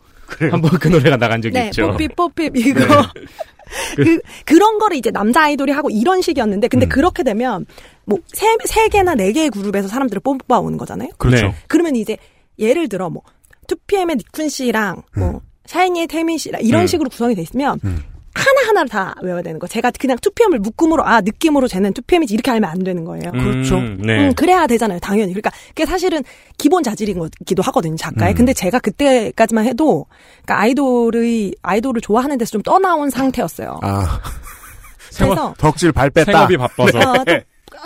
한 0.52 0.62
번 0.62 0.72
그 0.80 0.88
노래가 0.89 1.17
나간 1.17 1.41
적이 1.41 1.54
네, 1.54 1.65
있죠. 1.67 1.88
뽀삐 1.91 2.08
뽀삐 2.10 2.52
이거 2.56 2.80
그 3.96 4.20
그런 4.46 4.78
거를 4.80 4.98
이제 4.98 5.12
남자 5.12 5.43
아이돌이 5.43 5.72
하고 5.72 5.89
이런 5.89 6.22
식이었는데 6.22 6.67
근데 6.67 6.86
음. 6.86 6.89
그렇게 6.89 7.24
되면 7.24 7.65
뭐 8.06 8.20
세 8.34 8.48
세 8.65 8.88
개나 8.89 9.15
네 9.15 9.32
개의 9.32 9.50
그룹에서 9.50 9.88
사람들을 9.88 10.22
뽑아 10.22 10.60
오는 10.60 10.78
거잖아요. 10.78 11.10
그렇죠. 11.17 11.48
네. 11.48 11.56
그러면 11.67 11.96
이제 11.96 12.17
예를 12.60 12.88
들어 12.89 13.10
뭐 13.10 13.24
2PM의 13.67 14.17
니쿤 14.22 14.50
씨랑 14.50 15.04
뭐 15.15 15.41
샤이니의 15.65 16.08
태민 16.08 16.38
씨랑 16.38 16.62
이런 16.62 16.84
음. 16.84 16.88
식으로 16.88 17.10
구성이 17.10 17.36
돼 17.36 17.41
있으면 17.41 17.80
음. 17.84 18.04
하나하나를 18.38 18.89
다 18.89 19.15
외워야 19.21 19.41
되는 19.41 19.60
거. 19.60 19.67
제가 19.67 19.91
그냥 20.00 20.17
2PM을 20.17 20.60
묶음으로 20.60 21.06
아 21.06 21.21
느낌으로 21.21 21.67
쟤는 21.67 21.93
2PM이지 21.93 22.32
이렇게 22.32 22.52
알면 22.52 22.69
안 22.69 22.84
되는 22.84 23.04
거예요. 23.04 23.32
그렇죠. 23.32 23.78
음, 23.78 24.00
네. 24.02 24.28
음, 24.28 24.34
그래야 24.36 24.67
되잖아요, 24.67 25.00
당연히. 25.00 25.34
그러니까 25.34 25.52
그게 25.69 25.86
사실은 25.86 26.23
기본 26.58 26.84
자질인 26.84 27.19
거기도 27.19 27.62
하거든요, 27.63 27.95
작가의. 27.95 28.34
음. 28.34 28.38
근데 28.38 28.54
제가 28.54 28.80
그때까지만 28.80 29.65
해도 29.65 30.06
그러니까 30.45 30.62
아이돌의 30.62 31.56
아이돌을 31.62 32.02
좋아하는 32.02 32.38
데서 32.38 32.52
좀 32.52 32.62
떠나온 32.62 33.10
상태였어요. 33.10 33.80
아, 33.82 34.19
그래서 35.15 35.54
덕질 35.58 35.91
발 35.91 36.10
뺐다. 36.10 36.32
생업이 36.32 36.58
바빠서. 36.58 36.97
어, 37.00 37.02
또 37.02 37.32
아, 37.32 37.39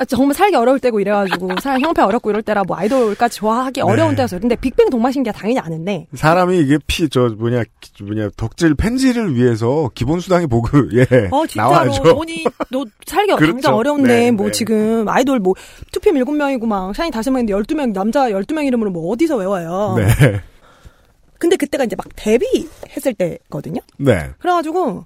정말 0.08 0.34
살기 0.36 0.56
어려울 0.56 0.80
때고 0.80 1.00
이래가지고 1.00 1.50
살 1.62 1.80
형편 1.80 2.06
어렵고 2.06 2.30
이럴 2.30 2.42
때라 2.42 2.64
뭐 2.64 2.78
아이돌까지 2.78 3.38
좋아하기 3.38 3.82
어려운 3.82 4.12
네. 4.12 4.16
때였어요. 4.18 4.40
근데 4.40 4.56
빅뱅 4.56 4.90
동방신기가 4.90 5.38
당연히 5.38 5.60
아는데 5.60 6.08
사람이 6.14 6.60
이게 6.60 6.78
피, 6.88 7.10
저, 7.10 7.30
뭐냐, 7.38 7.64
기- 7.80 8.04
뭐냐, 8.04 8.30
덕질 8.38 8.76
팬지를 8.76 9.36
위해서 9.36 9.90
기본 9.94 10.20
수당이 10.20 10.48
보그, 10.48 10.90
예. 10.96 11.28
어 11.32 11.46
진짜로 11.48 11.72
나와야죠. 11.72 12.20
아니 12.22 12.44
너 12.72 12.86
살기 13.06 13.34
그렇죠. 13.36 13.54
당장 13.54 13.76
어려운데 13.76 14.08
네, 14.08 14.32
뭐 14.32 14.48
네. 14.48 14.52
지금 14.52 15.08
아이돌 15.08 15.40
뭐 15.40 15.54
2PM 15.94 16.24
7명이고 16.26 16.66
막 16.66 16.96
샤이니 16.96 17.12
5명인데 17.12 17.50
12명 17.66 17.94
남자 17.94 18.30
12명 18.30 18.66
이름으로 18.66 18.92
뭐 18.92 19.12
어디서 19.12 19.36
외워요. 19.38 19.96
네. 19.98 20.42
근데 21.40 21.56
그때가 21.56 21.84
이제 21.86 21.96
막 21.96 22.06
데뷔했을 22.16 23.14
때거든요. 23.18 23.82
네. 23.98 24.30
그래가지고 24.40 25.06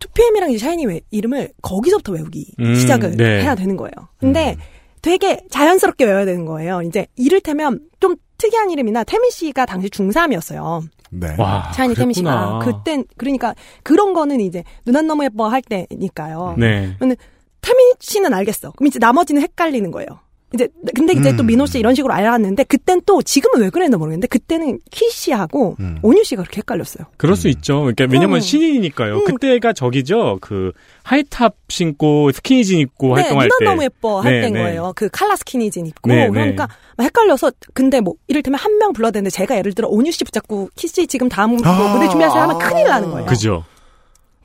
2PM이랑 0.00 0.50
이제 0.50 0.58
샤이니 0.66 0.86
외- 0.86 1.00
이름을 1.10 1.52
거기서부터 1.62 2.12
외우기 2.12 2.54
음, 2.60 2.74
시작을 2.74 3.16
네. 3.16 3.42
해야 3.42 3.54
되는 3.54 3.76
거예요. 3.76 3.92
근데 4.18 4.56
되게 5.02 5.40
자연스럽게 5.50 6.04
외워야 6.04 6.24
되는 6.24 6.44
거예요. 6.44 6.82
이제 6.82 7.06
이를테면 7.16 7.80
좀 8.00 8.16
특이한 8.38 8.70
이름이나 8.70 9.04
태민 9.04 9.30
씨가 9.30 9.66
당시 9.66 9.88
중3이었어요. 9.88 10.82
네. 11.10 11.34
와. 11.38 11.70
샤이니 11.74 11.94
태민 11.94 12.14
씨가. 12.14 12.32
아. 12.32 12.58
그땐 12.60 13.04
그러니까 13.16 13.54
그런 13.82 14.12
거는 14.14 14.40
이제 14.40 14.64
누난 14.86 15.06
너무 15.06 15.24
예뻐 15.24 15.48
할 15.48 15.62
때니까요. 15.62 16.56
네. 16.58 16.94
근데 16.98 17.16
태민 17.60 17.92
씨는 18.00 18.32
알겠어. 18.32 18.72
그럼 18.72 18.86
이제 18.86 18.98
나머지는 18.98 19.42
헷갈리는 19.42 19.90
거예요. 19.90 20.08
이제 20.52 20.68
근데 20.96 21.12
이제 21.12 21.36
또 21.36 21.44
음. 21.44 21.46
민호 21.46 21.66
씨 21.66 21.78
이런 21.78 21.94
식으로 21.94 22.12
알았는데 22.12 22.64
그땐 22.64 23.00
또 23.06 23.22
지금은 23.22 23.60
왜 23.64 23.70
그랬나 23.70 23.96
모르겠는데 23.96 24.26
그때는 24.26 24.80
키 24.90 25.08
씨하고 25.10 25.76
음. 25.78 25.98
온유 26.02 26.24
씨가 26.24 26.42
그렇게 26.42 26.58
헷갈렸어요. 26.58 27.06
그럴 27.16 27.36
수 27.36 27.48
있죠. 27.48 27.80
그러니까 27.80 28.06
왜냐면 28.10 28.38
음. 28.38 28.40
신인이니까요. 28.40 29.14
음. 29.18 29.24
그때가 29.26 29.72
저기죠. 29.72 30.38
그 30.40 30.72
high 31.04 31.33
top 31.33 31.54
신고 31.68 32.32
스키니진 32.32 32.78
입고 32.80 33.14
네, 33.14 33.22
활동할 33.22 33.48
때. 33.58 33.64
너무 33.64 33.84
예뻐 33.84 34.20
할 34.20 34.32
네, 34.32 34.40
때인 34.42 34.54
네. 34.54 34.62
거예요. 34.62 34.92
그 34.96 35.08
칼라 35.10 35.36
스키니진 35.36 35.86
입고 35.86 36.08
네, 36.10 36.28
그러니까 36.28 36.66
네. 36.66 36.72
막 36.96 37.04
헷갈려서 37.04 37.52
근데 37.72 38.00
뭐 38.00 38.14
이를테면 38.26 38.58
한 38.58 38.78
명 38.80 38.92
불러야 38.92 39.10
되는데 39.12 39.30
제가 39.30 39.56
예를 39.58 39.74
들어 39.74 39.88
온유 39.88 40.10
씨 40.10 40.24
붙잡고 40.24 40.70
키 40.74 40.88
씨 40.88 41.06
지금 41.06 41.28
다음 41.28 41.56
뭐 41.56 41.60
아. 41.64 41.94
무대 41.94 42.08
준비하세요 42.08 42.42
하면 42.42 42.58
큰일 42.58 42.86
나는 42.86 43.10
거예요. 43.10 43.26
그죠. 43.26 43.64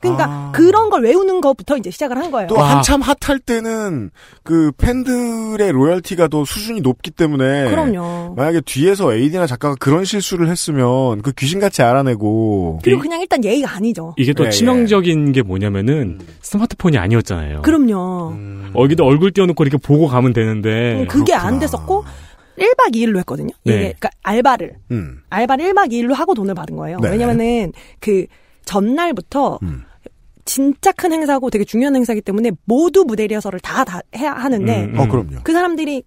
그러니까 0.00 0.26
아. 0.28 0.52
그런 0.54 0.90
걸 0.90 1.02
외우는 1.02 1.40
것부터 1.40 1.76
이제 1.76 1.90
시작을 1.90 2.18
한 2.18 2.30
거예요. 2.30 2.48
또 2.48 2.56
와. 2.56 2.76
한참 2.76 3.00
핫할 3.00 3.38
때는 3.38 4.10
그 4.42 4.70
팬들의 4.76 5.72
로열티가 5.72 6.28
더 6.28 6.44
수준이 6.44 6.82
높기 6.82 7.10
때문에 7.10 7.68
그럼요. 7.70 8.34
만약에 8.36 8.60
뒤에서 8.64 9.14
AD나 9.14 9.46
작가가 9.46 9.74
그런 9.78 10.04
실수를 10.04 10.48
했으면 10.48 11.22
그 11.22 11.32
귀신같이 11.32 11.82
알아내고 11.82 12.80
그리고 12.82 13.00
그냥 13.00 13.20
일단 13.20 13.42
예의가 13.42 13.74
아니죠. 13.76 14.14
이게 14.18 14.32
또 14.32 14.44
예, 14.44 14.48
예. 14.48 14.50
치명적인 14.50 15.32
게 15.32 15.42
뭐냐면은 15.42 16.20
스마트폰이 16.42 16.98
아니었잖아요. 16.98 17.62
그럼요. 17.62 18.30
음. 18.32 18.72
여기도 18.76 19.04
얼굴 19.04 19.32
띄워놓고 19.32 19.64
이렇게 19.64 19.78
보고 19.78 20.06
가면 20.06 20.32
되는데. 20.34 21.00
음, 21.00 21.06
그게 21.06 21.32
그렇구나. 21.32 21.48
안 21.48 21.58
됐었고 21.58 22.04
1박 22.58 22.94
2일로 22.94 23.18
했거든요. 23.18 23.50
이게 23.64 23.74
네. 23.74 23.80
그러니까 23.80 24.10
알바를 24.22 24.74
음. 24.90 25.20
알바를 25.30 25.72
1박 25.72 25.90
2일로 25.90 26.14
하고 26.14 26.34
돈을 26.34 26.54
받은 26.54 26.76
거예요. 26.76 26.98
네. 27.00 27.10
왜냐면은 27.10 27.72
그 28.00 28.26
전날부터 28.66 29.58
음. 29.62 29.84
진짜 30.44 30.92
큰 30.92 31.12
행사고 31.12 31.50
되게 31.50 31.64
중요한 31.64 31.96
행사기 31.96 32.20
때문에 32.20 32.52
모두 32.66 33.04
무대 33.04 33.26
리허설을 33.26 33.58
다, 33.60 33.82
다 33.84 34.00
해야 34.14 34.32
하는데 34.32 34.84
음, 34.84 34.98
어, 34.98 35.08
그럼요. 35.08 35.38
그 35.42 35.52
사람들이 35.52 36.04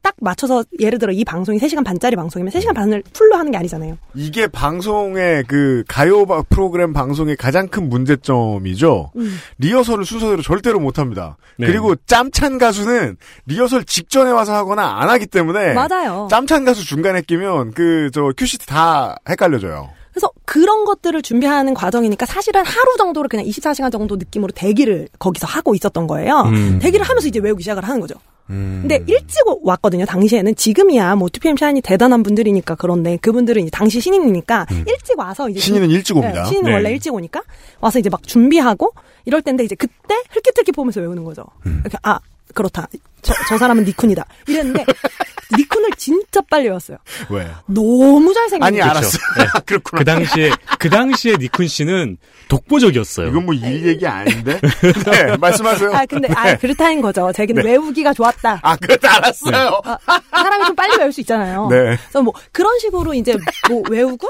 딱 0.00 0.14
맞춰서 0.20 0.64
예를 0.80 0.98
들어 0.98 1.12
이 1.12 1.22
방송이 1.24 1.58
3시간 1.58 1.84
반짜리 1.84 2.16
방송이면 2.16 2.50
3시간 2.52 2.72
반을 2.72 3.02
풀로 3.12 3.36
하는 3.36 3.50
게 3.52 3.58
아니잖아요. 3.58 3.98
이게 4.14 4.46
방송의 4.46 5.44
그 5.48 5.82
가요 5.88 6.24
바- 6.24 6.40
프로그램 6.48 6.92
방송의 6.94 7.36
가장 7.36 7.68
큰 7.68 7.88
문제점이죠. 7.90 9.10
음. 9.16 9.36
리허설을 9.58 10.04
순서대로 10.06 10.40
절대로 10.40 10.78
못 10.80 10.98
합니다. 10.98 11.36
네. 11.58 11.66
그리고 11.66 11.94
짬찬 12.06 12.58
가수는 12.58 13.16
리허설 13.46 13.84
직전에 13.84 14.30
와서 14.30 14.54
하거나 14.54 14.98
안 15.00 15.10
하기 15.10 15.26
때문에 15.26 15.74
맞아요. 15.74 16.28
짬찬 16.30 16.64
가수 16.64 16.86
중간에 16.86 17.20
끼면 17.20 17.72
그 17.72 18.10
저 18.14 18.32
큐시트 18.36 18.64
다 18.66 19.16
헷갈려져요. 19.28 19.90
그래서 20.18 20.32
그런 20.44 20.84
것들을 20.84 21.22
준비하는 21.22 21.74
과정이니까 21.74 22.26
사실은 22.26 22.64
하루 22.64 22.96
정도를 22.96 23.28
그냥 23.28 23.46
24시간 23.46 23.92
정도 23.92 24.16
느낌으로 24.16 24.50
대기를 24.52 25.08
거기서 25.20 25.46
하고 25.46 25.76
있었던 25.76 26.08
거예요. 26.08 26.40
음. 26.46 26.80
대기를 26.82 27.06
하면서 27.06 27.28
이제 27.28 27.38
외우기 27.38 27.62
시작을 27.62 27.84
하는 27.84 28.00
거죠. 28.00 28.16
음. 28.50 28.78
근데 28.82 29.04
일찍 29.06 29.44
왔거든요. 29.62 30.06
당시에는 30.06 30.56
지금이야 30.56 31.14
뭐 31.14 31.28
2PM 31.28 31.56
샤인이 31.56 31.82
대단한 31.82 32.24
분들이니까 32.24 32.74
그런데 32.74 33.16
그분들은 33.18 33.62
이제 33.62 33.70
당시 33.70 34.00
신인이니까 34.00 34.66
일찍 34.88 35.16
와서 35.16 35.48
이제 35.48 35.60
음. 35.60 35.60
신인은 35.60 35.90
일찍 35.90 36.14
네, 36.14 36.20
옵니다. 36.20 36.44
신인은 36.46 36.68
네. 36.68 36.74
원래 36.74 36.90
일찍 36.90 37.14
오니까 37.14 37.42
와서 37.80 38.00
이제 38.00 38.10
막 38.10 38.20
준비하고 38.26 38.92
이럴 39.24 39.42
텐데 39.42 39.62
이제 39.62 39.76
그때 39.76 40.16
흘끗흘끗 40.30 40.74
보면서 40.74 40.98
외우는 41.00 41.22
거죠. 41.22 41.44
음. 41.66 41.80
이렇게 41.84 41.96
아 42.02 42.18
그렇다. 42.54 42.88
저, 43.22 43.34
저 43.48 43.56
사람은 43.56 43.84
니쿤이다. 43.84 44.24
이랬는데 44.48 44.84
니쿤을 45.56 45.96
진짜 45.96 46.40
빨리 46.50 46.66
외웠어요. 46.68 46.98
왜? 47.30 47.48
너무 47.66 48.32
잘생긴 48.34 48.64
아니. 48.66 48.82
알았어. 48.82 49.18
그렇구나. 49.64 49.98
그 49.98 50.04
당시에 50.04 50.50
그 50.78 50.90
당시에 50.90 51.34
니쿤 51.36 51.66
씨는 51.68 52.18
독보적이었어요. 52.48 53.28
이건 53.28 53.44
뭐 53.46 53.54
일 53.54 53.86
얘기 53.86 54.06
아닌데? 54.06 54.60
네, 55.10 55.36
말씀하세요. 55.38 55.90
아 55.94 56.04
근데 56.06 56.28
아 56.34 56.44
네. 56.44 56.56
그렇다는 56.58 57.00
거죠. 57.00 57.30
자기는 57.32 57.62
네. 57.62 57.70
외우기가 57.70 58.12
좋았다. 58.14 58.60
아, 58.62 58.76
그것도 58.76 59.08
알았어요. 59.08 59.80
아, 59.84 60.20
사람이 60.30 60.66
좀 60.66 60.76
빨리 60.76 60.96
외울 60.98 61.12
수 61.12 61.20
있잖아요. 61.22 61.68
네. 61.70 61.96
그래서 61.96 62.22
뭐 62.22 62.32
그런 62.52 62.78
식으로 62.78 63.14
이제 63.14 63.36
뭐 63.68 63.82
외우고 63.90 64.28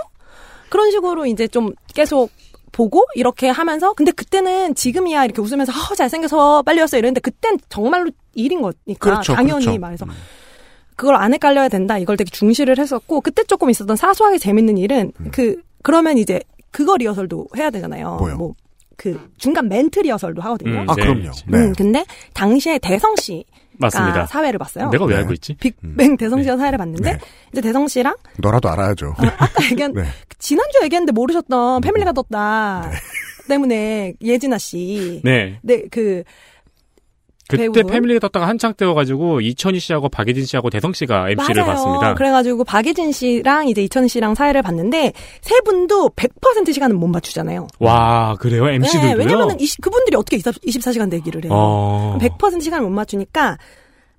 그런 0.68 0.90
식으로 0.90 1.26
이제 1.26 1.48
좀 1.48 1.72
계속 1.94 2.30
보고 2.72 3.04
이렇게 3.14 3.48
하면서 3.48 3.92
근데 3.94 4.12
그때는 4.12 4.74
지금이야 4.74 5.24
이렇게 5.24 5.40
웃으면서 5.40 5.72
아 5.72 5.94
잘생겨서 5.94 6.62
빨리 6.62 6.80
왔어 6.80 6.98
이랬는데 6.98 7.20
그땐 7.20 7.58
정말로 7.68 8.10
일인 8.34 8.60
거니까 8.60 8.76
그렇죠, 9.00 9.34
당연히 9.34 9.64
그렇죠. 9.64 9.80
말해서 9.80 10.06
그걸 10.98 11.16
안 11.16 11.32
헷갈려야 11.32 11.68
된다 11.68 11.96
이걸 11.96 12.18
되게 12.18 12.30
중시를 12.30 12.78
했었고 12.78 13.22
그때 13.22 13.44
조금 13.44 13.70
있었던 13.70 13.96
사소하게 13.96 14.36
재밌는 14.36 14.76
일은 14.76 15.12
그 15.32 15.62
그러면 15.82 16.18
이제 16.18 16.40
그거 16.70 16.96
리허설도 16.98 17.46
해야 17.56 17.70
되잖아요. 17.70 18.16
뭐요? 18.16 18.36
뭐 18.36 18.54
그 18.98 19.30
중간 19.38 19.68
멘트 19.68 20.00
리허설도 20.00 20.42
하거든요. 20.42 20.80
음, 20.80 20.90
아, 20.90 20.94
네. 20.96 21.02
그럼요. 21.02 21.30
네. 21.46 21.58
음, 21.58 21.72
근데 21.72 22.04
당시에 22.34 22.78
대성 22.80 23.14
씨가 23.16 23.44
맞습니다. 23.78 24.26
사회를 24.26 24.58
봤어요. 24.58 24.90
내가 24.90 25.04
왜 25.04 25.14
네. 25.14 25.20
알고 25.20 25.32
있지? 25.34 25.54
빅뱅 25.54 26.16
대성 26.18 26.42
씨가 26.42 26.56
사회를 26.56 26.78
봤는데 26.78 27.12
네. 27.12 27.18
이제 27.52 27.60
대성 27.60 27.86
씨랑 27.86 28.16
너라도 28.38 28.68
알아야죠. 28.68 29.14
아까 29.16 29.64
얘기한 29.70 29.92
네. 29.94 30.02
지난주 30.40 30.78
에 30.82 30.86
얘기했는데 30.86 31.12
모르셨던 31.12 31.80
패밀리가 31.80 32.10
떴다 32.12 32.90
때문에 33.48 34.14
예진아 34.20 34.58
씨. 34.58 35.20
네. 35.22 35.60
네, 35.62 35.84
그 35.92 36.24
그때? 37.48 37.82
패밀리가 37.82 38.20
떴다가 38.20 38.46
한창 38.46 38.74
때여가지고 38.74 39.40
이천희 39.40 39.80
씨하고 39.80 40.08
박예진 40.10 40.44
씨하고 40.44 40.68
대성 40.70 40.92
씨가 40.92 41.30
MC를 41.30 41.62
맞아요. 41.62 41.74
봤습니다. 41.74 42.14
그래가지고 42.14 42.64
박예진 42.64 43.10
씨랑 43.12 43.68
이제 43.68 43.82
이천 43.82 44.06
씨랑 44.06 44.34
사회를 44.34 44.60
봤는데 44.62 45.12
세 45.40 45.60
분도 45.62 46.10
100% 46.10 46.72
시간은 46.74 46.96
못 46.98 47.06
맞추잖아요. 47.08 47.66
와 47.80 48.34
그래요 48.38 48.68
MC들도요? 48.68 49.08
네, 49.08 49.14
왜냐면은 49.14 49.58
이, 49.60 49.66
그분들이 49.80 50.16
어떻게 50.16 50.36
24 50.62 50.92
시간 50.92 51.08
대기를 51.08 51.44
해요. 51.44 51.52
어. 51.54 52.18
100% 52.20 52.60
시간을 52.62 52.84
못 52.86 52.90
맞추니까 52.92 53.56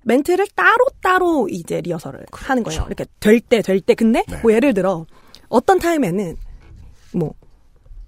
멘트를 0.02 0.46
따로 0.56 0.86
따로 1.02 1.46
이제 1.48 1.80
리허설을 1.80 2.26
하는 2.32 2.62
거예요. 2.64 2.84
이렇게 2.88 3.04
될 3.20 3.40
때 3.40 3.62
될 3.62 3.80
때 3.80 3.94
근데 3.94 4.24
네. 4.26 4.38
뭐 4.42 4.52
예를 4.52 4.74
들어 4.74 5.06
어떤 5.48 5.78
타임에는 5.78 6.36
뭐 7.12 7.34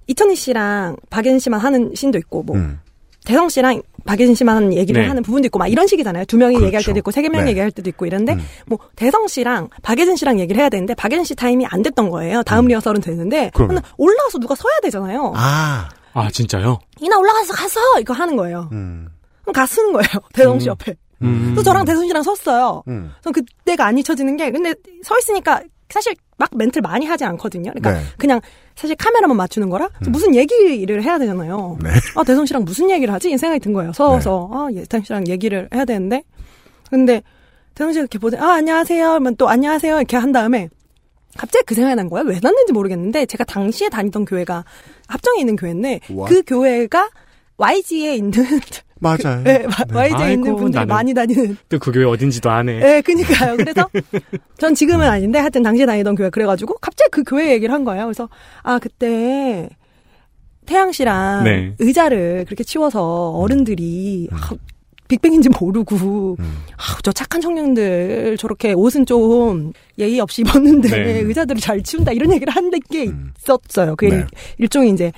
이천희 0.08 0.34
씨랑 0.34 0.96
박예진 1.10 1.38
씨만 1.38 1.60
하는 1.60 1.94
씬도 1.94 2.18
있고 2.18 2.42
뭐 2.42 2.56
음. 2.56 2.80
대성 3.24 3.48
씨랑 3.48 3.82
박예진 4.04 4.34
씨만 4.34 4.72
얘기를 4.74 5.02
네. 5.02 5.08
하는 5.08 5.22
부분도 5.22 5.46
있고 5.46 5.58
막 5.58 5.68
이런 5.68 5.86
식이잖아요. 5.86 6.24
두 6.26 6.36
명이 6.36 6.54
그렇죠. 6.54 6.66
얘기할 6.66 6.84
때도 6.84 6.98
있고 6.98 7.10
세명 7.10 7.44
네. 7.44 7.50
얘기할 7.50 7.70
때도 7.70 7.88
있고 7.90 8.06
이런데 8.06 8.34
음. 8.34 8.40
뭐 8.66 8.78
대성 8.96 9.26
씨랑 9.26 9.68
박예진 9.82 10.16
씨랑 10.16 10.40
얘기를 10.40 10.60
해야 10.60 10.68
되는데 10.68 10.94
박예진 10.94 11.24
씨 11.24 11.34
타임이 11.34 11.66
안 11.66 11.82
됐던 11.82 12.10
거예요. 12.10 12.42
다음 12.42 12.66
리허설은 12.66 13.00
되는데 13.00 13.46
음. 13.46 13.50
그러면? 13.54 13.76
그러면 13.76 13.82
올라와서 13.96 14.38
누가 14.38 14.54
서야 14.54 14.74
되잖아요. 14.82 15.32
아, 15.36 15.88
아 16.12 16.30
진짜요? 16.30 16.78
이나 17.00 17.18
올라가서 17.18 17.54
가서 17.54 17.80
이거 18.00 18.14
하는 18.14 18.36
거예요. 18.36 18.68
음. 18.72 19.08
그럼 19.42 19.52
가 19.52 19.66
쓰는 19.66 19.92
거예요. 19.92 20.08
대성 20.32 20.58
씨 20.58 20.68
음. 20.68 20.70
옆에. 20.70 20.94
음. 21.22 21.52
그래서 21.54 21.62
저랑 21.62 21.84
대성 21.84 22.06
씨랑 22.06 22.22
섰어요. 22.22 22.82
음. 22.88 23.12
전 23.22 23.32
그때가 23.32 23.86
안 23.86 23.96
잊혀지는 23.98 24.36
게 24.36 24.50
근데 24.50 24.74
서 25.02 25.16
있으니까 25.18 25.62
사실 25.92 26.14
막 26.38 26.48
멘트를 26.56 26.80
많이 26.80 27.04
하지 27.04 27.24
않거든요. 27.24 27.70
그러니까 27.72 27.92
네. 27.92 27.98
음. 27.98 28.04
그냥 28.16 28.40
사실 28.74 28.96
카메라만 28.96 29.36
맞추는 29.36 29.68
거라 29.68 29.90
무슨 30.08 30.34
얘기를 30.34 31.02
해야 31.02 31.18
되잖아요. 31.18 31.78
네. 31.82 31.90
아 32.16 32.24
대성 32.24 32.46
씨랑 32.46 32.64
무슨 32.64 32.90
얘기를 32.90 33.12
하지? 33.12 33.30
이 33.30 33.36
생각이 33.36 33.60
든 33.60 33.72
거예요. 33.74 33.92
서서 33.92 34.50
아 34.52 34.68
예탄 34.72 35.02
씨랑 35.04 35.28
얘기를 35.28 35.68
해야 35.74 35.84
되는데 35.84 36.24
근데 36.90 37.22
대성 37.74 37.92
씨가 37.92 38.00
이렇게 38.00 38.18
보더니 38.18 38.42
아 38.42 38.54
안녕하세요. 38.54 39.06
그러면 39.06 39.36
또 39.36 39.48
안녕하세요 39.48 39.96
이렇게 39.98 40.16
한 40.16 40.32
다음에 40.32 40.68
갑자기 41.36 41.64
그 41.66 41.74
생각이 41.74 41.94
난 41.94 42.08
거예요. 42.08 42.26
왜 42.26 42.38
났는지 42.42 42.72
모르겠는데 42.72 43.26
제가 43.26 43.44
당시에 43.44 43.88
다니던 43.90 44.24
교회가 44.24 44.64
합정에 45.08 45.40
있는 45.40 45.56
교회인데 45.56 46.00
와. 46.14 46.26
그 46.26 46.42
교회가 46.46 47.10
YG에 47.58 48.16
있는 48.16 48.32
맞아요. 49.02 49.42
네, 49.42 49.66
YG에 49.92 50.32
있는 50.32 50.48
아이고, 50.48 50.56
분들이 50.56 50.84
나는- 50.84 50.88
많이 50.88 51.12
다니는 51.12 51.56
또 51.68 51.78
그 51.78 51.90
교회 51.90 52.04
어딘지도 52.04 52.48
안 52.50 52.68
해. 52.68 52.78
네, 52.78 53.00
그니까요. 53.02 53.56
그래서 53.56 53.88
전 54.58 54.74
지금은 54.74 55.06
아닌데 55.08 55.38
하여튼 55.40 55.62
당시에 55.62 55.84
다니던 55.86 56.14
교회 56.14 56.30
그래가지고 56.30 56.74
갑자기 56.80 57.10
그 57.10 57.22
교회 57.24 57.50
얘기를 57.52 57.74
한 57.74 57.82
거예요. 57.84 58.04
그래서 58.04 58.28
아 58.62 58.78
그때 58.78 59.68
태양 60.66 60.92
씨랑 60.92 61.44
네. 61.44 61.74
의자를 61.80 62.44
그렇게 62.46 62.62
치워서 62.62 63.30
어른들이 63.32 64.28
아, 64.30 64.50
빅뱅인지 65.08 65.48
모르고 65.60 66.36
음. 66.38 66.58
아, 66.76 66.98
저 67.02 67.10
착한 67.12 67.40
청년들 67.40 68.36
저렇게 68.38 68.72
옷은 68.72 69.04
좀 69.04 69.72
예의 69.98 70.20
없이 70.20 70.42
입었는데 70.42 70.88
네. 70.88 71.18
의자들을 71.26 71.60
잘 71.60 71.82
치운다 71.82 72.12
이런 72.12 72.32
얘기를 72.32 72.52
한게 72.52 72.78
음. 73.08 73.32
있었어요. 73.38 73.96
그 73.96 74.04
네. 74.06 74.24
일종의 74.58 74.90
이제 74.90 75.10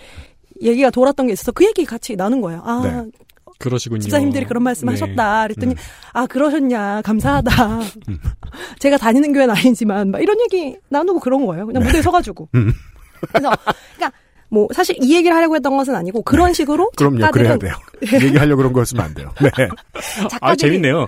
얘기가 0.62 0.88
돌았던 0.90 1.26
게 1.26 1.34
있어서 1.34 1.52
그 1.52 1.64
얘기 1.66 1.84
같이 1.84 2.16
나눈 2.16 2.40
거예요. 2.40 2.62
아 2.64 2.80
네. 3.04 3.10
그러시군요. 3.64 4.00
집사님들이 4.00 4.44
그런 4.44 4.62
말씀 4.62 4.86
네. 4.86 4.92
하셨다. 4.92 5.42
그랬더니 5.44 5.72
음. 5.72 5.76
아 6.12 6.26
그러셨냐 6.26 7.02
감사하다. 7.02 7.80
제가 8.78 8.98
다니는 8.98 9.32
교회는 9.32 9.54
아니지만 9.56 10.10
막 10.10 10.20
이런 10.20 10.36
얘기 10.40 10.76
나누고 10.88 11.20
그런 11.20 11.46
거예요. 11.46 11.66
그냥 11.66 11.82
무대에 11.82 12.02
서가지고. 12.02 12.48
음. 12.54 12.72
그래서 13.32 13.50
그러니까 13.96 14.12
뭐 14.50 14.68
사실 14.72 14.96
이 15.00 15.14
얘기를 15.14 15.34
하려고 15.34 15.56
했던 15.56 15.76
것은 15.76 15.94
아니고 15.94 16.22
그런 16.22 16.52
식으로 16.52 16.90
네. 16.92 16.96
그럼요, 16.96 17.30
그래야 17.32 17.48
작가들은 17.52 17.58
돼요. 17.58 17.74
얘기하려고 18.26 18.58
그런 18.58 18.72
거였으면 18.72 19.04
안 19.04 19.14
돼요. 19.14 19.32
네. 19.40 19.50
작가들이 20.30 20.38
아 20.42 20.54
재밌네요. 20.54 21.06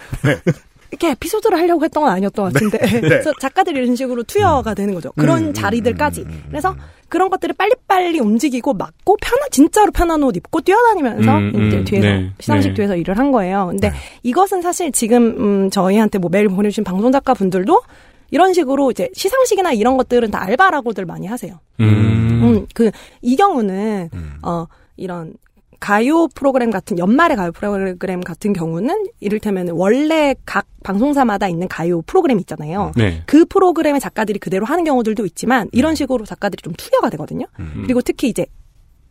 이렇게 0.91 1.11
에피소드를 1.11 1.59
하려고 1.59 1.85
했던 1.85 2.05
건 2.05 2.13
아니었던 2.13 2.45
것 2.45 2.53
같은데 2.53 2.79
그래서 3.01 3.33
작가들이 3.41 3.79
이런 3.81 3.97
식으로 3.97 4.23
투여가 4.23 4.75
되는 4.75 4.95
거죠. 4.95 5.13
그런 5.13 5.49
음, 5.49 5.53
자리들까지. 5.53 6.23
음, 6.23 6.27
음, 6.29 6.33
음, 6.33 6.45
그래서 6.49 6.75
그런 7.09 7.31
것들을 7.31 7.55
빨리빨리 7.57 8.21
움직이고 8.21 8.75
맞고 8.75 9.17
편한 9.21 9.49
진짜로 9.51 9.91
편한 9.93 10.23
옷 10.23 10.37
입고 10.37 10.61
뛰어다니면서 10.61 11.37
음, 11.39 11.53
음, 11.55 11.67
이제 11.69 11.85
뒤에서 11.85 12.07
네, 12.07 12.33
시상식 12.41 12.73
네. 12.73 12.75
뒤에서 12.75 12.97
일을 12.97 13.19
한 13.19 13.33
거예요. 13.33 13.67
근데 13.71 13.91
네. 13.91 13.97
이것은 14.23 14.63
사실 14.63 14.93
지금 14.93 15.37
음, 15.39 15.71
저희한테 15.71 16.19
뭐 16.19 16.31
메일 16.31 16.49
보내주신 16.49 16.85
방송 16.85 17.13
작가 17.13 17.35
분들도 17.35 17.81
이런 18.31 18.53
식으로 18.53 18.91
이제 18.91 19.09
시상식이나 19.15 19.73
이런 19.73 19.97
것들은 19.97 20.31
다 20.31 20.43
알바라고들 20.43 21.05
많이 21.05 21.27
하세요. 21.27 21.61
음. 21.81 22.41
음, 22.43 22.67
그, 22.75 22.91
이 23.23 23.37
경우는, 23.37 24.11
음. 24.13 24.39
어, 24.43 24.67
이런, 24.97 25.35
가요 25.87 26.27
프로그램 26.35 26.73
같은, 26.73 26.99
연말의 26.99 27.37
가요 27.37 27.53
프로그램 27.53 28.21
같은 28.21 28.53
경우는, 28.53 29.07
이를테면 29.21 29.69
원래 29.69 30.35
각 30.45 30.67
방송사마다 30.83 31.47
있는 31.47 31.69
가요 31.69 32.03
프로그램 32.03 32.41
있잖아요. 32.41 32.91
네. 32.97 33.23
그 33.27 33.45
프로그램의 33.45 34.01
작가들이 34.01 34.41
그대로 34.41 34.67
하는 34.67 34.83
경우들도 34.83 35.25
있지만, 35.27 35.69
이런 35.71 35.95
식으로 35.95 36.25
작가들이 36.25 36.61
좀 36.61 36.73
투여가 36.77 37.09
되거든요. 37.11 37.47
음. 37.61 37.83
그리고 37.85 38.03
특히 38.03 38.29
이제, 38.29 38.47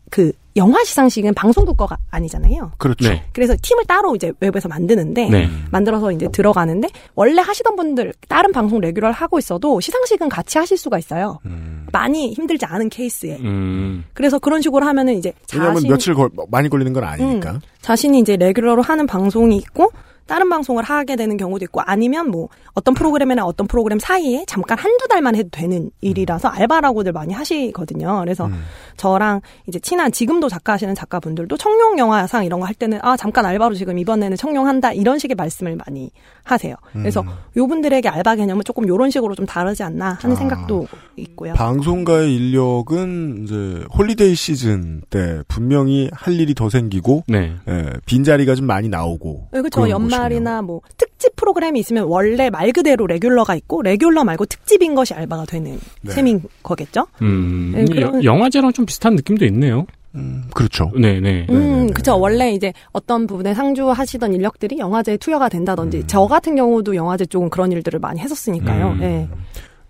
그, 0.10 0.32
영화 0.58 0.82
시상식은 0.86 1.34
방송국 1.34 1.76
거가 1.76 1.98
아니잖아요. 2.12 2.72
그렇죠. 2.78 3.10
네. 3.10 3.24
그래서 3.34 3.56
팀을 3.62 3.84
따로 3.86 4.16
이제 4.16 4.32
웹에서 4.40 4.70
만드는데, 4.70 5.30
네. 5.30 5.50
만들어서 5.72 6.14
이제 6.14 6.30
들어가는데, 6.32 6.88
원래 7.14 7.42
하시던 7.42 7.76
분들, 7.76 8.14
다른 8.30 8.54
방송 8.54 8.80
레귤러를 8.80 9.14
하고 9.14 9.38
있어도 9.38 9.82
시상식은 9.82 10.30
같이 10.30 10.58
하실 10.58 10.78
수가 10.78 10.98
있어요. 10.98 11.40
음. 11.46 11.88
많이 11.92 12.32
힘들지 12.34 12.66
않은 12.66 12.90
케이스에. 12.90 13.38
음. 13.42 14.06
그래서 14.14 14.40
그런 14.40 14.62
식으로 14.62 14.86
하면은 14.86 15.16
이제 15.18 15.34
왜냐하면 15.54 15.76
자신 15.76 15.90
며칠 15.90 16.14
걸, 16.14 16.30
많이 16.50 16.70
걸리는 16.70 16.94
건 16.94 17.04
아니니까. 17.04 17.52
음, 17.52 17.60
자신이 17.82 18.20
이제 18.20 18.36
레귤러로 18.38 18.82
하는 18.82 19.08
방송이 19.08 19.56
있고 19.58 19.92
다른 20.28 20.50
방송을 20.50 20.84
하게 20.84 21.16
되는 21.16 21.38
경우도 21.38 21.64
있고 21.66 21.82
아니면 21.82 22.30
뭐 22.30 22.50
어떤 22.74 22.94
프로그램이나 22.94 23.46
어떤 23.46 23.68
프로그램 23.68 24.00
사이에 24.00 24.44
잠깐 24.48 24.78
한두 24.78 25.08
달만 25.08 25.36
해도 25.36 25.50
되는 25.52 25.90
일이라서 26.02 26.50
알바라고들 26.50 27.14
많이 27.14 27.34
하시거든요. 27.34 28.20
그래서 28.20 28.48
음. 28.48 28.64
저랑 28.98 29.42
이제 29.68 29.80
친한 29.80 30.12
지금도 30.12 30.50
작가 30.50 30.74
하시는 30.74 30.94
작가분들도 30.94 31.56
청룡 31.58 31.98
영화상 32.00 32.44
이런 32.44 32.60
거 32.60 32.66
할 32.66 32.74
때는 32.74 33.00
아 33.04 33.16
잠깐 33.16 33.46
알바로 33.46 33.76
지금 33.76 34.00
이번에는 34.00 34.36
청룡한다 34.38 34.94
이런 34.94 35.20
식의 35.20 35.36
말씀을 35.36 35.78
많이 35.86 36.10
하세요. 36.44 36.76
그래서 36.94 37.22
음. 37.22 37.28
요분들에게 37.56 38.10
알바 38.10 38.36
개념은 38.38 38.64
조금 38.64 38.88
요런 38.88 39.12
식으로 39.12 39.36
좀 39.36 39.46
다르지 39.46 39.84
않나 39.84 40.18
하는 40.20 40.36
아. 40.36 40.40
생각도 40.40 40.88
있고요. 41.18 41.54
방송가의 41.54 42.36
인력은 42.36 43.44
이제 43.44 43.86
holiday 43.96 44.36
시즌 44.36 45.02
때 45.10 45.42
분명히 45.48 46.10
할 46.12 46.34
일이 46.40 46.54
더 46.56 46.70
생기고 46.70 47.24
음. 47.30 47.32
네. 47.32 47.56
예, 47.68 47.92
빈자리가 48.06 48.56
좀 48.56 48.66
많이 48.66 48.90
나오고. 48.90 49.50
네, 49.52 49.60
그렇죠. 49.60 49.82
그런 49.82 49.92
연말이나 50.20 50.62
뭐 50.62 50.82
특집 50.98 51.36
프로그램이 51.36 51.80
있으면 51.80 52.06
원래 52.06 52.50
말 52.50 52.72
그대로 52.72 53.06
regular가 53.08 53.56
있고 53.56 53.82
regular 53.82 54.24
말고 54.24 54.46
특집인 54.46 54.96
것이 54.96 55.14
알바가 55.14 55.46
되는 55.46 55.80
네. 56.02 56.12
셈인 56.12 56.42
거겠죠. 56.64 57.08
음. 57.22 57.74
네, 57.76 57.86
그런- 57.86 58.16
여- 58.16 58.24
영화제랑 58.24 58.74
좀 58.74 58.86
비슷한 58.86 59.16
느낌도 59.16 59.46
있네요. 59.46 59.86
음, 60.16 60.46
그렇죠. 60.54 60.92
네, 60.98 61.20
네. 61.20 61.46
음, 61.50 61.88
네, 61.88 61.94
그쵸. 61.94 62.18
원래 62.18 62.54
이제 62.54 62.72
어떤 62.94 63.28
부분에 63.28 63.54
상주하시던 63.54 64.34
인력들이 64.34 64.78
영화제에 64.80 65.18
투여가 65.18 65.50
된다든지, 65.50 65.98
음. 65.98 66.04
저 66.08 66.26
같은 66.26 66.56
경우도 66.56 66.96
영화제 66.96 67.26
쪽은 67.26 67.50
그런 67.50 67.72
일들을 67.74 68.00
많이 68.00 68.22
했었으니까요. 68.22 68.92
음. 68.92 69.02
예. 69.02 69.28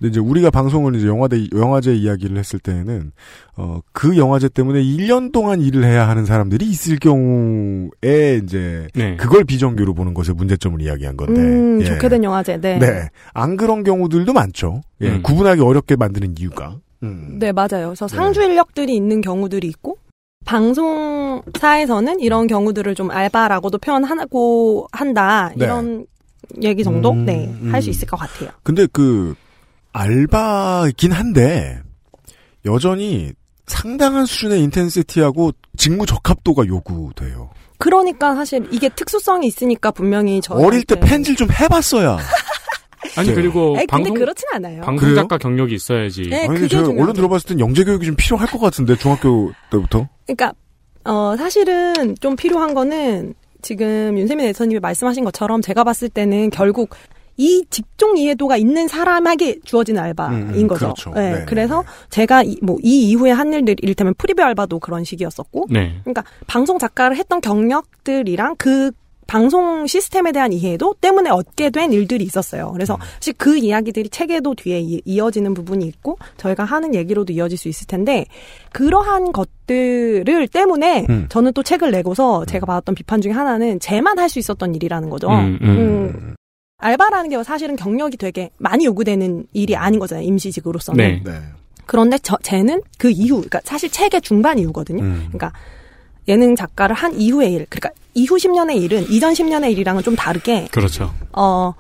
근데 0.06 0.10
이제 0.10 0.20
우리가 0.20 0.52
방송을 0.52 0.96
이제 0.96 1.08
영화대, 1.08 1.48
영화제 1.54 1.96
이야기를 1.96 2.38
했을 2.38 2.60
때에는, 2.60 3.12
어, 3.58 3.80
그 3.92 4.18
영화제 4.18 4.50
때문에 4.50 4.84
1년 4.84 5.32
동안 5.32 5.62
일을 5.62 5.84
해야 5.84 6.08
하는 6.08 6.26
사람들이 6.26 6.66
있을 6.66 7.00
경우에 7.00 8.40
이제, 8.44 8.88
네. 8.94 9.16
그걸 9.16 9.44
비정규로 9.46 9.96
보는 9.96 10.14
것의 10.14 10.36
문제점을 10.36 10.80
이야기한 10.80 11.18
건데. 11.18 11.42
음, 11.42 11.82
예. 11.82 11.86
좋게 11.86 12.10
된 12.10 12.24
영화제. 12.24 12.58
네. 12.58 12.78
네. 12.78 13.10
안 13.34 13.58
그런 13.58 13.84
경우들도 13.84 14.32
많죠. 14.32 14.82
예. 15.02 15.10
음. 15.10 15.24
구분하기 15.24 15.62
어렵게 15.62 15.96
만드는 15.96 16.36
이유가. 16.38 16.78
음. 17.02 17.38
네, 17.40 17.52
맞아요. 17.52 17.88
그래서 17.88 18.08
상주 18.08 18.44
인력들이 18.44 18.96
있는 18.96 19.22
경우들이 19.22 19.68
있고 19.68 19.98
방송사에서는 20.46 22.20
이런 22.20 22.46
경우들을 22.46 22.94
좀 22.94 23.10
알바라고도 23.10 23.80
표현하고 23.80 24.88
한다. 24.92 25.52
네. 25.56 25.66
이런 25.66 26.06
얘기 26.62 26.84
정도 26.84 27.12
음, 27.12 27.26
네, 27.26 27.52
음. 27.62 27.74
할수 27.74 27.90
있을 27.90 28.08
것 28.08 28.18
같아요. 28.18 28.52
근데 28.62 28.88
그, 28.92 29.34
알바이긴 29.96 31.14
한데, 31.14 31.82
여전히 32.66 33.32
상당한 33.66 34.26
수준의 34.26 34.62
인텐시티하고 34.64 35.52
직무 35.78 36.06
적합도가 36.06 36.68
요구돼요. 36.68 37.50
그러니까 37.78 38.36
사실 38.36 38.68
이게 38.72 38.90
특수성이 38.90 39.48
있으니까 39.48 39.92
분명히 39.92 40.42
저 40.42 40.54
어릴 40.56 40.84
때 40.84 41.00
펜질 41.00 41.36
좀 41.36 41.48
해봐서야. 41.52 42.18
아니 43.18 43.30
네. 43.30 43.36
그리고 43.36 43.70
에이, 43.78 43.86
근데 43.86 43.88
방송 43.88 44.14
그렇진 44.16 44.48
않아요. 44.54 44.82
방송 44.82 45.08
그래요? 45.08 45.16
작가 45.16 45.38
경력이 45.38 45.74
있어야지. 45.74 46.24
네, 46.24 46.40
아니, 46.42 46.48
그게 46.56 46.68
제가 46.68 46.84
중요해요. 46.84 47.04
얼른 47.04 47.14
들어봤을 47.14 47.50
땐 47.50 47.60
영재 47.60 47.84
교육이 47.84 48.06
좀 48.06 48.16
필요할 48.16 48.48
것 48.48 48.60
같은데, 48.60 48.96
중학교 48.98 49.52
때부터. 49.72 50.08
그러니까 50.26 50.54
어 51.06 51.36
사실은 51.38 52.16
좀 52.20 52.36
필요한 52.36 52.74
거는 52.74 53.34
지금 53.62 54.18
윤세민 54.18 54.48
애서님이 54.48 54.80
말씀하신 54.80 55.24
것처럼 55.24 55.62
제가 55.62 55.84
봤을 55.84 56.10
때는 56.10 56.50
결국 56.50 56.96
이 57.38 57.66
직종 57.70 58.18
이해도가 58.18 58.58
있는 58.58 58.88
사람에게 58.88 59.60
주어지는 59.64 60.02
알바인 60.02 60.34
음, 60.34 60.52
음, 60.56 60.68
거죠. 60.68 60.86
그렇죠. 60.86 61.12
네, 61.14 61.32
네네. 61.32 61.46
그래서 61.46 61.84
제가 62.10 62.44
뭐이 62.62 62.82
이후에 63.10 63.32
한 63.32 63.52
일들 63.54 63.76
이를테면 63.82 64.14
프리뷰 64.18 64.42
알바도 64.42 64.80
그런 64.80 65.04
식이었었고, 65.04 65.68
네. 65.70 65.96
그러니까 66.04 66.24
방송 66.48 66.80
작가를 66.80 67.18
했던 67.18 67.42
경력들이랑 67.42 68.56
그 68.58 68.92
방송 69.28 69.88
시스템에 69.88 70.32
대한 70.32 70.54
이해도 70.54 70.94
때문에 71.02 71.32
얻게 71.32 71.72
된 71.72 71.92
일들이 71.92 72.24
있었어요. 72.26 72.70
그래서 72.74 72.96
사실 73.16 73.34
그 73.36 73.58
이야기들이 73.58 74.10
책에도 74.10 74.54
뒤에 74.54 74.80
이- 74.82 75.02
이어지는 75.04 75.56
부분이 75.56 75.84
있고 75.88 76.20
저희가 76.38 76.64
하는 76.64 76.94
얘기로도 76.94 77.34
이어질 77.34 77.58
수 77.58 77.68
있을 77.68 77.88
텐데 77.88 78.28
그러한 78.72 79.32
것들을 79.32 80.48
때문에 80.50 81.08
음. 81.10 81.26
저는 81.30 81.54
또 81.54 81.64
책을 81.64 81.90
내고서 81.90 82.46
제가 82.46 82.68
받았던 82.68 82.94
비판 82.94 83.20
중에 83.20 83.32
하나는 83.32 83.80
제만 83.80 84.20
할 84.20 84.30
수 84.30 84.38
있었던 84.38 84.76
일이라는 84.76 85.10
거죠. 85.10 85.28
음, 85.30 85.58
음. 85.62 86.35
음, 86.76 86.86
알바라는 86.86 87.30
게 87.30 87.44
사실은 87.44 87.76
경력이 87.76 88.18
되게 88.18 88.50
많이 88.58 88.86
요구되는 88.86 89.48
일이 89.54 89.76
아닌 89.76 90.00
거잖아요. 90.00 90.26
임시직으로서는. 90.26 90.98
네. 90.98 91.22
네. 91.24 91.40
그런데 91.86 92.18
저, 92.18 92.38
쟤는 92.42 92.82
그 92.98 93.10
이후, 93.12 93.36
그러니까 93.36 93.62
사실 93.64 93.90
책의 93.90 94.22
중반 94.22 94.58
이후거든요. 94.58 95.04
음. 95.04 95.24
그러니까 95.28 95.54
예능 96.28 96.56
작가를 96.56 96.96
한 96.96 97.14
이후의 97.14 97.54
일, 97.54 97.66
그러니까 97.70 97.92
이후 98.16 98.36
10년의 98.38 98.82
일은 98.82 99.04
이전 99.10 99.34
10년의 99.34 99.72
일이랑은 99.72 100.02
좀 100.02 100.16
다르게 100.16 100.68
그렇죠. 100.72 101.14
어, 101.34 101.74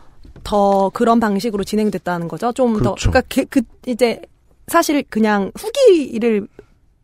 더 0.43 0.89
그런 0.93 1.19
방식으로 1.19 1.63
진행됐다는 1.63 2.27
거죠. 2.27 2.51
좀 2.53 2.73
더, 2.73 2.93
그렇죠. 2.93 3.09
그러니까 3.09 3.21
그, 3.33 3.45
그 3.45 3.61
이제 3.87 4.21
사실 4.67 5.03
그냥 5.09 5.51
후기를 5.55 6.47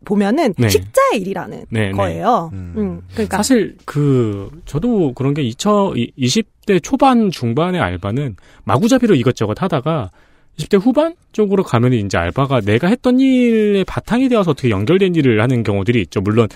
보면은 0.05 0.53
네. 0.57 0.69
십자의 0.69 1.21
일이라는 1.21 1.65
네, 1.69 1.87
네. 1.87 1.91
거예요. 1.91 2.49
음. 2.53 2.73
음. 2.77 3.01
그러니까 3.13 3.37
사실 3.37 3.77
그 3.85 4.49
저도 4.65 5.13
그런 5.13 5.33
게 5.33 5.43
2020대 5.43 6.81
초반 6.81 7.29
중반의 7.29 7.79
알바는 7.79 8.35
마구잡이로 8.63 9.15
이것저것 9.15 9.61
하다가 9.61 10.09
20대 10.57 10.79
후반 10.79 11.15
쪽으로 11.31 11.63
가면 11.63 11.93
이제 11.93 12.17
알바가 12.17 12.61
내가 12.61 12.87
했던 12.87 13.19
일의 13.19 13.85
바탕이 13.85 14.29
되어서 14.29 14.51
어떻게 14.51 14.69
연결된 14.69 15.15
일을 15.15 15.41
하는 15.41 15.63
경우들이 15.63 16.01
있죠. 16.03 16.21
물론 16.21 16.47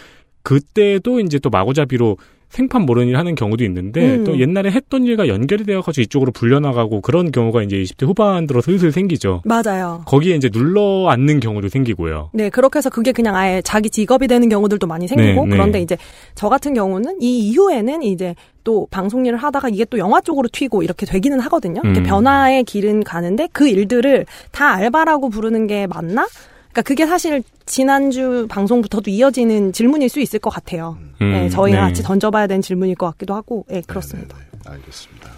그때도 0.44 1.20
이제 1.22 1.40
또 1.40 1.50
마구잡이로 1.50 2.18
생판 2.56 2.84
모르는 2.84 3.10
일 3.10 3.18
하는 3.18 3.36
경우도 3.36 3.66
있는데 3.66 4.16
음. 4.16 4.24
또 4.24 4.40
옛날에 4.40 4.72
했던 4.72 5.06
일과 5.06 5.28
연결이 5.28 5.66
되어가지고 5.66 6.04
이쪽으로 6.04 6.32
불려나가고 6.32 7.02
그런 7.02 7.32
경우가 7.32 7.62
이제 7.64 7.76
20대 7.76 8.08
후반 8.08 8.48
들어 8.48 8.62
슬슬 8.62 8.94
생기죠. 8.94 9.42
맞아요. 9.44 10.04
거기에 10.06 10.36
이제 10.36 10.50
눌러 10.50 11.10
앉는 11.10 11.42
경우도 11.42 11.68
생기고요. 11.68 12.30
네, 12.34 12.50
그렇게 12.50 12.78
해서 12.78 12.90
그게 12.90 13.12
그냥 13.12 13.36
아예 13.36 13.62
자기 13.62 13.90
직업이 13.90 14.28
되는 14.28 14.48
경우들도 14.48 14.88
많이 14.88 15.08
생기고, 15.08 15.42
네, 15.44 15.50
네. 15.50 15.52
그런데 15.52 15.82
이제 15.82 15.98
저 16.34 16.48
같은 16.48 16.74
경우는 16.74 17.22
이 17.22 17.50
이후에는 17.50 18.04
이제 18.04 18.36
또 18.64 18.88
방송 18.90 19.26
일을 19.26 19.38
하다가 19.38 19.70
이게 19.70 19.84
또 19.86 19.98
영화 19.98 20.22
쪽으로 20.22 20.48
튀고 20.52 20.82
이렇게 20.82 21.06
되기는 21.06 21.40
하거든요. 21.42 21.82
음. 21.84 22.04
변화의 22.04 22.64
길은 22.64 23.04
가는데 23.04 23.50
그 23.52 23.68
일들을 23.68 24.26
다 24.52 24.74
알바라고 24.76 25.30
부르는 25.30 25.68
게 25.68 25.88
맞나? 25.88 26.26
그러니까 26.76 26.82
그게 26.82 27.06
사실 27.08 27.42
지난주 27.66 28.48
방송부터도 28.50 29.10
이어지는 29.10 29.72
질문일 29.72 30.10
수 30.10 30.20
있을 30.20 30.40
것 30.40 30.50
같아요. 30.50 30.98
음, 31.22 31.32
네, 31.32 31.50
저희가 31.50 31.78
네. 31.78 31.88
같이 31.88 32.04
던져봐야 32.04 32.48
되는 32.48 32.62
질문일 32.62 32.96
것 32.96 33.06
같기도 33.12 33.34
하고, 33.34 33.66
네, 33.70 33.82
그렇습니다. 33.88 34.36
네네네, 34.38 34.60
알겠습니다. 34.66 35.30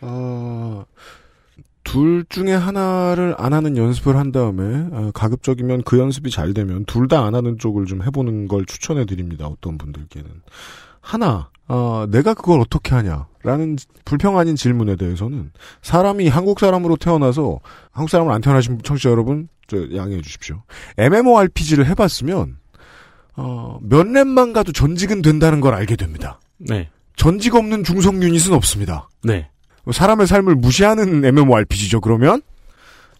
어, 0.00 0.86
둘 1.84 2.24
중에 2.30 2.54
하나를 2.54 3.34
안 3.36 3.52
하는 3.52 3.76
연습을 3.76 4.16
한 4.16 4.32
다음에 4.32 4.86
어, 4.90 5.10
가급적이면 5.12 5.82
그 5.82 5.98
연습이 5.98 6.30
잘 6.30 6.54
되면 6.54 6.86
둘 6.86 7.08
다 7.08 7.24
안 7.26 7.34
하는 7.34 7.58
쪽을 7.58 7.84
좀 7.84 8.02
해보는 8.02 8.48
걸 8.48 8.64
추천해 8.64 9.04
드립니다. 9.04 9.46
어떤 9.46 9.76
분들께는 9.76 10.30
하나 11.02 11.50
어, 11.66 12.06
내가 12.08 12.32
그걸 12.32 12.60
어떻게 12.60 12.94
하냐라는 12.94 13.76
불평 14.06 14.38
아닌 14.38 14.56
질문에 14.56 14.96
대해서는 14.96 15.52
사람이 15.82 16.28
한국 16.28 16.58
사람으로 16.58 16.96
태어나서 16.96 17.60
한국 17.90 18.08
사람으로 18.08 18.34
안 18.34 18.40
태어나신 18.40 18.80
청취자 18.82 19.10
여러분 19.10 19.48
저 19.68 19.76
양해해 19.94 20.20
주십시오. 20.20 20.62
MMORPG를 20.96 21.86
해봤으면 21.86 22.58
어, 23.36 23.78
몇 23.82 24.06
렙만 24.06 24.52
가도 24.52 24.72
전직은 24.72 25.22
된다는 25.22 25.60
걸 25.60 25.74
알게 25.74 25.94
됩니다. 25.94 26.40
네. 26.56 26.90
전직 27.14 27.54
없는 27.54 27.84
중성 27.84 28.22
유닛은 28.22 28.52
없습니다. 28.52 29.08
네. 29.22 29.48
사람의 29.90 30.26
삶을 30.26 30.56
무시하는 30.56 31.24
MMORPG죠, 31.24 32.00
그러면? 32.00 32.42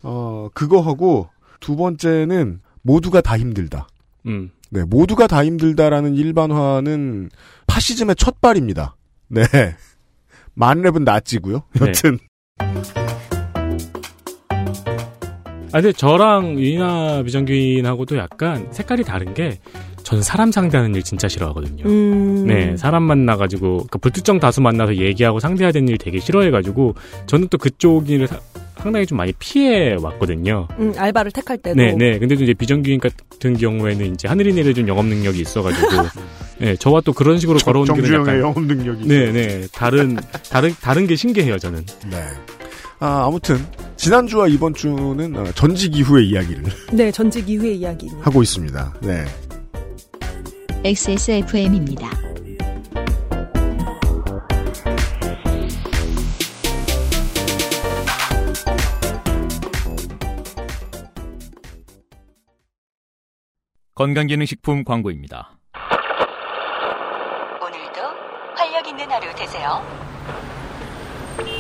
어, 0.02 0.48
그거 0.54 0.80
하고, 0.80 1.30
두 1.61 1.76
번째는, 1.76 2.61
모두가 2.82 3.20
다 3.20 3.38
힘들다. 3.38 3.88
음. 4.26 4.50
네, 4.70 4.84
모두가 4.84 5.26
다 5.26 5.44
힘들다라는 5.44 6.14
일반화는 6.14 7.30
파시즘의 7.66 8.16
첫 8.16 8.40
발입니다. 8.40 8.96
네. 9.28 9.42
만렙은 10.54 11.04
낫지고요. 11.04 11.62
네. 11.74 11.88
여튼. 11.88 12.18
아, 15.72 15.81
근데 15.81 15.92
저랑 15.92 16.59
유이나 16.59 17.22
비정규인하고도 17.24 18.16
약간 18.16 18.68
색깔이 18.72 19.04
다른 19.04 19.35
게, 19.35 19.59
전 20.02 20.22
사람 20.22 20.50
상대하는 20.50 20.94
일 20.94 21.02
진짜 21.02 21.28
싫어하거든요. 21.28 21.85
음. 21.85 22.46
네, 22.46 22.76
사람 22.76 23.02
만나가지고, 23.02 23.87
그 23.90 23.98
불특정 23.98 24.40
다수 24.40 24.61
만나서 24.61 24.96
얘기하고 24.96 25.40
상대해야 25.40 25.72
되는 25.72 25.88
일 25.88 25.98
되게 25.98 26.18
싫어해가지고, 26.20 26.94
저는 27.26 27.48
또 27.50 27.59
그쪽 27.59 28.09
일을 28.09 28.26
사- 28.26 28.40
상당히 28.78 29.04
좀 29.07 29.18
많이 29.18 29.33
피해 29.38 29.96
왔거든요. 30.00 30.68
음, 30.78 30.94
알바를 30.96 31.33
택할 31.33 31.59
때도. 31.59 31.76
네, 31.76 31.92
네. 31.94 32.18
근데도 32.18 32.44
이제 32.44 32.54
비정규인 32.54 33.00
같은 33.00 33.57
경우에는 33.57 34.14
이제 34.14 34.28
하늘이 34.28 34.54
내려준 34.54 34.87
영업 34.88 35.04
능력이 35.07 35.40
있어가지고, 35.40 35.88
네, 36.61 36.76
저와 36.76 37.00
또 37.04 37.12
그런 37.12 37.38
식으로 37.38 37.59
걸어오는 37.59 37.92
길은 37.94 38.09
정주영의 38.09 38.28
약간, 38.28 38.40
영업 38.40 38.62
능력이. 38.64 39.07
네, 39.09 39.33
네. 39.33 39.66
다른, 39.74 40.16
다른, 40.50 40.70
다른 40.81 41.07
게 41.07 41.16
신기해요, 41.16 41.59
저는. 41.59 41.85
네. 42.11 42.16
아, 43.00 43.26
아무튼, 43.26 43.58
지난주와 43.96 44.48
이번 44.48 44.74
주는 44.74 45.37
어, 45.37 45.44
전직 45.52 45.96
이후의 45.96 46.28
이야기를 46.28 46.64
네, 46.92 47.11
전직 47.12 47.48
이후의 47.48 47.78
이야기입니다. 47.78 48.26
하고 48.26 48.42
있습니다. 48.42 48.94
네. 49.02 49.24
XSFM입니다. 50.84 52.08
건강기능식품 63.94 64.84
광고입니다. 64.84 65.58
오늘도 67.61 68.00
활력 68.56 68.87
있는 68.87 69.11
하루 69.11 69.34
되세요. 69.34 69.82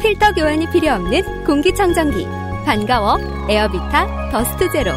필터 0.00 0.32
교환이 0.32 0.70
필요 0.70 0.92
없는 0.92 1.44
공기청정기 1.44 2.24
반가워 2.64 3.18
에어비타 3.48 4.30
더스트 4.30 4.70
제로 4.72 4.92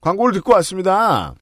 광고를 0.00 0.32
듣고 0.34 0.52
왔습니다. 0.54 1.34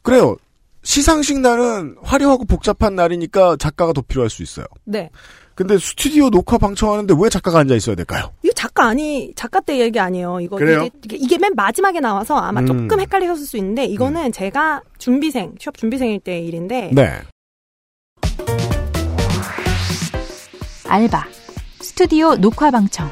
그래요. 0.00 0.36
시상식 0.82 1.40
날은 1.40 1.96
화려하고 2.02 2.44
복잡한 2.46 2.94
날이니까 2.96 3.56
작가가 3.56 3.92
더 3.92 4.00
필요할 4.00 4.30
수 4.30 4.42
있어요. 4.42 4.64
네. 4.84 5.10
근데 5.54 5.76
스튜디오 5.78 6.30
녹화 6.30 6.56
방청하는데 6.56 7.14
왜 7.18 7.28
작가가 7.28 7.58
앉아 7.58 7.74
있어야 7.74 7.94
될까요? 7.94 8.32
이거 8.42 8.54
작가 8.54 8.86
아니 8.86 9.32
작가 9.36 9.60
때 9.60 9.78
얘기 9.78 10.00
아니에요. 10.00 10.40
이거 10.40 10.56
그래요? 10.56 10.88
이게, 11.04 11.16
이게 11.16 11.38
맨 11.38 11.54
마지막에 11.54 12.00
나와서 12.00 12.36
아마 12.36 12.60
음. 12.60 12.66
조금 12.66 12.98
헷갈리셨을 13.00 13.44
수 13.44 13.58
있는데 13.58 13.84
이거는 13.84 14.26
음. 14.26 14.32
제가 14.32 14.82
준비생 14.96 15.54
취업 15.58 15.76
준비생일 15.76 16.20
때 16.20 16.40
일인데 16.40 16.90
네. 16.94 17.20
알바, 20.92 21.24
스튜디오 21.80 22.34
녹화 22.36 22.70
방청, 22.70 23.10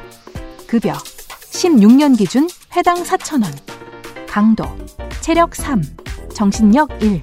급여, 0.67 0.93
16년 0.93 2.19
기준 2.19 2.47
회당 2.77 3.03
4,000원, 3.03 3.47
강도, 4.29 4.67
체력 5.23 5.55
3, 5.55 5.83
정신력 6.35 7.03
1, 7.03 7.23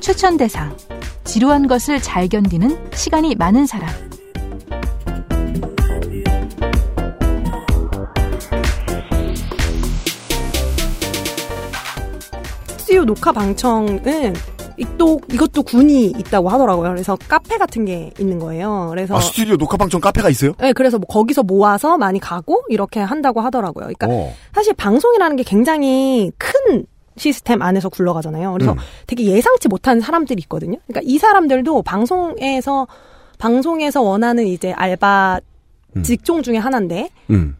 추천 0.00 0.36
대상, 0.36 0.76
지루한 1.24 1.66
것을 1.66 2.00
잘 2.00 2.28
견디는 2.28 2.92
시간이 2.94 3.34
많은 3.34 3.66
사람. 3.66 3.90
스튜디오 12.78 13.04
녹화 13.04 13.32
방청은 13.32 14.06
이- 14.06 14.49
또 14.98 15.20
이것도 15.32 15.62
군이 15.62 16.06
있다고 16.06 16.48
하더라고요. 16.48 16.90
그래서 16.90 17.16
카페 17.28 17.58
같은 17.58 17.84
게 17.84 18.12
있는 18.18 18.38
거예요. 18.38 18.88
그래서 18.90 19.16
아, 19.16 19.20
스튜디오 19.20 19.56
녹화 19.56 19.76
방청 19.76 20.00
카페가 20.00 20.28
있어요? 20.30 20.52
네, 20.58 20.72
그래서 20.72 20.98
뭐 20.98 21.06
거기서 21.06 21.42
모아서 21.42 21.98
많이 21.98 22.18
가고 22.18 22.62
이렇게 22.68 23.00
한다고 23.00 23.40
하더라고요. 23.40 23.86
그러니까 23.86 24.06
어. 24.08 24.32
사실 24.54 24.74
방송이라는 24.74 25.36
게 25.36 25.42
굉장히 25.42 26.32
큰 26.38 26.86
시스템 27.16 27.60
안에서 27.60 27.88
굴러가잖아요. 27.88 28.52
그래서 28.52 28.72
음. 28.72 28.78
되게 29.06 29.24
예상치 29.24 29.68
못한 29.68 30.00
사람들이 30.00 30.40
있거든요. 30.42 30.78
그러니까 30.86 31.00
이 31.04 31.18
사람들도 31.18 31.82
방송에서 31.82 32.86
방송에서 33.38 34.02
원하는 34.02 34.46
이제 34.46 34.72
알바 34.72 35.40
직종 36.02 36.42
중에 36.42 36.56
하나인데 36.56 37.10
음. 37.30 37.56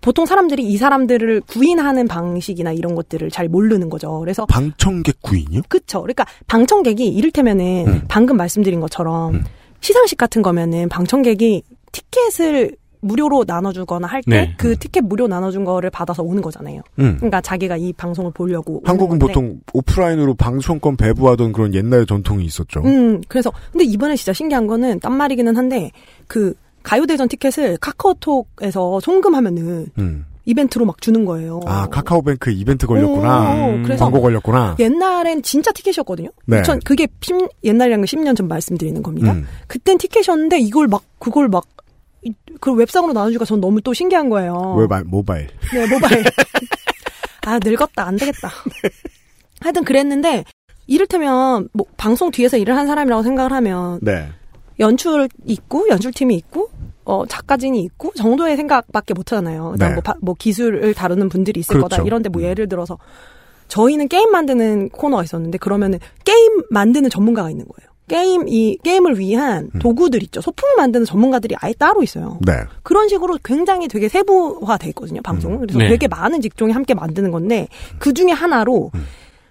보통 0.00 0.26
사람들이 0.26 0.64
이 0.64 0.76
사람들을 0.76 1.42
구인하는 1.42 2.08
방식이나 2.08 2.72
이런 2.72 2.94
것들을 2.94 3.30
잘 3.30 3.48
모르는 3.48 3.90
거죠. 3.90 4.18
그래서 4.20 4.46
방청객 4.46 5.22
구인이요? 5.22 5.62
그쵸. 5.68 6.02
그러니까 6.02 6.24
방청객이 6.46 7.06
이를테면은 7.08 7.84
음. 7.86 8.02
방금 8.08 8.36
말씀드린 8.36 8.80
것처럼 8.80 9.44
시상식 9.80 10.18
같은 10.18 10.42
거면은 10.42 10.88
방청객이 10.88 11.62
티켓을 11.92 12.76
무료로 13.02 13.44
나눠주거나 13.46 14.06
할때 14.06 14.30
네. 14.30 14.54
그 14.58 14.76
티켓 14.78 15.02
무료 15.02 15.26
나눠준 15.26 15.64
거를 15.64 15.90
받아서 15.90 16.22
오는 16.22 16.42
거잖아요. 16.42 16.82
음. 16.98 17.16
그러니까 17.16 17.40
자기가 17.40 17.76
이 17.76 17.92
방송을 17.94 18.30
보려고. 18.32 18.82
한국은. 18.84 19.18
보통 19.18 19.60
오프라인으로 19.72 20.34
방송권 20.34 20.96
배부하던 20.96 21.52
그런 21.52 21.74
옛날 21.74 22.06
전통이 22.06 22.44
있었죠. 22.44 22.82
음, 22.84 23.22
그래서 23.28 23.50
근데 23.72 23.84
이번에 23.84 24.16
진짜 24.16 24.32
신기한 24.32 24.66
거는 24.66 25.00
딴 25.00 25.14
말이기는 25.14 25.56
한데 25.56 25.90
그 26.26 26.54
가요대전 26.82 27.28
티켓을 27.28 27.76
카카오톡에서 27.78 29.00
송금하면은 29.00 29.86
음. 29.98 30.26
이벤트로 30.46 30.84
막 30.86 31.00
주는 31.02 31.24
거예요. 31.24 31.60
아, 31.66 31.86
카카오뱅크 31.88 32.50
이벤트 32.50 32.86
걸렸구나. 32.86 33.66
오, 33.66 33.82
그래서 33.82 34.04
광고 34.04 34.20
걸렸구나. 34.22 34.76
옛날엔 34.78 35.42
진짜 35.42 35.70
티켓이었거든요. 35.70 36.30
네. 36.46 36.60
2000 36.60 36.80
그게 36.84 37.06
10, 37.20 37.48
옛날이란 37.62 38.00
건 38.00 38.06
10년 38.06 38.36
전 38.36 38.48
말씀드리는 38.48 39.02
겁니다. 39.02 39.32
음. 39.32 39.46
그땐 39.66 39.98
티켓이었는데 39.98 40.58
이걸 40.60 40.88
막 40.88 41.02
그걸 41.18 41.48
막 41.48 41.64
이- 42.22 42.32
그 42.60 42.72
웹상으로 42.72 43.12
나눠주니까 43.12 43.44
전 43.44 43.60
너무 43.60 43.80
또 43.82 43.92
신기한 43.94 44.28
거예요. 44.28 44.54
모바일, 44.54 45.04
모바일. 45.04 45.48
네, 45.72 45.86
모바일. 45.86 46.24
아, 47.46 47.58
늙었다. 47.62 48.06
안 48.06 48.16
되겠다. 48.16 48.50
하여튼 49.60 49.84
그랬는데, 49.84 50.44
이를테면, 50.86 51.68
뭐, 51.72 51.86
방송 51.96 52.30
뒤에서 52.30 52.56
일을 52.58 52.76
한 52.76 52.86
사람이라고 52.86 53.22
생각을 53.22 53.52
하면, 53.52 53.98
네. 54.02 54.28
연출 54.80 55.28
있고, 55.46 55.86
연출팀이 55.88 56.34
있고, 56.36 56.70
어, 57.04 57.24
작가진이 57.26 57.80
있고, 57.82 58.12
정도의 58.16 58.56
생각밖에 58.56 59.14
못 59.14 59.30
하잖아요. 59.32 59.72
그다음 59.72 59.88
네. 59.90 59.94
뭐, 59.94 60.02
바- 60.02 60.14
뭐, 60.20 60.34
기술을 60.38 60.94
다루는 60.94 61.28
분들이 61.28 61.60
있을 61.60 61.74
그렇죠. 61.74 61.88
거다. 61.88 62.02
이런데 62.04 62.28
뭐, 62.28 62.42
예를 62.42 62.68
들어서, 62.68 62.98
저희는 63.68 64.08
게임 64.08 64.30
만드는 64.32 64.88
코너가 64.90 65.22
있었는데, 65.22 65.58
그러면은, 65.58 65.98
게임 66.24 66.62
만드는 66.70 67.10
전문가가 67.10 67.50
있는 67.50 67.66
거예요. 67.66 67.90
게임, 68.08 68.48
이, 68.48 68.76
게임을 68.82 69.20
위한 69.20 69.70
도구들 69.78 70.20
있죠. 70.24 70.40
소품을 70.40 70.74
만드는 70.76 71.06
전문가들이 71.06 71.54
아예 71.60 71.72
따로 71.74 72.02
있어요. 72.02 72.38
네. 72.44 72.52
그런 72.82 73.08
식으로 73.08 73.38
굉장히 73.44 73.86
되게 73.86 74.08
세부화 74.08 74.78
돼 74.78 74.88
있거든요, 74.88 75.20
방송은. 75.22 75.60
그래서 75.60 75.78
네. 75.78 75.88
되게 75.88 76.08
많은 76.08 76.40
직종이 76.40 76.72
함께 76.72 76.94
만드는 76.94 77.30
건데, 77.30 77.68
그 78.00 78.12
중에 78.12 78.32
하나로, 78.32 78.90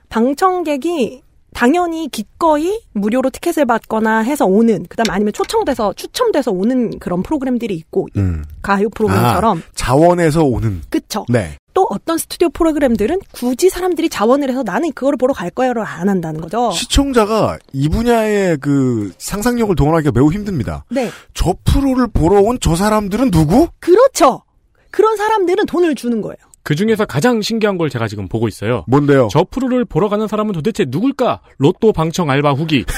방청객이 0.10 1.22
당연히 1.60 2.07
기꺼이 2.07 2.80
무료로 2.93 3.32
티켓을 3.32 3.66
받거나 3.66 4.20
해서 4.20 4.45
오는, 4.45 4.86
그 4.88 4.95
다음에 4.95 5.14
아니면 5.14 5.34
초청돼서, 5.34 5.91
추첨돼서 5.91 6.51
오는 6.51 6.97
그런 6.99 7.22
프로그램들이 7.22 7.76
있고, 7.76 8.07
음. 8.16 8.45
가요 8.62 8.88
프로그램처럼. 8.91 9.57
아, 9.57 9.62
자원에서 9.76 10.45
오는. 10.45 10.82
그쵸. 10.89 11.26
네. 11.28 11.57
또 11.74 11.86
어떤 11.89 12.18
스튜디오 12.18 12.47
프로그램들은 12.47 13.20
굳이 13.34 13.70
사람들이 13.70 14.07
자원을 14.07 14.49
해서 14.49 14.64
나는 14.64 14.93
그거를 14.93 15.18
보러 15.18 15.34
갈 15.34 15.49
거야를 15.49 15.84
안 15.86 16.07
한다는 16.07 16.39
거죠. 16.39 16.72
시청자가 16.72 17.57
이 17.74 17.89
분야의 17.89 18.60
그 18.62 19.12
상상력을 19.18 19.76
동원하기가 19.76 20.12
매우 20.14 20.32
힘듭니다. 20.32 20.86
네. 20.89 21.10
저 21.34 21.53
프로를 21.66 22.07
보러 22.07 22.39
온 22.39 22.57
저 22.62 22.78
사람들은 22.78 23.32
누구? 23.32 23.68
그렇죠. 23.82 24.43
그런 24.91 25.18
사람들은 25.18 25.66
돈을 25.66 25.95
주는 25.95 26.22
거예요. 26.22 26.38
그 26.64 26.76
중에서 26.76 27.05
가장 27.05 27.41
신기한 27.41 27.78
걸 27.78 27.89
제가 27.89 28.07
지금 28.07 28.28
보고 28.28 28.47
있어요. 28.47 28.84
뭔데요? 28.88 29.28
저 29.32 29.45
프로를 29.49 29.86
보러 29.86 30.07
가는 30.10 30.28
사람은 30.28 30.53
도대체 30.53 30.86
누굴까? 30.88 31.41
로또 31.57 31.91
방청 31.93 32.30
알바 32.30 32.51
후기. 32.53 32.86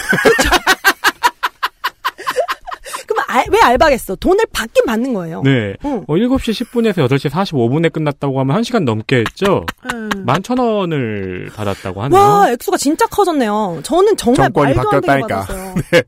그럼 3.07 3.23
알- 3.27 3.45
왜 3.49 3.59
알바겠어? 3.61 4.15
돈을 4.15 4.45
받긴 4.53 4.85
받는 4.85 5.13
거예요. 5.13 5.41
네. 5.43 5.75
응. 5.85 6.03
어, 6.07 6.13
7시 6.15 6.65
10분에서 6.65 7.07
8시 7.07 7.29
45분에 7.29 7.91
끝났다고 7.91 8.39
하면 8.39 8.61
1시간 8.61 8.83
넘게 8.83 9.17
했죠? 9.27 9.65
음. 9.93 10.09
11,000원을 10.25 11.53
받았다고 11.53 12.03
하네요. 12.03 12.19
와, 12.19 12.51
액수가 12.51 12.77
진짜 12.77 13.05
커졌네요. 13.07 13.79
저는 13.83 14.15
정말 14.17 14.45
정권이 14.51 14.75
말도 14.75 14.89
안 14.91 15.01
되게 15.01 15.07
바뀌었다니까. 15.07 15.39
받았어요. 15.41 15.75
네. 15.91 16.03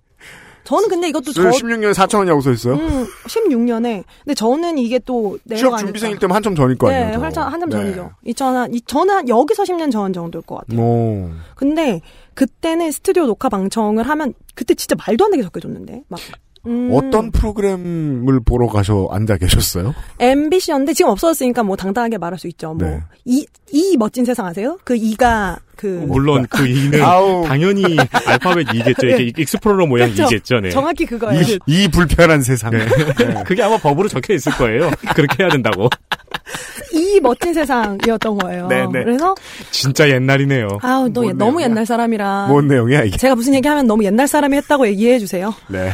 저는 0.63 0.87
근데 0.89 1.09
이것도 1.09 1.33
저 1.33 1.43
16년에 1.49 1.93
4천 1.93 2.17
원이라고 2.19 2.41
써 2.41 2.51
있어요. 2.51 2.75
음, 2.75 3.05
16년에. 3.27 4.03
근데 4.23 4.33
저는 4.33 4.77
이게 4.77 4.99
또 4.99 5.37
취업. 5.53 5.77
준비생일 5.77 6.19
때면 6.19 6.35
한참 6.35 6.55
전일 6.55 6.77
거 6.77 6.87
아니에요. 6.89 7.05
네, 7.07 7.13
더. 7.13 7.21
한참 7.23 7.51
한참 7.53 7.69
네. 7.69 7.75
전이죠. 7.77 8.11
2000한 8.27 8.73
이 8.75 8.81
저는 8.81 9.13
한 9.13 9.29
여기서 9.29 9.63
10년 9.63 9.91
전 9.91 10.13
정도일 10.13 10.43
것 10.45 10.55
같아요. 10.57 10.79
오. 10.79 11.29
근데 11.55 12.01
그때는 12.33 12.91
스튜디오 12.91 13.25
녹화 13.25 13.49
방청을 13.49 14.07
하면 14.07 14.33
그때 14.55 14.73
진짜 14.73 14.95
말도 15.05 15.25
안 15.25 15.31
되게 15.31 15.43
적게 15.43 15.59
줬는데 15.59 16.03
막 16.07 16.19
음, 16.65 16.89
어떤 16.93 17.29
프로그램을 17.31 18.39
보러 18.45 18.67
가셔 18.67 19.07
앉아 19.11 19.37
계셨어요? 19.37 19.93
MBC였는데 20.19 20.93
지금 20.93 21.11
없어졌으니까 21.11 21.61
뭐 21.63 21.75
당당하게 21.75 22.17
말할 22.17 22.39
수 22.39 22.47
있죠. 22.47 22.73
뭐 22.73 22.87
네. 22.87 23.01
이 23.25 23.61
e 23.61 23.97
멋진 23.97 24.23
세상 24.23 24.45
아세요? 24.45 24.77
그 24.85 24.95
e가 24.95 25.57
그 25.75 26.05
물론 26.07 26.45
그 26.49 26.65
e는 26.65 27.01
아우. 27.03 27.45
당연히 27.45 27.97
알파벳 28.25 28.67
e겠죠. 28.73 29.07
이게 29.07 29.41
익스플로러 29.41 29.85
모양? 29.87 30.09
e겠죠. 30.09 30.61
네. 30.61 30.69
정확히 30.69 31.05
그거예요. 31.05 31.41
e, 31.41 31.59
e 31.65 31.87
불편한 31.89 32.41
세상. 32.41 32.71
네. 32.71 32.85
그게 33.45 33.61
아마 33.61 33.77
법으로 33.77 34.07
적혀 34.07 34.33
있을 34.33 34.53
거예요. 34.53 34.89
그렇게 35.15 35.43
해야 35.43 35.49
된다고. 35.49 35.89
e 36.93 37.19
멋진 37.19 37.53
세상이었던 37.53 38.37
거예요. 38.37 38.67
네, 38.67 38.85
네. 38.85 39.03
그래서 39.03 39.35
진짜 39.71 40.07
옛날이네요. 40.09 40.67
아우 40.81 41.09
너뭔 41.09 41.37
너무 41.37 41.51
내용이야? 41.57 41.65
옛날 41.69 41.85
사람이라 41.85 42.47
뭔 42.47 42.67
내용이야 42.67 43.03
이게? 43.03 43.17
제가 43.17 43.35
무슨 43.35 43.53
얘기하면 43.55 43.87
너무 43.87 44.03
옛날 44.03 44.27
사람이 44.27 44.55
했다고 44.57 44.87
얘기해 44.87 45.19
주세요. 45.19 45.53
네. 45.67 45.91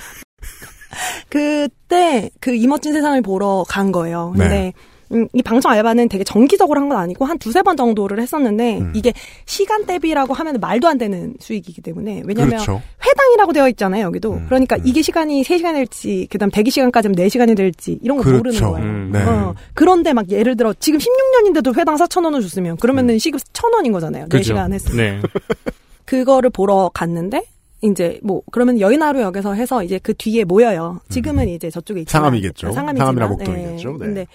그때 1.30 2.30
그 2.40 2.54
이멋진 2.56 2.94
세상을 2.94 3.22
보러 3.22 3.64
간 3.68 3.92
거예요. 3.92 4.32
근데 4.36 4.50
네. 4.50 4.74
음, 5.12 5.28
이 5.34 5.42
방청 5.42 5.72
알바는 5.72 6.08
되게 6.08 6.24
정기적으로 6.24 6.80
한 6.80 6.88
건 6.90 7.00
아니고 7.00 7.26
한 7.26 7.40
두세 7.40 7.64
번 7.64 7.76
정도를 7.76 8.20
했었는데 8.22 8.78
음. 8.78 8.94
이게 8.96 9.12
시간 9.48 9.86
대비라고 9.88 10.36
하면 10.36 10.60
말도 10.60 10.88
안 10.88 11.00
되는 11.00 11.34
수익이기 11.40 11.82
때문에 11.82 12.22
왜냐면 12.26 12.50
그렇죠. 12.52 12.74
음, 12.74 12.82
회당이라고 13.04 13.54
되어 13.54 13.68
있잖아요, 13.70 14.06
여기도. 14.06 14.40
그러니까 14.46 14.78
이게 14.84 15.02
시간이 15.02 15.42
3시간 15.44 15.74
될지 15.74 16.28
그다음 16.30 16.52
대기 16.52 16.70
시간까지는 16.70 17.16
4시간이 17.16 17.58
될지 17.58 17.98
이런 18.04 18.18
거 18.18 18.24
모르는 18.24 18.42
그렇죠. 18.44 18.72
거예요. 18.72 18.86
음, 18.88 19.10
네. 19.12 19.24
어, 19.24 19.56
그런데 19.74 20.14
막 20.14 20.30
예를 20.30 20.56
들어 20.56 20.74
지금 20.80 21.00
16년인데도 21.00 21.76
회당 21.80 21.96
4,000원을 21.96 22.42
줬으면 22.44 22.78
그러면은 22.78 23.18
시급 23.18 23.42
1,000원인 23.42 23.92
거잖아요. 23.92 24.26
음. 24.26 24.30
그죠? 24.30 24.54
4시간 24.54 24.74
했으면. 24.74 24.98
네. 24.98 25.22
그거를 26.06 26.50
보러 26.52 26.92
갔는데 26.94 27.44
이제 27.82 28.20
뭐 28.24 28.42
그러면 28.52 28.80
여의나루역에서 28.80 29.54
해서 29.54 29.84
이제 29.84 30.00
그 30.02 30.14
뒤에 30.14 30.44
모여요. 30.44 31.00
지금은 31.10 31.48
이제 31.48 31.70
저쪽에 31.70 32.02
있지만 32.02 32.22
상암이겠죠. 32.24 32.72
상암이지만, 32.72 32.98
상암이나 32.98 33.28
목동이겠죠. 33.28 33.92
네. 33.94 33.98
근데 33.98 34.28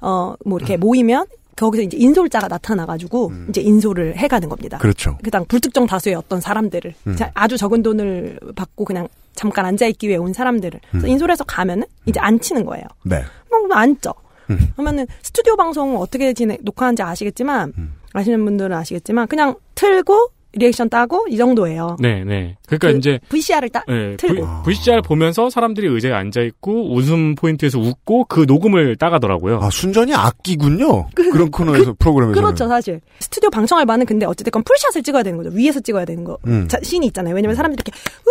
어 0.00 0.34
뭐 0.44 0.58
이렇게 0.58 0.76
모이면 0.76 1.26
거기서 1.56 1.82
이제 1.82 1.96
인솔자가 1.98 2.48
나타나가지고 2.48 3.32
이제 3.50 3.60
인솔을 3.60 4.16
해가는 4.16 4.48
겁니다. 4.48 4.78
음. 4.78 4.80
그렇죠. 4.80 5.18
그당 5.22 5.44
불특정 5.46 5.86
다수의 5.86 6.14
어떤 6.14 6.40
사람들을 6.40 6.94
음. 7.06 7.16
자- 7.16 7.30
아주 7.34 7.58
적은 7.58 7.82
돈을 7.82 8.38
받고 8.56 8.84
그냥 8.86 9.08
잠깐 9.34 9.66
앉아 9.66 9.86
있기 9.88 10.08
위해 10.08 10.16
온 10.16 10.32
사람들을 10.32 10.80
음. 10.94 11.06
인솔해서 11.06 11.44
가면은 11.44 11.84
이제 12.06 12.18
앉히는 12.20 12.64
거예요. 12.64 12.84
네. 13.04 13.22
뭐 13.50 13.60
앉죠. 13.76 14.12
음. 14.50 14.58
그러면은 14.74 15.06
스튜디오 15.22 15.56
방송 15.56 15.96
어떻게 15.98 16.32
진행 16.32 16.56
녹화하는지 16.62 17.02
아시겠지만 17.02 17.72
아시는 18.14 18.44
분들은 18.44 18.74
아시겠지만 18.76 19.26
그냥 19.28 19.54
틀고 19.74 20.30
리액션 20.52 20.88
따고 20.88 21.26
이 21.28 21.36
정도예요. 21.36 21.96
네, 22.00 22.24
네. 22.24 22.56
그러니까 22.66 22.90
그 22.90 22.98
이제 22.98 23.20
VCR을 23.28 23.68
따 23.68 23.84
네, 23.86 24.16
틀고 24.16 24.62
VCR 24.64 25.00
보면서 25.00 25.48
사람들이 25.48 25.86
의자에 25.86 26.12
앉아 26.12 26.40
있고 26.42 26.92
웃음 26.92 27.36
포인트에서 27.36 27.78
웃고 27.78 28.24
그 28.24 28.44
녹음을 28.48 28.96
따가더라고요. 28.96 29.60
아, 29.62 29.70
순전히 29.70 30.12
악기군요. 30.12 31.08
그, 31.14 31.22
런 31.22 31.50
코너에서 31.50 31.94
프로그램에서. 31.98 32.40
그렇죠, 32.40 32.66
사실. 32.66 33.00
스튜디오 33.20 33.50
방청 33.50 33.78
알바는 33.78 34.06
근데 34.06 34.26
어쨌든 34.26 34.50
full 34.62 34.76
shot을 34.76 35.02
찍어야 35.02 35.22
되는 35.22 35.38
거죠. 35.38 35.50
위에서 35.54 35.78
찍어야 35.80 36.04
되는 36.04 36.24
거. 36.24 36.36
음. 36.46 36.66
자, 36.66 36.78
씬이 36.82 37.06
있잖아요. 37.06 37.34
왜냐면 37.34 37.54
사람들이 37.54 37.82
이렇게, 37.86 37.96
우 38.26 38.30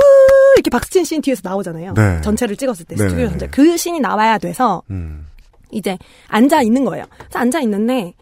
이렇게 0.55 0.69
박수친 0.69 1.05
씬 1.05 1.21
뒤에서 1.21 1.41
나오잖아요. 1.43 1.93
네. 1.93 2.21
전체를 2.21 2.57
찍었을 2.57 2.85
때, 2.85 2.95
네네. 2.95 3.09
스튜디오 3.09 3.29
전체. 3.29 3.47
그 3.47 3.77
씬이 3.77 3.99
나와야 4.01 4.37
돼서, 4.37 4.81
음. 4.89 5.25
이제 5.71 5.97
앉아 6.27 6.63
있는 6.63 6.83
거예요. 6.83 7.05
그래서 7.17 7.39
앉아 7.39 7.61
있는데, 7.61 8.13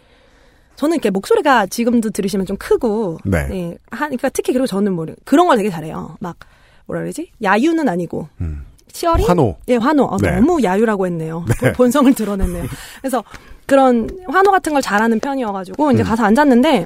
저는 0.77 0.95
이렇게 0.95 1.09
목소리가 1.09 1.65
지금도 1.65 2.11
들으시면 2.11 2.45
좀 2.45 2.55
크고, 2.57 3.17
네. 3.25 3.75
하, 3.91 4.05
그러니까 4.05 4.29
특히 4.29 4.53
그리고 4.53 4.67
저는 4.67 4.93
뭐, 4.93 5.05
그런 5.25 5.47
걸 5.47 5.57
되게 5.57 5.69
잘해요. 5.69 6.15
막, 6.19 6.37
뭐라 6.85 7.01
그러지? 7.01 7.31
야유는 7.43 7.89
아니고, 7.89 8.29
치어리? 8.91 9.23
환호. 9.25 9.57
예, 9.67 9.75
환호. 9.75 10.03
어, 10.05 10.17
네. 10.17 10.31
너무 10.39 10.61
야유라고 10.63 11.05
했네요. 11.07 11.45
네. 11.47 11.55
본- 11.59 11.73
본성을 11.73 12.13
드러냈네요. 12.13 12.65
그래서 13.01 13.23
그런 13.65 14.09
환호 14.27 14.51
같은 14.51 14.71
걸 14.73 14.81
잘하는 14.81 15.19
편이어가지고 15.19 15.87
음. 15.87 15.93
이제 15.93 16.03
가서 16.03 16.23
앉았는데 16.23 16.85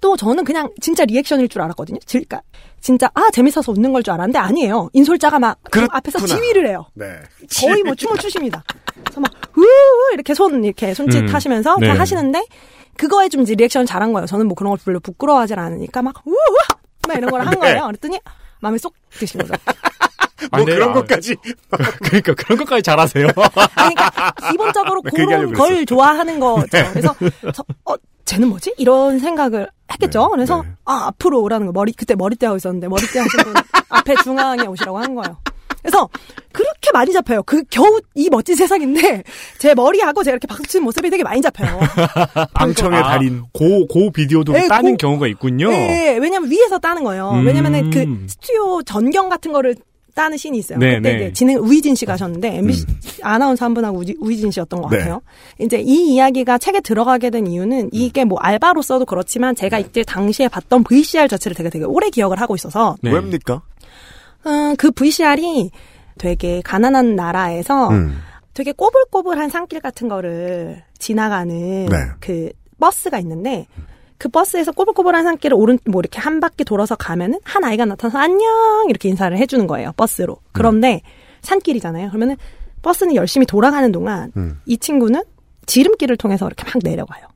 또 0.00 0.16
저는 0.16 0.44
그냥 0.44 0.68
진짜 0.80 1.04
리액션일 1.04 1.48
줄 1.48 1.62
알았거든요. 1.62 1.98
질- 2.04 2.24
그러니까 2.26 2.42
진짜 2.80 3.10
아 3.14 3.30
재밌어서 3.32 3.72
웃는 3.72 3.92
걸 3.92 4.02
줄 4.02 4.12
알았는데 4.12 4.38
아니에요. 4.38 4.90
인솔자가 4.92 5.38
막 5.38 5.58
앞에서 5.90 6.18
지휘를 6.26 6.68
해요. 6.68 6.84
네. 6.94 7.06
거의 7.60 7.82
뭐 7.82 7.94
춤을 7.94 8.18
추십니다. 8.18 8.62
그래서 9.02 9.20
막 9.20 9.30
우우 9.56 9.64
이렇게 10.12 10.34
손 10.34 10.62
이렇게 10.62 10.92
손짓 10.92 11.22
음. 11.22 11.28
하시면서 11.34 11.76
네. 11.80 11.88
다 11.88 11.98
하시는데 11.98 12.44
그거에 12.96 13.28
좀 13.28 13.42
이제 13.42 13.54
리액션을 13.54 13.86
잘한 13.86 14.12
거예요. 14.12 14.26
저는 14.26 14.46
뭐 14.46 14.54
그런 14.54 14.70
걸 14.70 14.78
별로 14.84 15.00
부끄러워하지 15.00 15.54
않으니까 15.54 16.02
막 16.02 16.14
우우 16.24 16.34
막 17.06 17.16
이런 17.16 17.30
걸한 17.30 17.50
네. 17.50 17.56
거예요. 17.56 17.86
그랬더니 17.86 18.20
마음에 18.60 18.78
쏙 18.78 18.94
드신 19.10 19.40
거죠. 19.40 19.54
뭐 20.52 20.64
그런 20.64 20.92
것까지. 20.92 21.36
그러니까 22.02 22.34
그런 22.34 22.58
것까지 22.58 22.82
잘하세요. 22.82 23.26
아니, 23.76 23.94
그러니까 23.94 24.32
기본적으로 24.50 25.02
그 25.02 25.10
그런 25.10 25.52
걸 25.52 25.68
그랬어. 25.68 25.84
좋아하는 25.84 26.40
거죠. 26.40 26.66
네. 26.72 26.88
그래서 26.90 27.14
저, 27.54 27.64
어, 27.84 27.94
쟤는 28.24 28.48
뭐지? 28.48 28.74
이런 28.76 29.18
생각을 29.18 29.68
했겠죠. 29.92 30.28
그래서 30.30 30.64
아 30.84 31.06
앞으로 31.06 31.40
오라는 31.42 31.66
거 31.66 31.72
머리 31.72 31.92
그때 31.92 32.14
머리띠 32.14 32.44
하고 32.44 32.56
있었는데 32.56 32.88
머리띠 32.88 33.18
하신 33.18 33.40
분 33.44 33.54
앞에 33.88 34.14
중앙에 34.22 34.66
오시라고 34.66 34.98
한 34.98 35.14
거예요. 35.14 35.38
그래서 35.86 36.08
그렇게 36.52 36.90
많이 36.92 37.12
잡혀요. 37.12 37.42
그 37.44 37.62
겨우 37.70 38.00
이 38.14 38.28
멋진 38.30 38.56
세상인데 38.56 39.22
제 39.58 39.74
머리하고 39.74 40.22
제가 40.24 40.32
이렇게 40.34 40.46
박수 40.46 40.64
치는 40.64 40.84
모습이 40.84 41.08
되게 41.10 41.22
많이 41.22 41.40
잡혀요. 41.40 41.78
방청의 42.54 42.98
아, 42.98 43.02
달인. 43.04 43.42
고, 43.52 43.86
고 43.86 44.10
비디오도 44.10 44.52
네, 44.52 44.66
따는 44.68 44.92
고- 44.92 44.96
경우가 44.96 45.26
있군요. 45.28 45.70
네, 45.70 46.16
왜냐면 46.20 46.50
위에서 46.50 46.78
따는 46.78 47.04
거예요. 47.04 47.30
음. 47.34 47.46
왜냐면은 47.46 47.90
그 47.90 48.26
스튜디오 48.28 48.82
전경 48.82 49.28
같은 49.28 49.52
거를 49.52 49.76
따는 50.14 50.38
씬이 50.38 50.56
있어요. 50.58 50.78
네, 50.78 50.96
그때 50.96 51.10
네. 51.12 51.16
이제 51.16 51.32
진행 51.34 51.58
우희진 51.58 51.94
씨가 51.94 52.14
하셨는데 52.14 52.56
MBC 52.56 52.86
아나운서 53.22 53.66
한 53.66 53.74
분하고 53.74 54.02
우지- 54.02 54.16
우희진 54.18 54.50
씨였던 54.50 54.80
것 54.80 54.88
네. 54.90 54.96
같아요. 54.96 55.20
이제 55.60 55.78
이 55.78 56.14
이야기가 56.14 56.56
책에 56.56 56.80
들어가게 56.80 57.28
된 57.28 57.46
이유는 57.46 57.90
이게 57.92 58.24
뭐 58.24 58.38
알바로서도 58.40 59.04
그렇지만 59.04 59.54
제가 59.54 59.78
이때 59.78 60.02
당시에 60.02 60.48
봤던 60.48 60.84
VCR 60.84 61.28
자체를 61.28 61.54
되게 61.54 61.68
되게 61.68 61.84
오래 61.84 62.08
기억을 62.08 62.40
하고 62.40 62.54
있어서 62.54 62.96
네. 63.02 63.10
왜입니까? 63.12 63.60
음, 64.46 64.76
그 64.76 64.90
VCR이 64.90 65.70
되게 66.18 66.62
가난한 66.62 67.16
나라에서 67.16 67.90
음. 67.90 68.18
되게 68.54 68.72
꼬불꼬불한 68.72 69.50
산길 69.50 69.80
같은 69.80 70.08
거를 70.08 70.82
지나가는 70.98 71.86
네. 71.86 71.96
그 72.20 72.50
버스가 72.80 73.18
있는데 73.18 73.66
그 74.18 74.28
버스에서 74.28 74.72
꼬불꼬불한 74.72 75.24
산길을 75.24 75.54
오른 75.54 75.78
뭐 75.86 76.00
이렇게 76.00 76.20
한 76.20 76.40
바퀴 76.40 76.64
돌아서 76.64 76.96
가면은 76.96 77.38
한 77.44 77.64
아이가 77.64 77.84
나타나서 77.84 78.18
안녕 78.18 78.86
이렇게 78.88 79.08
인사를 79.10 79.36
해주는 79.36 79.66
거예요 79.66 79.92
버스로. 79.96 80.38
그런데 80.52 81.02
산길이잖아요. 81.42 82.08
그러면은 82.08 82.36
버스는 82.82 83.14
열심히 83.14 83.46
돌아가는 83.46 83.90
동안 83.92 84.32
음. 84.36 84.60
이 84.64 84.78
친구는 84.78 85.22
지름길을 85.66 86.16
통해서 86.16 86.46
이렇게 86.46 86.64
막 86.64 86.74
내려가요. 86.82 87.26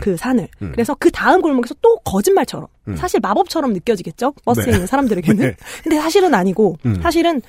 그 0.00 0.16
산을. 0.16 0.48
음. 0.60 0.72
그래서 0.72 0.94
그 0.98 1.10
다음 1.10 1.40
골목에서 1.40 1.74
또 1.80 1.96
거짓말처럼 2.00 2.68
음. 2.88 2.96
사실 2.96 3.20
마법처럼 3.20 3.72
느껴지겠죠 3.72 4.32
버스에 4.44 4.64
네. 4.66 4.70
있는 4.72 4.86
사람들에게는. 4.86 5.44
네. 5.46 5.56
근데 5.82 5.98
사실은 6.00 6.34
아니고 6.34 6.76
음. 6.86 7.00
사실은 7.02 7.40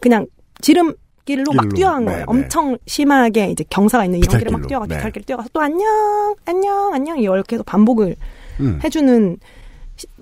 그냥 0.00 0.26
지름 0.60 0.94
길로 1.24 1.52
막 1.52 1.62
길로. 1.62 1.74
뛰어간 1.74 2.00
네, 2.04 2.06
거예요. 2.06 2.18
네. 2.20 2.24
엄청 2.26 2.78
심하게 2.86 3.50
이제 3.50 3.64
경사가 3.70 4.04
있는 4.04 4.18
이런 4.18 4.38
길을 4.38 4.52
막. 4.52 4.66
뛰어가 4.66 4.86
네. 4.86 4.96
비탈길 4.96 5.22
뛰어가서 5.24 5.48
또 5.52 5.60
안녕 5.60 6.34
안녕 6.44 6.92
안녕 6.94 7.18
이걸 7.18 7.42
계속 7.42 7.64
반복을 7.64 8.14
음. 8.60 8.80
해주는 8.84 9.38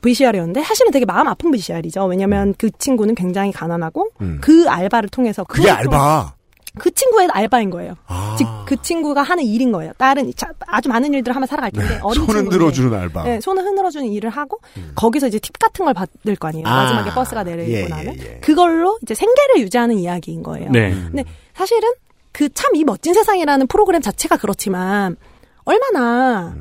VCR이었는데 0.02 0.62
사실은 0.62 0.92
되게 0.92 1.04
마음 1.04 1.26
아픈 1.28 1.50
VCR이죠. 1.50 2.04
왜냐하면 2.06 2.54
그 2.58 2.70
친구는 2.78 3.14
굉장히 3.14 3.52
가난하고 3.52 4.10
음. 4.20 4.38
그 4.40 4.68
알바를 4.68 5.08
통해서 5.08 5.44
그게 5.44 5.70
알바. 5.70 6.34
그 6.78 6.90
친구의 6.90 7.28
알바인 7.30 7.68
거예요. 7.70 7.94
아. 8.06 8.34
즉그 8.38 8.80
친구가 8.82 9.22
하는 9.22 9.44
일인 9.44 9.72
거예요. 9.72 9.92
다른 9.98 10.32
자- 10.34 10.52
아주 10.66 10.88
많은 10.88 11.12
일들을 11.12 11.34
하면 11.36 11.46
살아갈 11.46 11.70
텐데 11.70 11.98
어린 12.02 12.22
네. 12.22 12.26
손 12.26 12.36
친구인데 12.36 12.50
흔들어주는 12.56 12.94
알바. 12.98 13.22
네, 13.24 13.40
손을 13.40 13.62
흔들어주는 13.64 14.06
일을 14.06 14.30
하고 14.30 14.58
거기서 14.94 15.26
이제 15.28 15.38
팁 15.38 15.58
같은 15.58 15.84
걸 15.84 15.92
받을 15.92 16.34
거 16.36 16.48
아니에요. 16.48 16.66
아. 16.66 16.84
마지막에 16.84 17.10
버스가 17.10 17.44
내리고 17.44 17.70
예, 17.70 17.84
예, 17.84 17.88
나면 17.88 18.16
예. 18.18 18.38
그걸로 18.40 18.98
이제 19.02 19.14
생계를 19.14 19.58
유지하는 19.60 19.96
이야기인 19.98 20.42
거예요. 20.42 20.70
네. 20.70 20.90
근데 20.92 21.24
사실은 21.54 21.90
그 22.32 22.48
참 22.48 22.74
이 22.74 22.84
멋진 22.84 23.12
세상이라는 23.12 23.66
프로그램 23.66 24.00
자체가 24.00 24.38
그렇지만 24.38 25.16
얼마나 25.64 26.54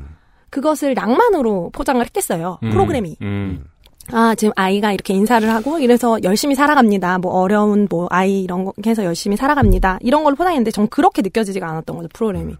그것을 0.50 0.92
낭만으로 0.92 1.70
포장을 1.72 2.04
했겠어요. 2.04 2.58
음, 2.62 2.70
프로그램이. 2.70 3.16
음. 4.10 4.14
아, 4.14 4.34
지금 4.34 4.52
아이가 4.56 4.92
이렇게 4.92 5.14
인사를 5.14 5.48
하고 5.48 5.78
이래서 5.78 6.18
열심히 6.22 6.54
살아갑니다. 6.54 7.18
뭐 7.18 7.32
어려운 7.32 7.86
뭐 7.88 8.08
아이 8.10 8.42
이런 8.42 8.64
거 8.64 8.72
해서 8.86 9.04
열심히 9.04 9.36
살아갑니다. 9.36 9.98
이런 10.02 10.24
걸로 10.24 10.36
포장했는데 10.36 10.70
전 10.70 10.88
그렇게 10.88 11.22
느껴지지가 11.22 11.68
않았던 11.68 11.96
거죠, 11.96 12.08
프로그램이. 12.12 12.54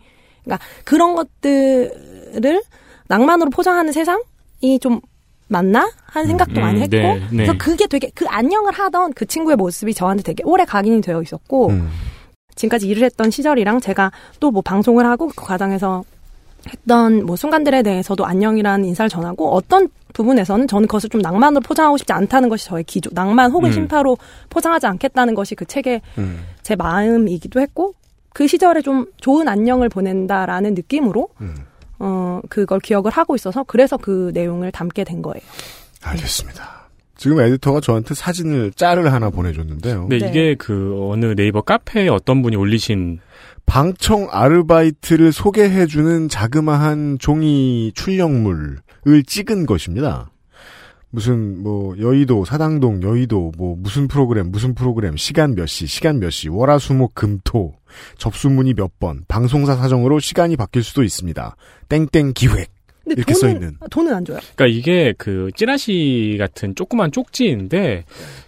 그러니까 0.44 0.64
그런 0.84 1.14
것들을 1.14 2.62
낭만으로 3.08 3.50
포장하는 3.50 3.92
세상이 3.92 4.78
좀 4.80 5.00
맞나? 5.48 5.90
하는 6.06 6.28
생각도 6.28 6.60
음, 6.60 6.62
많이 6.62 6.80
했고. 6.80 6.96
네, 6.96 7.14
네. 7.18 7.26
그래서 7.30 7.54
그게 7.58 7.86
되게 7.86 8.10
그 8.14 8.26
안녕을 8.28 8.72
하던 8.72 9.12
그 9.12 9.26
친구의 9.26 9.56
모습이 9.56 9.92
저한테 9.94 10.22
되게 10.22 10.42
오래 10.44 10.64
각인이 10.64 11.00
되어 11.02 11.20
있었고 11.20 11.68
음. 11.68 11.90
지금까지 12.54 12.86
일을 12.88 13.04
했던 13.04 13.30
시절이랑 13.30 13.80
제가 13.80 14.12
또 14.40 14.50
뭐 14.50 14.62
방송을 14.62 15.06
하고 15.06 15.28
그 15.28 15.44
과정에서 15.44 16.04
했던 16.68 17.26
뭐 17.26 17.36
순간들에 17.36 17.82
대해서도 17.82 18.24
안녕이라는 18.24 18.84
인사를 18.84 19.08
전하고 19.08 19.50
어떤 19.52 19.88
부분에서는 20.12 20.66
저는 20.68 20.86
그것을 20.86 21.10
좀 21.10 21.20
낭만으로 21.20 21.60
포장하고 21.60 21.96
싶지 21.96 22.12
않다는 22.12 22.48
것이 22.48 22.66
저의 22.66 22.84
기조, 22.84 23.10
낭만 23.12 23.50
혹은 23.50 23.70
음. 23.70 23.72
심파로 23.72 24.16
포장하지 24.50 24.86
않겠다는 24.86 25.34
것이 25.34 25.54
그 25.54 25.64
책의 25.64 26.00
음. 26.18 26.44
제 26.62 26.76
마음이기도 26.76 27.60
했고 27.60 27.94
그 28.32 28.46
시절에 28.46 28.82
좀 28.82 29.06
좋은 29.18 29.48
안녕을 29.48 29.88
보낸다라는 29.88 30.74
느낌으로 30.74 31.28
음. 31.40 31.54
어 31.98 32.40
그걸 32.48 32.80
기억을 32.80 33.10
하고 33.10 33.34
있어서 33.34 33.64
그래서 33.64 33.96
그 33.96 34.30
내용을 34.34 34.72
담게 34.72 35.04
된 35.04 35.22
거예요. 35.22 35.42
알겠습니다. 36.02 36.82
지금 37.16 37.40
에디터가 37.40 37.80
저한테 37.80 38.14
사진을 38.14 38.72
짤을 38.72 39.12
하나 39.12 39.30
보내줬는데요. 39.30 40.08
네, 40.08 40.16
이게 40.16 40.56
그 40.56 41.08
어느 41.08 41.36
네이버 41.36 41.60
카페에 41.60 42.08
어떤 42.08 42.42
분이 42.42 42.56
올리신 42.56 43.20
방청 43.64 44.26
아르바이트를 44.30 45.30
소개해주는 45.30 46.28
자그마한 46.28 47.18
종이 47.20 47.92
출력물을 47.94 48.78
찍은 49.24 49.66
것입니다. 49.66 50.30
무슨 51.10 51.62
뭐 51.62 51.94
여의도 51.98 52.44
사당동 52.46 53.02
여의도 53.02 53.52
뭐 53.58 53.76
무슨 53.78 54.08
프로그램 54.08 54.50
무슨 54.50 54.74
프로그램 54.74 55.16
시간 55.16 55.54
몇 55.54 55.66
시 55.66 55.86
시간 55.86 56.18
몇 56.20 56.30
시 56.30 56.48
월화수목 56.48 57.14
금토 57.14 57.74
접수 58.16 58.47
문의 58.47 58.72
몇 58.74 58.92
번 58.98 59.24
방송사 59.28 59.76
사정으로 59.76 60.20
시간이 60.20 60.56
바뀔 60.56 60.82
수도 60.82 61.02
있습니다. 61.02 61.56
땡땡 61.90 62.32
기획 62.34 62.70
근데 63.04 63.16
이렇게 63.18 63.34
돈은 63.34 63.40
써 63.40 63.48
있는 63.50 63.76
돈은 63.90 64.14
안 64.14 64.24
줘요. 64.24 64.38
그러니까 64.54 64.66
이게 64.78 65.12
그 65.18 65.50
찌라시 65.54 66.36
같은 66.38 66.74
조그만 66.74 67.12
쪽지인데 67.12 68.04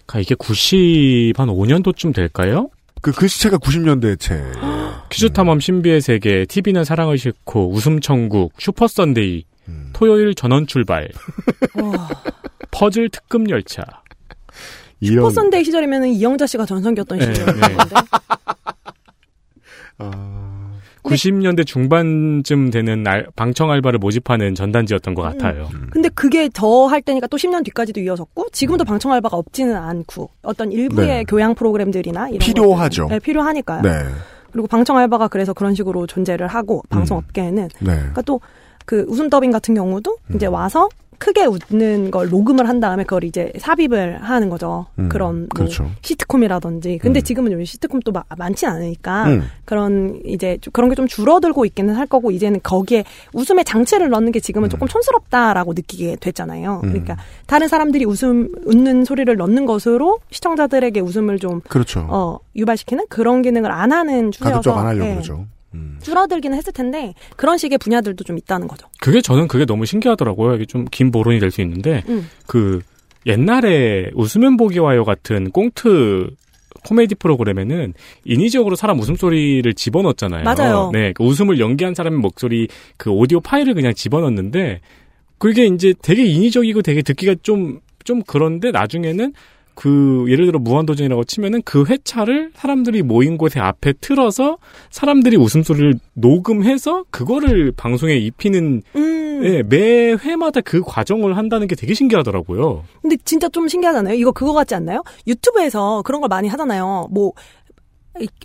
그러니까 0.07 0.19
이게 0.21 0.33
90 0.33 1.33
한 1.37 1.49
5년도쯤 1.49 2.15
될까요? 2.15 2.69
그 3.01 3.11
글씨체가 3.11 3.57
90년대 3.59 4.19
체. 4.19 4.41
퀴즈 5.11 5.29
탐험 5.29 5.59
신비의 5.59 6.01
세계, 6.01 6.45
TV는 6.45 6.83
사랑을 6.83 7.17
싣고, 7.19 7.69
웃음 7.71 7.99
천국, 7.99 8.53
슈퍼 8.57 8.87
선데이, 8.87 9.43
음. 9.67 9.89
토요일 9.93 10.33
전원 10.35 10.67
출발, 10.67 11.09
퍼즐 12.71 13.09
특급 13.09 13.49
열차. 13.49 13.83
이런 14.99 15.23
슈퍼선데이 15.25 15.63
시절이면은 15.63 16.09
이영자 16.09 16.47
씨가 16.47 16.65
전성기였던 16.65 17.19
네, 17.19 17.33
시절인데 17.33 17.67
네. 17.67 17.75
아, 19.97 20.71
90년대 21.03 21.65
중반쯤 21.65 22.71
되는 22.71 23.05
알- 23.07 23.27
방청 23.35 23.71
알바를 23.71 23.99
모집하는 23.99 24.55
전단지였던 24.55 25.13
것 25.13 25.21
같아요. 25.21 25.69
음. 25.73 25.87
근데 25.91 26.09
그게 26.09 26.49
저할 26.49 27.01
때니까 27.01 27.27
또 27.27 27.37
10년 27.37 27.63
뒤까지도 27.65 27.99
이어졌고 28.01 28.47
지금도 28.51 28.83
방청 28.85 29.11
알바가 29.11 29.37
없지는 29.37 29.75
않고 29.75 30.29
어떤 30.41 30.71
일부의 30.71 31.07
네. 31.07 31.23
교양 31.25 31.53
프로그램들이나 31.55 32.29
이런 32.29 32.39
필요하죠. 32.39 33.07
네, 33.09 33.19
필요하니까요. 33.19 33.81
네. 33.81 33.89
그리고 34.51 34.67
방청 34.67 34.97
알바가 34.97 35.27
그래서 35.27 35.53
그런 35.53 35.75
식으로 35.75 36.07
존재를 36.07 36.47
하고 36.47 36.81
방송 36.89 37.17
업계에는 37.17 37.69
네. 37.79 37.95
그러니까 37.95 38.21
또 38.23 38.39
그 38.85 39.05
웃음 39.07 39.29
더빙 39.29 39.51
같은 39.51 39.73
경우도 39.75 40.17
음. 40.31 40.35
이제 40.35 40.45
와서 40.45 40.89
크게 41.17 41.45
웃는 41.45 42.11
걸 42.11 42.29
녹음을 42.29 42.67
한 42.67 42.81
다음에 42.81 43.03
그걸 43.05 43.23
이제 43.23 43.53
삽입을 43.57 44.21
하는 44.21 44.49
거죠. 44.49 44.85
음, 44.99 45.07
그런 45.07 45.39
뭐 45.39 45.47
그렇죠. 45.55 45.89
시트콤이라든지. 46.01 46.97
근데 46.97 47.21
지금은 47.21 47.53
요즘 47.53 47.63
시트콤도 47.63 48.11
마- 48.11 48.23
많지 48.37 48.65
않으니까 48.65 49.25
음. 49.27 49.43
그런 49.63 50.19
이제 50.25 50.57
좀 50.59 50.71
그런 50.73 50.89
게 50.89 50.95
좀 50.95 51.07
줄어들고 51.07 51.63
있기는 51.67 51.95
할 51.95 52.05
거고 52.05 52.31
이제는 52.31 52.59
거기에 52.63 53.05
웃음의 53.33 53.63
장치를 53.63 54.09
넣는 54.09 54.33
게 54.33 54.41
지금은 54.41 54.69
조금 54.69 54.89
촌스럽다라고 54.89 55.71
느끼게 55.73 56.17
됐잖아요. 56.19 56.81
음. 56.83 56.89
그러니까 56.89 57.15
다른 57.47 57.69
사람들이 57.69 58.03
웃음 58.03 58.49
웃는 58.65 59.05
소리를 59.05 59.33
넣는 59.37 59.65
것으로 59.65 60.19
시청자들에게 60.31 60.99
웃음을 60.99 61.39
좀 61.39 61.61
그렇죠. 61.69 62.05
어, 62.09 62.39
유발시키는 62.57 63.05
그런 63.09 63.41
기능을 63.41 63.71
안 63.71 63.93
하는 63.93 64.31
추세여서 64.31 64.51
가급적 64.55 64.77
안 64.77 64.85
하려고 64.87 65.05
예, 65.09 65.13
그러죠. 65.13 65.45
줄어들기는 66.01 66.57
했을 66.57 66.71
텐데 66.73 67.13
그런 67.35 67.57
식의 67.57 67.77
분야들도 67.77 68.23
좀 68.23 68.37
있다는 68.37 68.67
거죠. 68.67 68.87
그게 69.01 69.21
저는 69.21 69.47
그게 69.47 69.65
너무 69.65 69.85
신기하더라고요. 69.85 70.55
이게 70.55 70.65
좀 70.65 70.85
긴 70.91 71.11
보론이 71.11 71.39
될 71.39 71.51
수 71.51 71.61
있는데 71.61 72.03
음. 72.09 72.29
그 72.47 72.81
옛날에 73.25 74.11
웃으면 74.13 74.55
보기 74.57 74.79
와요 74.79 75.03
같은 75.03 75.51
꽁트 75.51 76.27
코미디 76.83 77.15
프로그램에는 77.15 77.93
인위적으로 78.25 78.75
사람 78.75 78.99
웃음소리를 78.99 79.73
집어넣었잖아요. 79.73 80.43
맞아요. 80.43 80.91
네, 80.93 81.13
그 81.13 81.23
웃음을 81.23 81.59
연기한 81.59 81.95
사람의 81.95 82.19
목소리 82.19 82.67
그 82.97 83.09
오디오 83.09 83.39
파일을 83.39 83.73
그냥 83.73 83.93
집어넣는데 83.95 84.81
그게 85.39 85.65
이제 85.65 85.93
되게 86.03 86.23
인위적이고 86.25 86.81
되게 86.83 87.01
듣기가 87.01 87.35
좀좀 87.41 88.21
그런데 88.27 88.69
나중에는 88.71 89.33
그 89.75 90.25
예를 90.29 90.45
들어 90.45 90.57
무한도전이라고 90.59 91.23
치면은 91.25 91.61
그 91.63 91.85
회차를 91.85 92.51
사람들이 92.55 93.01
모인 93.03 93.37
곳에 93.37 93.59
앞에 93.59 93.93
틀어서 94.01 94.57
사람들이 94.89 95.37
웃음소리를 95.37 95.95
녹음해서 96.13 97.03
그거를 97.11 97.71
방송에 97.75 98.15
입히는 98.15 98.81
음. 98.95 99.41
예, 99.43 99.63
매 99.63 100.13
회마다 100.13 100.61
그 100.61 100.81
과정을 100.81 101.35
한다는 101.37 101.67
게 101.67 101.75
되게 101.75 101.93
신기하더라고요. 101.93 102.83
근데 103.01 103.17
진짜 103.25 103.49
좀 103.49 103.67
신기하잖아요. 103.67 104.15
이거 104.15 104.31
그거 104.31 104.53
같지 104.53 104.73
않나요? 104.75 105.03
유튜브에서 105.27 106.01
그런 106.03 106.21
걸 106.21 106.29
많이 106.29 106.47
하잖아요. 106.47 107.09
뭐 107.11 107.33
이- 107.33 107.64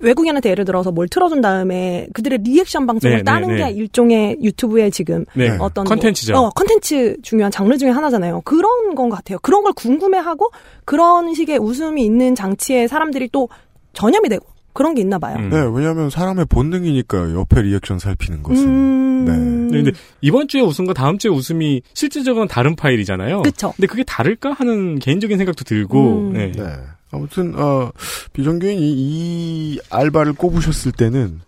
외국인한테 0.00 0.50
예를 0.50 0.64
들어서 0.64 0.90
뭘 0.90 1.08
틀어준 1.08 1.40
다음에 1.40 2.06
그들의 2.12 2.40
리액션 2.42 2.86
방송을 2.86 3.18
네, 3.18 3.22
따는 3.22 3.48
네, 3.48 3.56
게 3.56 3.64
네. 3.64 3.70
일종의 3.70 4.38
유튜브의 4.42 4.90
지금 4.90 5.24
네, 5.34 5.56
어떤 5.58 5.84
컨텐츠죠. 5.84 6.32
뭐, 6.32 6.42
어, 6.42 6.50
컨텐츠 6.50 7.18
중요한 7.22 7.52
장르 7.52 7.76
중에 7.76 7.90
하나잖아요. 7.90 8.42
그런 8.42 8.94
건 8.94 9.10
같아요. 9.10 9.38
그런 9.40 9.62
걸 9.62 9.72
궁금해하고 9.72 10.50
그런 10.84 11.34
식의 11.34 11.58
웃음이 11.58 12.04
있는 12.04 12.34
장치에 12.34 12.88
사람들이 12.88 13.28
또 13.30 13.48
전염이 13.92 14.28
되고 14.28 14.46
그런 14.72 14.94
게 14.94 15.02
있나 15.02 15.18
봐요. 15.18 15.36
음. 15.36 15.50
네, 15.50 15.56
왜냐하면 15.56 16.10
사람의 16.10 16.46
본능이니까 16.48 17.34
옆에 17.34 17.62
리액션 17.62 17.98
살피는 17.98 18.42
것은. 18.42 18.66
음. 18.66 19.24
네. 19.70 19.82
근데 19.82 19.92
이번 20.20 20.48
주에 20.48 20.60
웃음과 20.60 20.94
다음 20.94 21.18
주에 21.18 21.30
웃음이 21.30 21.82
실질적으로는 21.94 22.48
다른 22.48 22.76
파일이잖아요. 22.76 23.42
그쵸. 23.42 23.72
근데 23.76 23.86
그게 23.86 24.02
다를까 24.04 24.52
하는 24.52 24.98
개인적인 24.98 25.38
생각도 25.38 25.64
들고. 25.64 26.18
음. 26.18 26.32
네. 26.32 26.52
네. 26.52 26.64
아무튼 27.10 27.54
어, 27.58 27.90
비정규인이 28.32 28.80
이 28.82 29.80
알바를 29.90 30.34
꼽으셨을 30.34 30.92
때는 30.92 31.40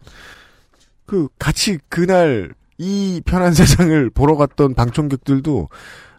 그 1.07 1.29
같이 1.39 1.79
그날 1.89 2.53
이 2.79 3.21
편한 3.25 3.53
세상을 3.55 4.11
보러 4.11 4.37
갔던 4.37 4.75
방청객들도 4.75 5.69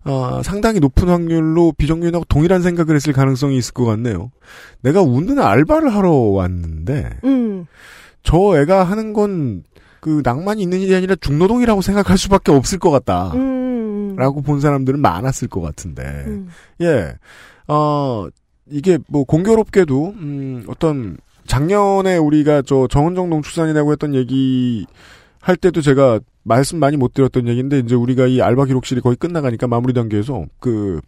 어, 0.06 0.42
상당히 0.44 0.80
높은 0.80 1.08
확률로 1.08 1.74
비정규인하고 1.78 2.26
동일한 2.26 2.62
생각을 2.62 2.96
했을 2.96 3.14
가능성이 3.14 3.58
있을 3.58 3.74
것 3.74 3.86
같네요. 3.86 4.32
내가 4.82 5.02
웃는 5.02 5.40
알바를 5.40 5.94
하러 5.96 6.12
왔는데 6.12 7.20
음. 7.24 7.66
저 8.24 8.60
애가 8.60 8.84
하는 8.84 9.14
건 9.14 9.64
그 10.04 10.22
낭만이 10.22 10.62
있는 10.62 10.82
일이 10.82 10.94
아니라 10.94 11.16
중노동이라고 11.16 11.82
생각할 11.82 12.18
수밖에 12.18 12.52
없을 12.52 12.78
것 12.78 12.92
같다. 12.92 13.32
음. 13.36 14.18
라고 14.18 14.42
본 14.42 14.60
사람들은 14.60 15.00
많았을 15.00 15.48
것 15.48 15.62
같은데. 15.62 16.04
음. 16.28 16.50
예. 16.82 17.16
어, 17.70 18.28
이게 18.74 18.98
뭐 19.08 19.24
공교롭게도, 19.24 20.14
음, 20.18 20.64
어떤 20.68 21.18
작년에 21.46 22.18
우리가 22.18 22.64
저 22.64 22.88
정은정 22.88 23.30
농축산이라고 23.30 23.92
했던 23.92 24.16
얘기 24.16 24.86
할 25.40 25.56
때도 25.56 25.82
제가 25.82 26.20
말씀 26.44 26.80
많이 26.80 26.98
못 26.98 27.14
드렸던 27.14 27.48
얘기인데 27.48 27.80
이제 27.80 27.96
우리가 27.96 28.28
이 28.28 28.42
알바 28.42 28.66
기록실이 28.66 29.02
거의 29.02 29.16
끝나가니까 29.16 29.68
마무리 29.68 29.94
단계에서 29.94 30.46
그, 30.60 31.00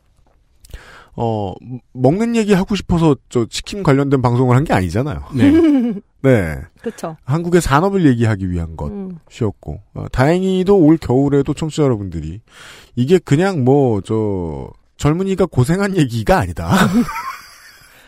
어, 1.16 1.54
먹는 1.94 2.36
얘기 2.36 2.54
하고 2.54 2.76
싶어서 2.76 3.16
저 3.30 3.46
치킨 3.46 3.82
관련된 3.84 4.22
방송을 4.22 4.56
한 4.56 4.64
게 4.66 4.74
아니잖아요. 4.74 5.22
네. 5.34 5.52
네. 6.22 6.58
그렇죠. 6.82 7.16
한국의 7.24 7.62
산업을 7.62 8.06
얘기하기 8.06 8.50
위한 8.52 8.76
음. 8.82 9.18
것이었고 9.30 9.80
어, 9.94 10.06
다행히도 10.12 10.78
올 10.78 10.98
겨울에도 10.98 11.54
청취자 11.54 11.84
여러분들이 11.84 12.42
이게 12.96 13.18
그냥 13.20 13.64
뭐 13.64 14.02
저 14.02 14.70
젊은이가 14.98 15.46
고생한 15.46 15.96
얘기가 15.98 16.38
아니다. 16.40 16.70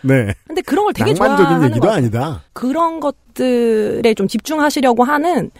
네. 0.07 0.33
근데 0.47 0.61
그런 0.61 0.85
걸 0.85 0.93
되게 0.93 1.13
좋아하는 1.13 1.63
얘기도 1.65 1.79
것 1.81 1.87
같아요. 1.87 1.97
아니다. 1.97 2.43
그런 2.53 2.99
것들에 2.99 4.13
좀 4.13 4.27
집중하시려고 4.27 5.03
하는 5.03 5.51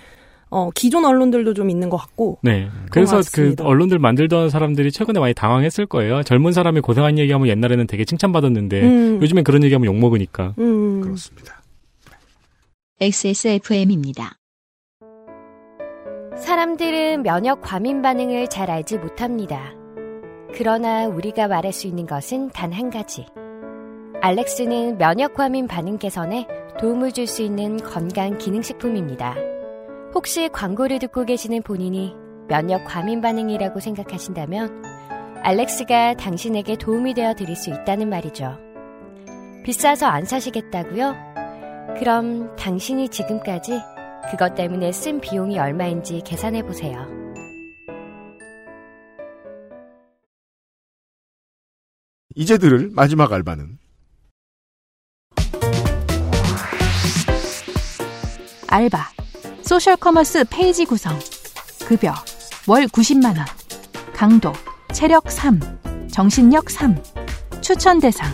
어, 0.49 0.69
기존 0.73 1.03
언론들도 1.03 1.53
좀 1.53 1.69
있는 1.69 1.89
것 1.89 1.97
같고. 1.97 2.39
네. 2.41 2.69
그래서 2.89 3.21
그. 3.33 3.55
언론들 3.59 3.99
만들던 3.99 4.49
사람들이 4.49 4.91
최근에 4.91 5.19
많이 5.19 5.33
당황했을 5.33 5.85
거예요. 5.85 6.23
젊은 6.23 6.53
사람이 6.53 6.79
고생한 6.81 7.17
얘기하면 7.19 7.47
옛날에는 7.49 7.85
되게 7.87 8.05
칭찬받았는데 8.05 8.81
음. 8.81 9.19
요즘엔 9.21 9.43
그런 9.43 9.63
얘기하면 9.63 9.85
욕먹으니까. 9.87 10.53
음. 10.59 11.01
그렇습니다. 11.01 11.61
XSFM입니다. 13.01 14.37
사람들은 16.37 17.23
면역 17.23 17.61
과민 17.61 18.01
반응을 18.01 18.47
잘 18.47 18.71
알지 18.71 18.97
못합니다. 18.99 19.73
그러나 20.55 21.07
우리가 21.07 21.47
말할 21.47 21.73
수 21.73 21.87
있는 21.87 22.05
것은 22.05 22.49
단 22.51 22.71
한 22.71 22.89
가지. 22.89 23.25
알렉스는 24.21 24.97
면역 24.97 25.35
과민 25.35 25.67
반응 25.67 25.97
개선에 25.97 26.47
도움을 26.79 27.11
줄 27.11 27.27
수 27.27 27.41
있는 27.43 27.77
건강 27.77 28.37
기능식품입니다. 28.37 29.35
혹시 30.13 30.49
광고를 30.49 30.99
듣고 30.99 31.23
계시는 31.25 31.61
본인이 31.61 32.15
면역 32.47 32.85
과민 32.85 33.21
반응이라고 33.21 33.79
생각하신다면 33.79 34.83
알렉스가 35.43 36.15
당신에게 36.15 36.77
도움이 36.77 37.13
되어 37.13 37.35
드릴 37.35 37.55
수 37.55 37.69
있다는 37.69 38.09
말이죠. 38.09 38.57
비싸서 39.63 40.07
안 40.07 40.25
사시겠다고요? 40.25 41.15
그럼 41.99 42.55
당신이 42.55 43.09
지금까지 43.09 43.79
그것 44.31 44.55
때문에 44.55 44.91
쓴 44.91 45.21
비용이 45.21 45.59
얼마인지 45.59 46.21
계산해 46.25 46.63
보세요. 46.63 47.05
이제 52.35 52.57
들을 52.57 52.89
마지막 52.93 53.31
알바는 53.31 53.77
알바, 58.69 59.09
소셜 59.61 59.95
커머스 59.95 60.43
페이지 60.49 60.83
구성, 60.83 61.17
급여, 61.87 62.13
월 62.67 62.85
90만원, 62.87 63.45
강도, 64.13 64.51
체력 64.93 65.31
3, 65.31 65.59
정신력 66.11 66.69
3, 66.69 67.01
추천 67.61 67.99
대상, 67.99 68.27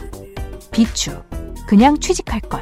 비추, 0.71 1.11
그냥 1.67 1.99
취직할 1.99 2.39
것. 2.41 2.61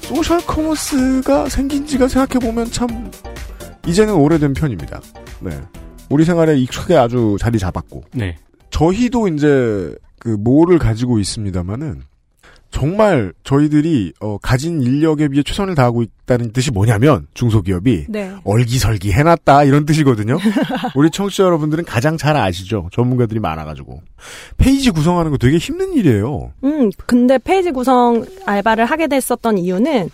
소셜 0.00 0.40
커머스가 0.46 1.48
생긴 1.50 1.86
지가 1.86 2.08
생각해보면 2.08 2.70
참 2.70 3.10
이제는 3.86 4.14
오래된 4.14 4.54
편입니다. 4.54 5.00
네. 5.40 5.60
우리 6.08 6.24
생활에 6.24 6.56
익숙하게 6.58 6.96
아주 6.96 7.36
자리 7.40 7.58
잡았고 7.58 8.04
네. 8.12 8.38
저희도 8.72 9.28
이제 9.28 9.94
그 10.18 10.28
몰을 10.28 10.78
가지고 10.78 11.18
있습니다만은 11.20 12.02
정말 12.72 13.34
저희들이 13.44 14.14
어, 14.20 14.38
가진 14.38 14.80
인력에 14.80 15.28
비해 15.28 15.42
최선을 15.42 15.74
다하고 15.74 16.02
있다는 16.02 16.52
뜻이 16.52 16.70
뭐냐면 16.70 17.26
중소기업이 17.34 18.06
네. 18.08 18.34
얼기설기 18.44 19.12
해놨다 19.12 19.64
이런 19.64 19.84
뜻이거든요. 19.84 20.38
우리 20.96 21.10
청취자 21.10 21.44
여러분들은 21.44 21.84
가장 21.84 22.16
잘 22.16 22.34
아시죠. 22.34 22.88
전문가들이 22.92 23.40
많아가지고 23.40 24.00
페이지 24.56 24.90
구성하는 24.90 25.30
거 25.30 25.36
되게 25.36 25.58
힘든 25.58 25.92
일이에요. 25.92 26.52
음, 26.64 26.90
근데 27.06 27.36
페이지 27.36 27.70
구성 27.70 28.24
알바를 28.46 28.86
하게 28.86 29.06
됐었던 29.06 29.58
이유는 29.58 30.08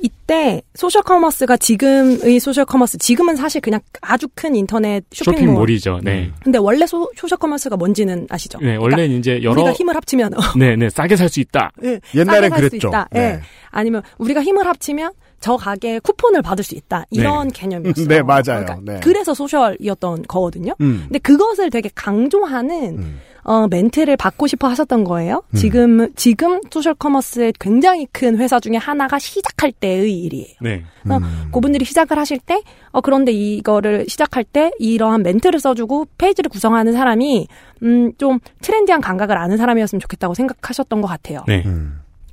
이때 0.00 0.62
소셜 0.74 1.02
커머스가 1.02 1.56
지금의 1.56 2.38
소셜 2.40 2.64
커머스, 2.64 2.98
지금은 2.98 3.36
사실 3.36 3.60
그냥 3.60 3.80
아주 4.02 4.28
큰 4.34 4.54
인터넷 4.54 5.04
쇼핑몰. 5.12 5.40
쇼핑몰이죠. 5.40 6.00
네. 6.02 6.30
근데 6.42 6.58
원래 6.58 6.86
소, 6.86 7.10
셜 7.16 7.38
커머스가 7.38 7.76
뭔지는 7.76 8.26
아시죠? 8.30 8.58
네, 8.60 8.76
원래 8.76 9.06
이제 9.06 9.40
여러 9.42 9.62
우리가 9.62 9.72
힘을 9.72 9.94
합치면 9.96 10.32
네, 10.58 10.76
네, 10.76 10.90
싸게 10.90 11.16
살 11.16 11.28
수 11.28 11.40
있다. 11.40 11.72
예, 11.84 12.00
옛날엔 12.14 12.42
싸게 12.42 12.48
살수 12.50 12.68
그랬죠. 12.70 12.88
있다. 12.88 13.08
네. 13.12 13.20
예. 13.20 13.40
아니면 13.70 14.02
우리가 14.18 14.42
힘을 14.42 14.66
합치면 14.66 15.12
저 15.40 15.56
가게에 15.56 15.98
쿠폰을 16.00 16.42
받을 16.42 16.64
수 16.64 16.74
있다. 16.74 17.04
이런 17.10 17.48
개념이었어요. 17.48 18.06
네, 18.08 18.22
맞아요. 18.22 18.42
그러니까 18.42 18.78
네. 18.82 19.00
그래서 19.02 19.34
소셜이었던 19.34 20.24
거거든요. 20.26 20.74
음. 20.80 21.02
근데 21.04 21.18
그것을 21.18 21.70
되게 21.70 21.90
강조하는 21.94 23.18
어, 23.46 23.68
멘트를 23.68 24.16
받고 24.16 24.48
싶어 24.48 24.66
하셨던 24.66 25.04
거예요. 25.04 25.42
음. 25.50 25.56
지금 25.56 26.14
지금 26.16 26.60
소셜 26.68 26.94
커머스의 26.94 27.52
굉장히 27.60 28.06
큰 28.10 28.38
회사 28.38 28.58
중에 28.58 28.76
하나가 28.76 29.20
시작할 29.20 29.70
때의 29.70 30.12
일이에요. 30.20 30.56
네. 30.60 30.82
그래서 31.04 31.20
그분들이 31.52 31.84
시작을 31.84 32.18
하실 32.18 32.40
때, 32.40 32.60
어, 32.90 33.00
그런데 33.00 33.30
이거를 33.30 34.06
시작할 34.08 34.42
때 34.42 34.72
이러한 34.80 35.22
멘트를 35.22 35.60
써주고 35.60 36.08
페이지를 36.18 36.48
구성하는 36.48 36.92
사람이, 36.92 37.46
음, 37.84 38.12
좀 38.18 38.40
트렌디한 38.62 39.00
감각을 39.00 39.38
아는 39.38 39.56
사람이었으면 39.56 40.00
좋겠다고 40.00 40.34
생각하셨던 40.34 41.00
것 41.00 41.06
같아요. 41.06 41.44
네. 41.46 41.62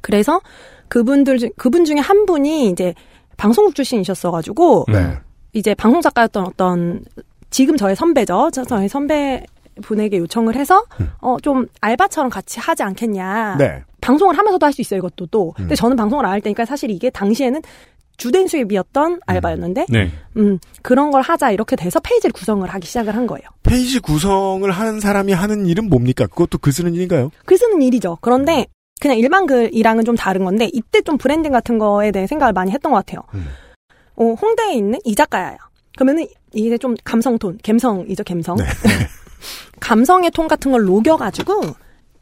그래서 0.04 0.40
그분들, 0.90 1.40
중- 1.40 1.50
그분 1.58 1.86
중에 1.86 1.98
한 1.98 2.28
분이 2.28 2.70
이제 2.70 2.94
방송국 3.38 3.74
출신이셨어가지고, 3.74 4.86
네. 4.90 5.18
이제 5.54 5.74
방송 5.74 6.02
작가였던 6.02 6.46
어떤, 6.46 7.02
지금 7.50 7.78
저의 7.78 7.96
선배죠. 7.96 8.52
저- 8.54 8.66
저의 8.66 8.90
선배 8.90 9.44
분에게 9.82 10.18
요청을 10.20 10.56
해서, 10.56 10.84
어, 11.20 11.38
좀 11.42 11.66
알바처럼 11.82 12.30
같이 12.30 12.60
하지 12.60 12.84
않겠냐. 12.84 13.56
네. 13.58 13.82
방송을 14.02 14.38
하면서도 14.38 14.64
할 14.66 14.74
수 14.74 14.82
있어요, 14.82 15.00
이것도 15.00 15.28
또. 15.28 15.52
근데 15.56 15.74
저는 15.76 15.96
방송을 15.98 16.26
안 16.26 16.32
할 16.34 16.42
때니까 16.42 16.66
사실 16.66 16.92
이게 16.92 17.10
당시에는 17.10 17.62
주된 18.18 18.46
수입이었던 18.48 19.22
알바였는데, 19.26 19.86
네. 19.90 20.12
음, 20.38 20.60
그런 20.84 21.10
걸 21.10 21.24
하자 21.24 21.50
이렇게 21.52 21.76
돼서 21.76 22.00
페이지를 22.02 22.32
구성을 22.34 22.68
하기 22.68 22.86
시작을 22.86 23.16
한 23.16 23.26
거예요. 23.26 23.42
페이지 23.64 24.00
구성을 24.00 24.70
하는 24.70 25.00
사람이 25.00 25.34
하는 25.34 25.66
일은 25.66 25.90
뭡니까? 25.90 26.28
그것도 26.28 26.60
글 26.60 26.72
쓰는 26.74 26.94
일인가요? 26.94 27.32
글 27.46 27.58
쓰는 27.58 27.82
일이죠. 27.82 28.20
그런데 28.22 28.68
그냥 29.04 29.18
일반 29.18 29.46
글이랑은 29.46 30.06
좀 30.06 30.16
다른 30.16 30.46
건데 30.46 30.70
이때 30.72 31.02
좀 31.02 31.18
브랜딩 31.18 31.52
같은 31.52 31.78
거에 31.78 32.12
대해 32.12 32.26
생각을 32.26 32.54
많이 32.54 32.72
했던 32.72 32.94
것 32.94 33.00
같아요. 33.00 33.20
어, 34.16 34.24
홍대에 34.42 34.76
있는 34.76 34.98
이자카야예요. 35.04 35.58
그러면은 35.98 36.26
이게 36.54 36.78
좀 36.78 36.96
감성 37.04 37.38
톤, 37.38 37.58
감성이죠, 37.62 38.24
감성. 38.24 38.56
감성의 39.82 40.32
톤 40.32 40.48
같은 40.48 40.72
걸 40.72 40.86
녹여가지고 40.86 41.76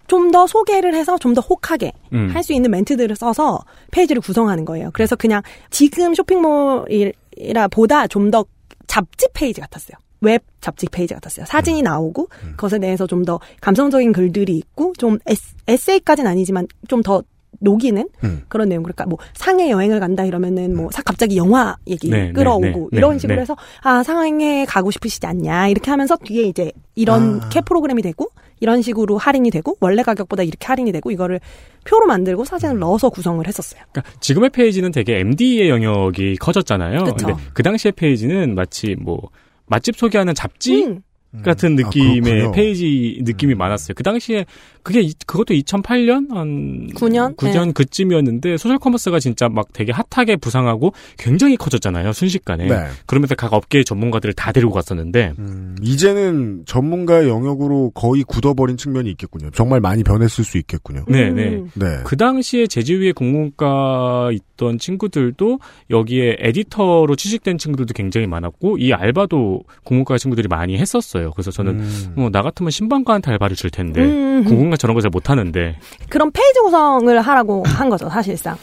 좀 0.08 0.32
더 0.32 0.48
소개를 0.48 0.96
해서 0.96 1.20
좀 1.20 1.36
더 1.36 1.42
혹하게 1.42 1.94
음. 2.14 2.32
할수 2.34 2.52
있는 2.52 2.72
멘트들을 2.72 3.16
써서 3.16 3.60
페이지를 3.92 4.20
구성하는 4.20 4.66
거예요. 4.66 4.90
그래서 4.92 5.16
그냥 5.16 5.44
지금 5.70 6.16
쇼핑몰이라 6.16 7.68
보다 7.70 8.08
좀 8.08 8.32
더 8.32 8.44
잡지 8.88 9.28
페이지 9.36 9.62
같았어요. 9.62 9.98
웹 10.22 10.44
잡지 10.62 10.88
페이지 10.88 11.14
같았어요. 11.14 11.46
사진이 11.48 11.82
나오고 11.82 12.30
그것에 12.52 12.80
대해서 12.80 13.08
좀 13.08 13.22
더 13.26 13.40
감성적인 13.62 14.14
글들이 14.14 14.56
있고 14.58 14.94
좀 14.98 15.20
에스, 15.28 15.56
에세이까지는 15.68 16.30
아니지만 16.32 16.68
좀더 16.88 17.24
녹이는 17.60 18.08
음. 18.24 18.42
그런 18.48 18.70
내용. 18.70 18.82
그러니까 18.82 19.06
뭐 19.06 19.20
상해 19.34 19.70
여행을 19.70 20.00
간다 20.00 20.26
이러면은 20.26 20.76
뭐 20.76 20.90
사- 20.92 21.04
갑자기 21.04 21.38
영화 21.38 21.76
얘기 21.86 22.10
네, 22.10 22.32
끌어오고 22.34 22.66
네, 22.66 22.72
네, 22.74 22.88
이런 22.94 23.12
네, 23.14 23.20
식으로 23.20 23.36
네. 23.36 23.42
해서 23.42 23.56
아 23.84 24.02
상해 24.02 24.66
가고 24.66 24.90
싶으시지 24.90 25.26
않냐 25.28 25.68
이렇게 25.68 25.92
하면서 25.92 26.16
뒤에 26.18 26.44
이제 26.44 26.72
이런 26.96 27.42
아. 27.44 27.50
캐 27.50 27.62
프로그램이 27.62 28.02
되고 28.02 28.30
이런 28.60 28.82
식으로 28.82 29.18
할인이 29.20 29.52
되고 29.52 29.76
원래 29.80 30.02
가격보다 30.02 30.42
이렇게 30.44 30.66
할인이 30.66 30.92
되고 30.92 31.12
이거를 31.12 31.40
표로 31.86 32.06
만들고 32.08 32.46
사진을 32.46 32.80
넣어서 32.80 33.10
구성을 33.10 33.46
했었어요. 33.48 33.82
그러니까 33.92 34.12
지금의 34.20 34.50
페이지는 34.52 34.92
되게 34.92 35.20
MD의 35.20 35.70
영역이 35.70 36.38
커졌잖아요. 36.38 37.04
그쵸. 37.04 37.28
근데 37.28 37.44
그 37.54 37.62
당시의 37.64 37.92
페이지는 37.94 38.56
마치 38.56 38.96
뭐 39.00 39.30
맛집 39.72 39.96
소개하는 39.96 40.36
잡지 40.36 40.84
음. 40.84 41.02
같은 41.44 41.76
느낌의 41.76 42.22
그렇군요. 42.22 42.52
페이지 42.52 43.20
느낌이 43.24 43.56
많았어요. 43.56 43.94
그 43.96 44.04
당시에 44.04 44.46
그게 44.84 45.00
이- 45.02 45.14
그것도 45.26 45.54
2008년 45.54 46.30
한 46.34 46.88
9년? 46.96 47.36
9년 47.38 47.68
네. 47.68 47.72
그쯤이었는데 47.74 48.58
소셜 48.58 48.78
커머스가 48.78 49.20
진짜 49.20 49.48
막 49.48 49.72
되게 49.72 49.94
핫하게 49.94 50.36
부상하고 50.38 50.92
굉장히 51.18 51.56
커졌잖아요. 51.56 52.12
순식간에. 52.14 52.68
네. 52.68 52.76
그러면서 53.06 53.36
각 53.36 53.54
업계의 53.54 53.86
전문가들을 53.86 54.34
다 54.34 54.52
데리고 54.52 54.72
갔었는데 54.74 55.34
이제는 55.82 56.64
전문가의 56.66 57.30
영역으로 57.30 57.92
거의 57.92 58.24
굳어버린 58.24 58.76
측면이 58.78 59.10
있겠군요. 59.12 59.52
정말 59.52 59.80
많이 59.80 60.04
변했을 60.04 60.44
수 60.44 60.58
있겠군요. 60.58 61.06
네, 61.08 61.30
네. 61.30 61.62
네. 61.76 61.86
그 62.04 62.18
당시에 62.18 62.68
제 62.68 62.81
주위에 62.81 63.12
국문과 63.14 64.30
있던 64.34 64.80
친구들도 64.80 65.60
여기에 65.90 66.38
에디터로 66.40 67.16
취직된 67.16 67.58
친구들도 67.58 67.94
굉장히 67.94 68.28
많았고 68.28 68.78
이 68.80 68.94
알바도 68.94 69.64
국문과 69.84 70.18
친구들이 70.18 70.48
많이 70.48 70.78
했었어요. 70.78 71.21
그래서 71.30 71.52
저는 71.52 71.80
음. 71.80 72.14
뭐나 72.16 72.42
같으면 72.42 72.72
신방과한테 72.72 73.32
알바를 73.32 73.56
줄 73.56 73.70
텐데 73.70 74.02
음. 74.02 74.44
국문과 74.46 74.78
저런 74.78 74.96
거 74.96 75.02
잘 75.02 75.10
못하는데 75.10 75.78
그런 76.10 76.32
페이지 76.32 76.60
구성을 76.62 77.20
하라고 77.22 77.64
한 77.66 77.90
거죠, 77.90 78.10
사실상. 78.10 78.58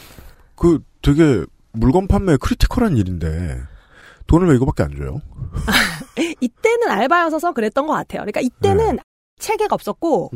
그 0.55 0.79
되게 1.01 1.43
물건 1.71 2.07
판매 2.07 2.35
critical한 2.37 2.97
일인데 2.97 3.61
돈을 4.27 4.47
왜 4.49 4.55
이거밖에 4.55 4.83
안 4.83 4.95
줘요? 4.95 5.21
이때는 6.41 6.89
알바였어서 6.89 7.53
그랬던 7.53 7.87
것 7.87 7.93
같아요. 7.93 8.21
그러니까 8.21 8.41
이때는 8.41 8.95
네. 8.97 9.01
체계가 9.39 9.73
없었고 9.75 10.31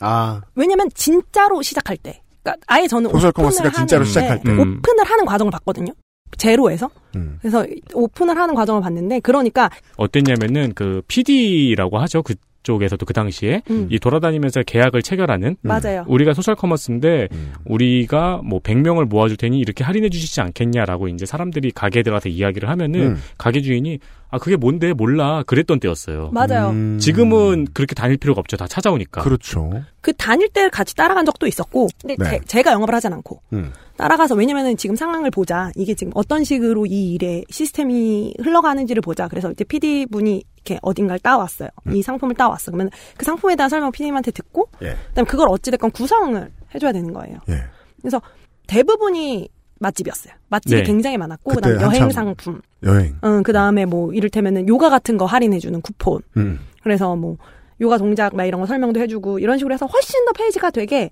아 0.00 0.42
왜냐면 0.54 0.88
진짜로 0.94 1.62
시작할 1.62 1.96
때, 1.96 2.22
그러니까 2.42 2.62
아예 2.66 2.86
저는 2.86 3.10
오픈을 3.10 3.32
커머스가 3.32 3.70
진짜로 3.70 4.04
시작할 4.04 4.40
때. 4.42 4.50
음. 4.50 4.58
오픈을 4.60 5.04
하는 5.04 5.24
과정을 5.24 5.50
봤거든요. 5.52 5.92
제로에서. 6.36 6.90
음. 7.16 7.38
그래서 7.40 7.66
오픈을 7.92 8.36
하는 8.36 8.54
과정을 8.54 8.82
봤는데 8.82 9.20
그러니까 9.20 9.70
어땠냐면은 9.96 10.72
그 10.74 11.02
PD라고 11.06 11.98
하죠. 11.98 12.22
그 12.22 12.34
쪽에서도 12.64 13.06
그 13.06 13.12
당시에 13.12 13.62
음. 13.70 13.86
이 13.90 13.98
돌아다니면서 14.00 14.64
계약을 14.64 15.02
체결하는 15.02 15.56
맞아요. 15.60 16.04
우리가 16.08 16.34
소셜 16.34 16.56
커머스인데 16.56 17.28
음. 17.30 17.52
우리가 17.64 18.40
뭐 18.42 18.58
100명을 18.60 19.04
모아줄 19.04 19.36
테니 19.36 19.60
이렇게 19.60 19.84
할인해 19.84 20.08
주시지 20.08 20.40
않겠냐라고 20.40 21.08
이제 21.08 21.26
사람들이 21.26 21.70
가게에 21.70 22.02
들어가서 22.02 22.30
이야기를 22.30 22.68
하면은 22.70 23.00
음. 23.00 23.22
가게 23.38 23.60
주인이 23.60 24.00
아 24.30 24.38
그게 24.38 24.56
뭔데 24.56 24.92
몰라 24.92 25.44
그랬던 25.46 25.78
때였어요. 25.78 26.30
맞아요. 26.32 26.70
음. 26.70 26.98
지금은 26.98 27.68
그렇게 27.72 27.94
다닐 27.94 28.16
필요가 28.16 28.40
없죠. 28.40 28.56
다 28.56 28.66
찾아오니까. 28.66 29.22
그렇죠. 29.22 29.84
그 30.00 30.12
다닐 30.14 30.48
때 30.48 30.68
같이 30.70 30.96
따라간 30.96 31.24
적도 31.24 31.46
있었고, 31.46 31.88
근데 32.00 32.16
네. 32.18 32.40
제, 32.46 32.62
가 32.62 32.72
영업을 32.72 32.94
하진 32.94 33.12
않고 33.12 33.40
음. 33.52 33.72
따라가서 33.96 34.34
왜냐면은 34.34 34.76
지금 34.76 34.96
상황을 34.96 35.30
보자. 35.30 35.70
이게 35.76 35.94
지금 35.94 36.12
어떤 36.16 36.44
식으로 36.44 36.86
이 36.86 37.12
일의 37.12 37.44
시스템이 37.48 38.34
흘러가는지를 38.40 39.00
보자. 39.00 39.28
그래서 39.28 39.50
이제 39.50 39.64
PD 39.64 40.06
분이 40.06 40.42
이렇게 40.56 40.78
어딘가를 40.82 41.20
따왔어요. 41.20 41.68
이 41.92 42.02
상품을 42.02 42.34
따왔어. 42.34 42.72
그러면 42.72 42.90
그 43.16 43.24
상품에 43.24 43.54
대한 43.56 43.70
설명 43.70 43.92
PD님한테 43.92 44.32
듣고, 44.32 44.68
예. 44.82 44.96
그다음 45.08 45.26
그걸 45.26 45.48
어찌됐건 45.48 45.92
구성을 45.92 46.50
해줘야 46.74 46.92
되는 46.92 47.12
거예요. 47.12 47.38
예. 47.50 47.64
그래서 48.00 48.20
대부분이 48.66 49.48
맛집이었어요. 49.78 50.34
맛집이 50.48 50.76
네. 50.76 50.82
굉장히 50.82 51.18
많았고, 51.18 51.50
그때 51.50 51.72
그다음 51.72 51.92
여행 51.92 52.10
상품, 52.10 52.62
여행. 52.82 53.16
응, 53.24 53.42
그 53.42 53.52
다음에 53.52 53.84
뭐 53.84 54.12
이를테면은 54.12 54.66
요가 54.68 54.88
같은 54.88 55.16
거 55.16 55.26
할인해주는 55.26 55.80
쿠폰. 55.82 56.20
음. 56.36 56.60
그래서 56.82 57.14
뭐 57.14 57.36
요가 57.80 57.98
동작 57.98 58.34
막 58.34 58.44
이런 58.44 58.60
거 58.60 58.66
설명도 58.66 59.00
해주고 59.00 59.38
이런 59.38 59.58
식으로 59.58 59.74
해서 59.74 59.86
훨씬 59.86 60.24
더 60.24 60.32
페이지가 60.32 60.70
되게 60.70 61.10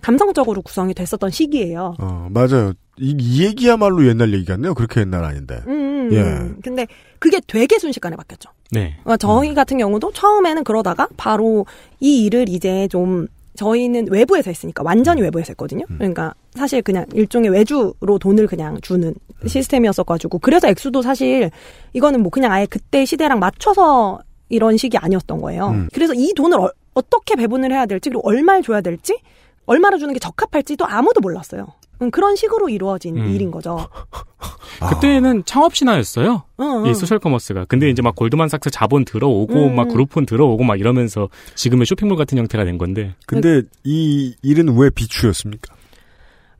감성적으로 0.00 0.62
구성이 0.62 0.94
됐었던 0.94 1.30
시기예요. 1.30 1.94
어, 1.98 2.28
맞아요. 2.30 2.72
이, 2.98 3.16
이 3.18 3.44
얘기야말로 3.44 4.06
옛날 4.06 4.32
얘기 4.34 4.44
같네요. 4.44 4.74
그렇게 4.74 5.00
옛날 5.00 5.24
아닌데. 5.24 5.60
음, 5.66 5.72
음, 5.72 6.12
예. 6.12 6.20
음. 6.22 6.56
근데 6.62 6.86
그게 7.18 7.40
되게 7.46 7.78
순식간에 7.78 8.16
바뀌었죠. 8.16 8.50
네. 8.70 8.96
그러니까 9.02 9.16
저희 9.16 9.54
같은 9.54 9.78
경우도 9.78 10.12
처음에는 10.12 10.64
그러다가 10.64 11.08
바로 11.16 11.66
이 11.98 12.24
일을 12.24 12.48
이제 12.48 12.88
좀 12.88 13.26
저희는 13.54 14.06
외부에서 14.10 14.50
했으니까 14.50 14.82
완전히 14.84 15.22
외부에서 15.22 15.50
했거든요. 15.50 15.84
그러니까 15.98 16.34
사실 16.54 16.80
그냥 16.82 17.04
일종의 17.12 17.50
외주로 17.50 18.18
돈을 18.18 18.46
그냥 18.46 18.78
주는 18.80 19.14
시스템이었어가지고 19.46 20.38
그래서 20.38 20.68
액수도 20.68 21.02
사실 21.02 21.50
이거는 21.92 22.22
뭐 22.22 22.30
그냥 22.30 22.52
아예 22.52 22.66
그때 22.66 23.04
시대랑 23.04 23.38
맞춰서 23.38 24.20
이런 24.48 24.76
식이 24.76 24.96
아니었던 24.96 25.40
거예요. 25.40 25.68
음. 25.70 25.88
그래서 25.92 26.14
이 26.14 26.32
돈을 26.34 26.58
어, 26.58 26.70
어떻게 26.94 27.36
배분을 27.36 27.72
해야 27.72 27.86
될지 27.86 28.08
그리고 28.08 28.26
얼마를 28.26 28.62
줘야 28.62 28.80
될지 28.80 29.18
얼마를 29.66 29.98
주는 29.98 30.12
게 30.14 30.18
적합할지도 30.20 30.86
아무도 30.86 31.20
몰랐어요. 31.20 31.66
음, 32.02 32.10
그런 32.10 32.34
식으로 32.34 32.68
이루어진 32.70 33.16
음. 33.18 33.26
일인 33.30 33.50
거죠. 33.50 33.88
그때는 34.88 35.44
창업 35.44 35.76
신화였어요. 35.76 36.42
어, 36.56 36.64
어. 36.64 36.86
이 36.86 36.94
소셜 36.94 37.18
커머스가. 37.18 37.66
근데 37.68 37.90
이제 37.90 38.00
막 38.00 38.16
골드만삭스 38.16 38.70
자본 38.70 39.04
들어오고 39.04 39.52
음, 39.66 39.76
막 39.76 39.84
음. 39.84 39.88
그룹폰 39.90 40.24
들어오고 40.24 40.64
막 40.64 40.80
이러면서 40.80 41.28
지금의 41.54 41.84
쇼핑몰 41.86 42.16
같은 42.16 42.38
형태가 42.38 42.64
된 42.64 42.78
건데. 42.78 43.14
근데 43.26 43.62
이 43.84 44.34
일은 44.42 44.76
왜 44.78 44.88
비추였습니까? 44.90 45.74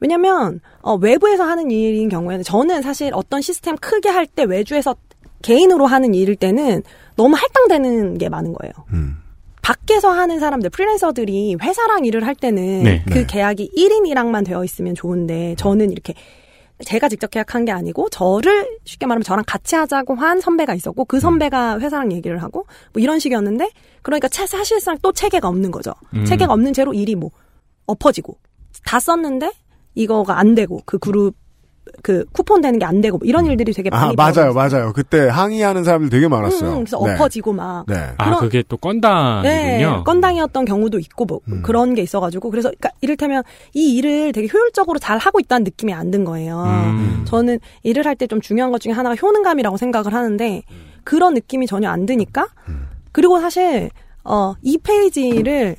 왜냐면 0.01 0.61
어, 0.82 0.94
외부에서 0.94 1.44
하는 1.44 1.70
일인 1.70 2.09
경우에는 2.09 2.42
저는 2.44 2.82
사실 2.82 3.11
어떤 3.14 3.40
시스템 3.40 3.76
크게 3.76 4.09
할 4.11 4.26
때 4.26 4.44
외주에서 4.44 4.94
개인으로 5.42 5.86
하는 5.86 6.14
일일 6.14 6.36
때는 6.36 6.82
너무 7.16 7.34
할당되는 7.36 8.18
게 8.18 8.28
많은 8.28 8.53
거예요. 8.53 8.72
음. 8.92 9.16
밖에서 9.62 10.11
하는 10.11 10.38
사람들 10.40 10.70
프리랜서들이 10.70 11.56
회사랑 11.62 12.04
일을 12.04 12.26
할 12.26 12.34
때는 12.34 12.82
네. 12.82 13.02
그 13.06 13.14
네. 13.20 13.26
계약이 13.26 13.70
1인이랑만 13.76 14.44
되어 14.44 14.64
있으면 14.64 14.94
좋은데 14.94 15.54
저는 15.56 15.90
이렇게 15.92 16.14
제가 16.84 17.11
직접 17.11 17.30
계약한 17.30 17.66
게 17.66 17.72
아니고 17.72 18.08
저를 18.08 18.78
쉽게 18.84 19.04
말하면 19.06 19.22
저랑 19.22 19.44
같이 19.46 19.74
하자고 19.76 20.14
한 20.14 20.40
선배가 20.40 20.74
있었고 20.74 21.04
그 21.04 21.20
선배가 21.20 21.78
회사랑 21.78 22.11
얘기를 22.12 22.42
하고 22.42 22.64
뭐 22.94 23.02
이런 23.02 23.18
식이었는데 23.18 23.68
그러니까 24.02 24.28
차- 24.28 24.46
사실상 24.46 24.96
또 25.02 25.12
체계가 25.12 25.46
없는 25.46 25.70
거죠. 25.70 25.92
음. 26.14 26.24
체계가 26.24 26.52
없는 26.54 26.72
채로 26.72 26.94
일이 26.94 27.14
뭐 27.14 27.30
엎어지고 27.86 28.38
다 28.86 28.98
썼는데 28.98 29.52
이거가 29.94 30.38
안 30.38 30.54
되고 30.54 30.80
그 30.86 30.98
그룹 30.98 31.34
그 32.02 32.24
쿠폰 32.32 32.60
되는 32.60 32.78
게 32.78 32.84
안 32.86 33.00
되고 33.00 33.18
뭐 33.18 33.26
이런 33.26 33.46
일들이 33.46 33.72
되게 33.72 33.90
아, 33.92 34.06
많이 34.06 34.16
맞아요, 34.16 34.52
맞아요. 34.54 34.92
그때 34.94 35.28
항의하는 35.28 35.82
사람들 35.84 36.08
되게 36.10 36.28
많았어요. 36.28 36.70
음, 36.70 36.84
그래서 36.84 36.98
네. 37.04 37.12
엎어지고 37.12 37.52
막 37.52 37.84
네. 37.88 37.94
아, 38.16 38.24
그런- 38.26 38.40
그게 38.40 38.62
또 38.68 38.76
건당이군요. 38.76 39.48
네, 39.98 40.02
건당이었던 40.04 40.64
경우도 40.64 40.98
있고 40.98 41.24
뭐 41.24 41.40
음. 41.48 41.62
그런 41.62 41.94
게 41.94 42.02
있어가지고 42.02 42.50
그래서 42.50 42.68
그러니까 42.68 42.90
이를테면 43.00 43.42
이 43.74 43.94
일을 43.96 44.32
되게 44.32 44.48
효율적으로 44.52 44.98
잘 44.98 45.18
하고 45.18 45.40
있다는 45.40 45.64
느낌이 45.64 45.92
안 45.92 46.10
든 46.10 46.24
거예요. 46.24 46.62
음. 46.64 47.24
저는 47.26 47.58
일을 47.82 48.04
할 48.06 48.14
때 48.16 48.26
좀 48.26 48.40
중요한 48.40 48.70
것 48.72 48.80
중에 48.80 48.92
하나가 48.92 49.14
효능감이라고 49.14 49.76
생각을 49.76 50.12
하는데 50.14 50.62
그런 51.04 51.34
느낌이 51.34 51.66
전혀 51.66 51.88
안 51.90 52.04
드니까 52.06 52.46
그리고 53.12 53.40
사실 53.40 53.90
어 54.24 54.54
이 54.62 54.76
페이지를 54.78 55.76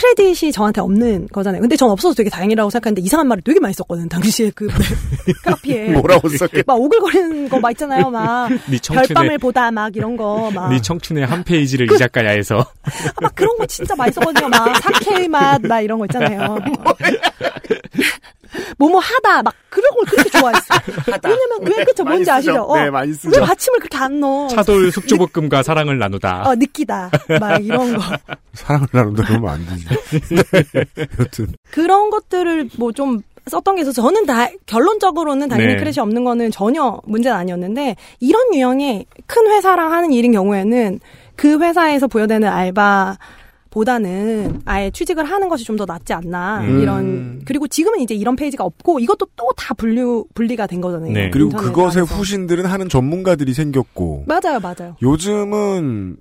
크레딧이 0.00 0.50
저한테 0.52 0.80
없는 0.80 1.28
거잖아요. 1.30 1.60
근데 1.60 1.76
전 1.76 1.90
없어서 1.90 2.14
되게 2.14 2.30
다행이라고 2.30 2.70
생각하는데 2.70 3.02
이상한 3.02 3.28
말을 3.28 3.42
되게 3.44 3.60
많이 3.60 3.74
썼거든. 3.74 4.08
당시에 4.08 4.50
그 4.54 4.66
카피에 5.44 5.90
뭐라고 5.92 6.28
썼게? 6.30 6.62
막 6.66 6.80
오글거리는 6.80 7.48
거 7.50 7.60
막 7.60 7.70
있잖아요. 7.72 8.08
막 8.10 8.48
네 8.70 8.78
별밤을 8.82 9.36
보다 9.38 9.70
막 9.70 9.94
이런 9.94 10.16
거 10.16 10.50
막. 10.54 10.70
네 10.70 10.80
청춘의 10.80 11.26
한 11.26 11.44
페이지를 11.44 11.92
이 11.92 11.98
작가야에서 11.98 12.58
아, 12.60 12.90
막 13.20 13.34
그런 13.34 13.56
거 13.58 13.66
진짜 13.66 13.94
많이 13.94 14.10
써거든요. 14.12 14.48
막 14.48 14.74
사케 14.80 15.28
맛, 15.28 15.60
막 15.62 15.80
이런 15.82 15.98
거 15.98 16.06
있잖아요. 16.06 16.56
뭐뭐 18.78 18.98
하다, 19.00 19.42
막 19.42 19.54
그런 19.68 19.90
걸 19.94 20.04
그렇게 20.06 20.30
좋아했어. 20.30 20.74
왜냐면 21.24 21.76
왜 21.78 21.84
그쵸 21.84 22.04
뭔지 22.04 22.24
쓰죠. 22.24 22.32
아시죠? 22.32 22.62
어, 22.62 22.76
네, 22.76 22.90
많이 22.90 23.12
쓰죠. 23.12 23.40
왜 23.40 23.46
받침을 23.46 23.78
그렇게 23.80 23.96
안 23.98 24.20
넣어? 24.20 24.48
차돌 24.48 24.90
숙주볶음과 24.92 25.62
사랑을 25.62 25.98
나누다. 25.98 26.42
어 26.46 26.54
느끼다, 26.54 27.10
막 27.40 27.64
이런 27.64 27.96
거. 27.96 28.02
사랑을 28.54 28.86
나눈다 28.92 29.24
그러면 29.26 29.50
안 29.50 29.66
되지. 29.66 29.86
네. 30.34 31.06
여튼. 31.18 31.46
그런 31.70 32.10
것들을 32.10 32.70
뭐 32.78 32.90
좀 32.92 33.20
썼던 33.46 33.76
게 33.76 33.82
있어서 33.82 34.02
저는 34.02 34.26
다 34.26 34.48
결론적으로는 34.66 35.48
당연히 35.48 35.72
네. 35.72 35.78
크래시 35.78 35.98
없는 36.00 36.24
거는 36.24 36.50
전혀 36.50 37.00
문제는 37.04 37.36
아니었는데 37.36 37.96
이런 38.20 38.54
유형의 38.54 39.06
큰 39.26 39.46
회사랑 39.50 39.92
하는 39.92 40.12
일인 40.12 40.32
경우에는 40.32 41.00
그 41.36 41.58
회사에서 41.58 42.06
부여되는 42.06 42.46
알바 42.46 43.16
보다는 43.70 44.60
아예 44.64 44.90
취직을 44.90 45.24
하는 45.24 45.48
것이 45.48 45.64
좀 45.64 45.76
더 45.76 45.84
낫지 45.86 46.12
않나 46.12 46.60
음. 46.60 46.80
이런 46.82 47.42
그리고 47.44 47.66
지금은 47.68 48.00
이제 48.00 48.14
이런 48.14 48.36
페이지가 48.36 48.64
없고 48.64 48.98
이것도 49.00 49.26
또 49.36 49.50
다 49.56 49.74
분류 49.74 50.24
분리가 50.34 50.66
된 50.66 50.80
거잖아요. 50.80 51.12
네. 51.12 51.30
그리고 51.30 51.50
그것의 51.50 51.86
안에서. 51.98 52.04
후신들은 52.14 52.66
하는 52.66 52.88
전문가들이 52.88 53.52
생겼고. 53.54 54.24
맞아요, 54.26 54.58
맞아요. 54.60 54.96
요즘은 55.02 56.16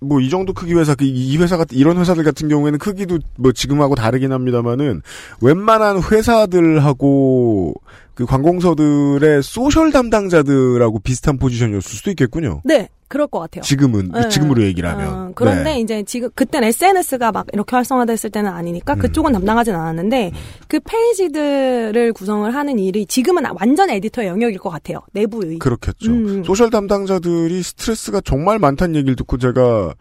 뭐 0.00 0.20
이 0.20 0.28
정도 0.28 0.52
크기 0.52 0.74
회사 0.74 0.94
그이 0.94 1.36
회사 1.38 1.56
같은 1.56 1.76
이런 1.78 1.96
회사들 1.96 2.24
같은 2.24 2.48
경우에는 2.48 2.78
크기도 2.78 3.18
뭐 3.38 3.52
지금하고 3.52 3.94
다르긴 3.94 4.32
합니다만은 4.32 5.00
웬만한 5.40 6.02
회사들하고 6.02 7.74
그 8.14 8.26
관공서들의 8.26 9.42
소셜 9.42 9.90
담당자들하고 9.90 11.00
비슷한 11.00 11.38
포지션이었을 11.38 11.82
수도 11.82 12.10
있겠군요. 12.10 12.60
네, 12.64 12.88
그럴 13.08 13.26
것 13.26 13.40
같아요. 13.40 13.62
지금은 13.62 14.10
네. 14.12 14.28
지금으로 14.28 14.62
얘기를 14.62 14.88
하면. 14.88 15.08
어, 15.14 15.32
그런데 15.34 15.74
네. 15.74 15.80
이제 15.80 16.02
지금 16.04 16.30
그땐 16.34 16.64
SNS가 16.64 17.32
막 17.32 17.46
이렇게 17.52 17.74
활성화됐을 17.74 18.30
때는 18.30 18.50
음. 18.50 18.56
아니니까 18.56 18.94
그쪽은 18.94 19.32
담당하진 19.32 19.74
않았는데 19.74 20.32
그 20.68 20.80
페이지들을 20.80 22.12
구성을 22.12 22.52
하는 22.54 22.78
일이 22.78 23.04
지금은 23.06 23.44
완전 23.58 23.90
에디터의 23.90 24.28
영역일 24.28 24.58
것 24.58 24.70
같아요. 24.70 25.00
내부의. 25.12 25.58
그렇겠죠. 25.58 26.12
음. 26.12 26.44
소셜 26.44 26.70
담당자들이 26.70 27.62
스트레스가 27.62 28.20
정말 28.20 28.58
많다는 28.58 28.94
얘기를 28.96 29.16
듣고 29.16 29.38
제가 29.38 29.94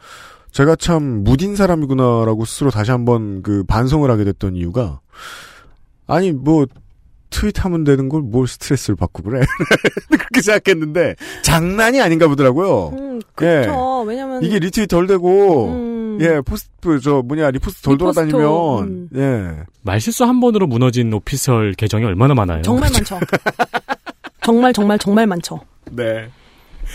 제가 0.51 0.75
참 0.75 1.23
무딘 1.23 1.55
사람이구나라고 1.55 2.45
스스로 2.45 2.69
다시 2.69 2.91
한번 2.91 3.41
그 3.41 3.63
반성을 3.63 4.09
하게 4.09 4.23
됐던 4.23 4.55
이유가 4.55 5.01
아니 6.05 6.31
뭐 6.31 6.67
트윗하면 7.33 7.83
되는 7.83 8.07
걸 8.09 8.21
뭘 8.21 8.47
스트레스를 8.47 8.95
받고 8.95 9.23
그래 9.23 9.41
그렇게 10.09 10.41
생각했는데 10.41 11.15
장난이 11.41 11.99
아닌가 12.01 12.27
보더라고요. 12.27 12.89
음, 12.97 13.21
그렇죠. 13.35 14.01
왜냐면 14.07 14.43
이게 14.43 14.59
리트윗 14.59 14.87
덜 14.87 15.07
되고 15.07 15.67
음. 15.69 16.17
예 16.21 16.41
post 16.41 16.99
저 17.01 17.21
뭐냐 17.23 17.51
repost 17.51 17.81
덜 17.81 17.95
repost, 17.95 18.29
돌아다니면 18.29 18.83
음. 18.83 19.09
예 19.15 19.63
말실수 19.81 20.23
한 20.25 20.39
번으로 20.39 20.67
무너진 20.67 21.11
official 21.13 21.73
계정이 21.73 22.05
얼마나 22.05 22.33
많아요. 22.33 22.61
정말 22.61 22.89
많죠. 22.93 23.19
정말 24.43 24.73
정말 24.73 24.99
정말 24.99 25.27
많죠. 25.27 25.59
네. 25.91 26.29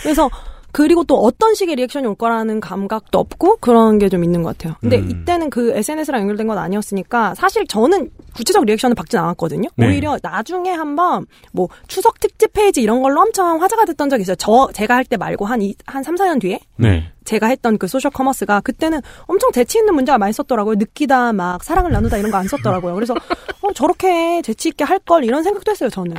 그래서 0.03 0.29
그리고 0.71 1.03
또 1.03 1.15
어떤 1.19 1.55
식의 1.55 1.75
reaction이 1.77 2.05
올 2.07 2.15
거라는 2.15 2.59
감각도 2.59 3.17
없고 3.19 3.57
그런 3.57 3.97
게 3.97 4.09
좀 4.09 4.23
있는 4.23 4.41
것 4.43 4.57
같아요. 4.57 4.75
근데 4.81 4.97
음. 4.97 5.09
이때는 5.09 5.49
그 5.49 5.71
SNS랑 5.75 6.21
연결된 6.21 6.47
건 6.47 6.57
아니었으니까 6.57 7.35
사실 7.35 7.65
저는 7.67 8.09
구체적 8.35 8.65
reaction을 8.65 8.95
받진 8.95 9.19
않았거든요. 9.19 9.69
네. 9.75 9.87
오히려 9.87 10.17
나중에 10.23 10.71
한번 10.71 11.25
뭐 11.51 11.67
추석 11.87 12.19
특집 12.19 12.53
페이지 12.53 12.81
이런 12.81 13.01
걸로 13.03 13.21
엄청 13.21 13.61
화제가 13.61 13.85
됐던 13.85 14.09
적이 14.09 14.21
있어요. 14.23 14.35
저 14.37 14.69
제가 14.73 14.95
할 14.95 15.03
때 15.05 15.17
말고 15.17 15.45
한, 15.45 15.61
이, 15.61 15.75
한 15.85 16.03
3, 16.03 16.15
4년 16.15 16.39
뒤에 16.41 16.59
네. 16.77 17.11
제가 17.29 17.45
했던 17.47 17.77
그 17.77 17.87
소셜 17.87 18.09
커머스가 18.11 18.59
그때는 18.61 19.01
엄청 19.27 19.51
재치 19.51 19.77
있는 19.77 19.93
문자가 19.93 20.17
많이 20.17 20.33
썼더라고요. 20.33 20.75
느끼다, 20.75 21.31
막 21.33 21.63
사랑을 21.63 21.91
나누다 21.91 22.17
이런 22.17 22.31
거 22.31 22.39
안 22.39 22.47
썼더라고요. 22.47 22.95
그래서 22.95 23.13
어, 23.61 23.73
저렇게 23.73 24.41
재치 24.41 24.69
있게 24.69 24.83
할 24.83 24.99
걸 24.99 25.23
이런 25.25 25.43
생각도 25.43 25.71
했어요. 25.71 25.89
저는. 25.89 26.15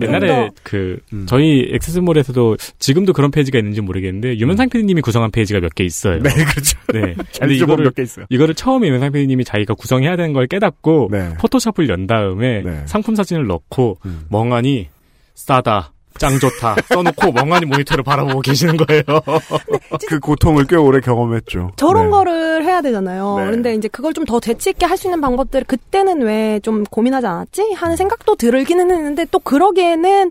옛날에 0.00 0.50
그 0.62 0.98
저희 1.26 1.68
액세스몰에서도 1.72 2.56
지금도 2.78 3.12
그런 3.12 3.30
페이지가 3.30 3.58
있는지 3.58 3.80
모르겠는데 3.80 4.38
유면상 4.38 4.68
PD님이 4.68 5.00
구성한 5.02 5.30
페이지가 5.30 5.60
몇 5.60 5.70
개 5.74 5.82
있어요. 5.84 6.20
네, 6.20 6.30
그렇죠. 6.30 6.78
네. 6.92 7.14
잘 7.32 7.48
근데 7.48 7.54
이거를 7.56 7.84
몇개 7.86 8.02
있어요. 8.02 8.26
이거를 8.28 8.54
처음에 8.54 8.86
유면상 8.88 9.10
PD님이 9.12 9.44
자기가 9.44 9.74
구성해야 9.74 10.16
되는 10.16 10.32
걸 10.34 10.46
깨닫고 10.46 11.08
네. 11.10 11.34
포토샵을 11.40 11.88
연 11.88 12.06
다음에 12.06 12.62
상품 12.86 13.14
사진을 13.16 13.46
넣고 13.46 13.98
음. 14.06 14.26
멍하니 14.30 14.88
싸다. 15.34 15.93
짱 16.18 16.38
좋다. 16.38 16.76
써놓고 16.88 17.32
멍하니 17.32 17.66
모니터를 17.66 18.04
바라보고 18.04 18.40
계시는 18.40 18.76
거예요. 18.78 19.02
그 20.08 20.20
고통을 20.20 20.66
꽤 20.66 20.76
오래 20.76 21.00
경험했죠. 21.00 21.72
저런 21.76 22.04
네. 22.04 22.10
거를 22.10 22.64
해야 22.64 22.80
되잖아요. 22.82 23.36
네. 23.38 23.44
그런데 23.46 23.74
이제 23.74 23.88
그걸 23.88 24.12
좀 24.14 24.24
더 24.24 24.40
재치 24.40 24.70
있게 24.70 24.86
할 24.86 24.96
수 24.96 25.06
있는 25.08 25.20
방법들 25.20 25.64
그때는 25.64 26.22
왜 26.22 26.60
좀 26.62 26.84
고민하지 26.84 27.26
않았지 27.26 27.72
하는 27.74 27.96
생각도 27.96 28.36
들기는 28.36 28.90
했는데 28.90 29.26
또 29.30 29.38
그러기에는 29.40 30.30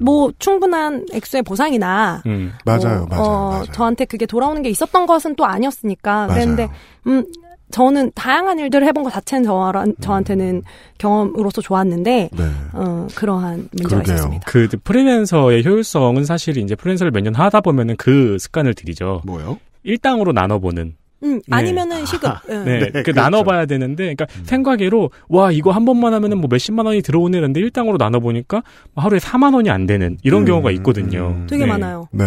뭐 0.00 0.32
충분한 0.38 1.06
액수의 1.12 1.42
보상이나 1.42 2.22
음. 2.26 2.52
맞아요, 2.64 3.06
뭐, 3.06 3.06
맞아요, 3.08 3.22
어, 3.22 3.50
맞아요. 3.50 3.64
저한테 3.72 4.04
그게 4.06 4.26
돌아오는 4.26 4.62
게 4.62 4.70
있었던 4.70 5.06
것은 5.06 5.34
또 5.36 5.44
아니었으니까 5.44 6.12
맞아요. 6.12 6.28
그랬는데 6.28 6.68
음 7.06 7.24
저는 7.70 8.12
다양한 8.14 8.58
일들을 8.58 8.86
해본 8.86 9.04
것 9.04 9.10
자체는 9.10 9.44
저, 9.44 9.84
저한테는 10.00 10.62
경험으로서 10.98 11.60
좋았는데 11.60 12.30
네. 12.32 12.44
어, 12.72 13.06
그러한 13.14 13.68
문제가 13.72 14.02
있었습니다. 14.02 14.44
그 14.46 14.68
프리랜서의 14.84 15.64
효율성은 15.64 16.24
사실 16.24 16.56
이제 16.58 16.74
프리랜서를 16.74 17.10
몇 17.12 17.20
년 17.22 17.34
하다 17.34 17.60
보면은 17.60 17.96
그 17.96 18.36
습관을 18.38 18.74
들이죠. 18.74 19.20
뭐요? 19.26 19.58
일당으로 19.82 20.32
나눠보는. 20.32 20.94
음, 21.24 21.34
네. 21.48 21.56
아니면은 21.56 22.06
시급. 22.06 22.30
예. 22.48 22.58
네, 22.58 22.78
그 22.92 23.02
그렇죠. 23.02 23.20
나눠봐야 23.20 23.66
되는데, 23.66 24.14
그러니까 24.14 24.26
음. 24.38 24.44
생각외로 24.44 25.10
와 25.28 25.50
이거 25.50 25.72
한 25.72 25.84
번만 25.84 26.14
하면은 26.14 26.38
뭐 26.38 26.46
몇십만 26.48 26.86
원이 26.86 27.02
들어오는데 27.02 27.58
일당으로 27.58 27.96
나눠보니까 27.96 28.62
하루에 28.94 29.18
4만 29.18 29.52
원이 29.54 29.68
안 29.68 29.86
되는 29.86 30.16
이런 30.22 30.42
음, 30.42 30.46
경우가 30.46 30.70
있거든요. 30.72 31.44
되게 31.48 31.64
네. 31.64 31.70
많아요. 31.72 32.08
네. 32.12 32.24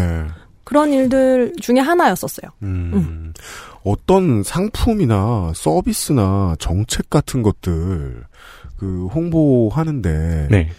그런 0.66 0.92
일들 0.92 1.54
중에 1.62 1.80
하나였었어요. 1.80 2.52
음. 2.64 3.34
어떤 3.84 4.44
상품이나 4.44 5.52
서비스나 5.56 6.56
정책 6.60 7.10
같은 7.10 7.42
것들 7.42 8.24
그 8.78 9.08
홍보하는데 9.08 10.48
네. 10.50 10.70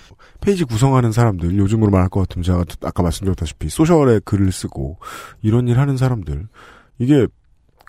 페이지 0.41 0.65
구성하는 0.65 1.13
사람들 1.13 1.57
요즘으로 1.57 1.91
말할 1.91 2.09
것 2.09 2.21
같으면 2.21 2.43
제가 2.43 2.65
아까 2.83 3.03
말씀드렸다시피 3.03 3.69
소셜에 3.69 4.21
글을 4.25 4.51
쓰고 4.53 4.99
이런 5.41 5.69
일 5.69 5.79
하는 5.79 5.97
사람들 5.97 6.49
이게 6.99 7.27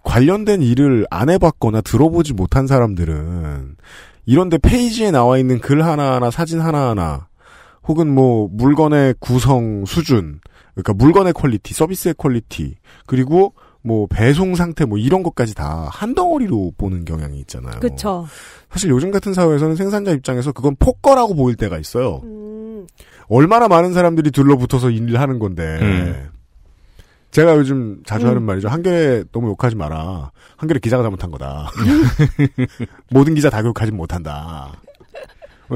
관련된 0.03 0.61
일을 0.61 1.07
안 1.09 1.29
해봤거나 1.29 1.81
들어보지 1.81 2.33
못한 2.33 2.67
사람들은 2.67 3.75
이런데 4.25 4.57
페이지에 4.57 5.11
나와 5.11 5.37
있는 5.37 5.59
글 5.59 5.83
하나하나 5.83 6.29
사진 6.29 6.59
하나하나 6.59 7.27
혹은 7.87 8.13
뭐 8.13 8.47
물건의 8.51 9.15
구성 9.19 9.85
수준 9.85 10.39
그러니까 10.75 10.93
물건의 10.93 11.33
quality 11.33 11.73
서비스의 11.73 12.15
quality 12.17 12.75
그리고 13.05 13.53
뭐 13.83 14.07
배송 14.07 14.55
상태 14.55 14.85
뭐 14.85 14.97
이런 14.97 15.23
것까지 15.23 15.53
다 15.55 15.89
한 15.91 16.15
덩어리로 16.15 16.73
보는 16.77 17.05
경향이 17.05 17.39
있잖아요. 17.41 17.79
그렇죠. 17.79 18.25
사실 18.69 18.89
요즘 18.89 19.11
같은 19.11 19.33
사회에서는 19.33 19.75
생산자 19.75 20.11
입장에서 20.11 20.51
그건 20.51 20.75
폭거라고 20.79 21.35
보일 21.35 21.55
때가 21.55 21.77
있어요. 21.77 22.21
얼마나 23.27 23.67
많은 23.67 23.93
사람들이 23.93 24.31
둘러붙어서 24.31 24.89
일을 24.89 25.19
하는 25.19 25.39
건데. 25.39 25.63
음. 25.81 26.29
제가 27.31 27.55
요즘 27.57 28.01
자주 28.05 28.25
음. 28.25 28.29
하는 28.29 28.43
말이죠. 28.43 28.67
한겨레 28.69 29.23
너무 29.31 29.47
욕하지 29.49 29.75
마라. 29.75 30.31
한겨레 30.57 30.79
기자가 30.79 31.01
잘못한 31.03 31.31
거다. 31.31 31.67
모든 33.09 33.33
기자 33.33 33.49
다 33.49 33.61
교육하지 33.63 33.91
못한다. 33.91 34.71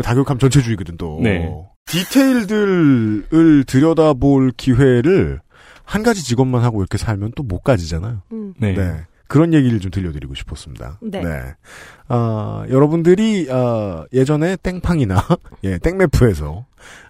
다 0.04 0.14
교육하면 0.14 0.40
전체주의거든 0.40 0.98
또. 0.98 1.20
네. 1.24 1.50
디테일들을 1.88 3.64
들여다볼 3.66 4.52
기회를 4.58 5.40
한 5.88 6.04
가지 6.04 6.22
직업만 6.24 6.64
하고 6.64 6.82
이렇게 6.82 6.98
살면 6.98 7.32
또 7.36 7.44
못 7.44 7.64
가지잖아요. 7.64 8.22
음. 8.34 8.54
네. 8.60 8.76
그런 9.28 9.54
얘기를 9.54 9.80
좀 9.80 9.90
들려드리고 9.92 10.36
싶었습니다. 10.36 11.00
네. 11.02 11.22
아, 12.08 12.66
여러분들이, 12.70 13.48
아, 13.50 14.06
예전에 14.14 14.56
땡팡이나, 14.58 15.22
예, 15.64 15.78
땡매프에서 15.80 16.66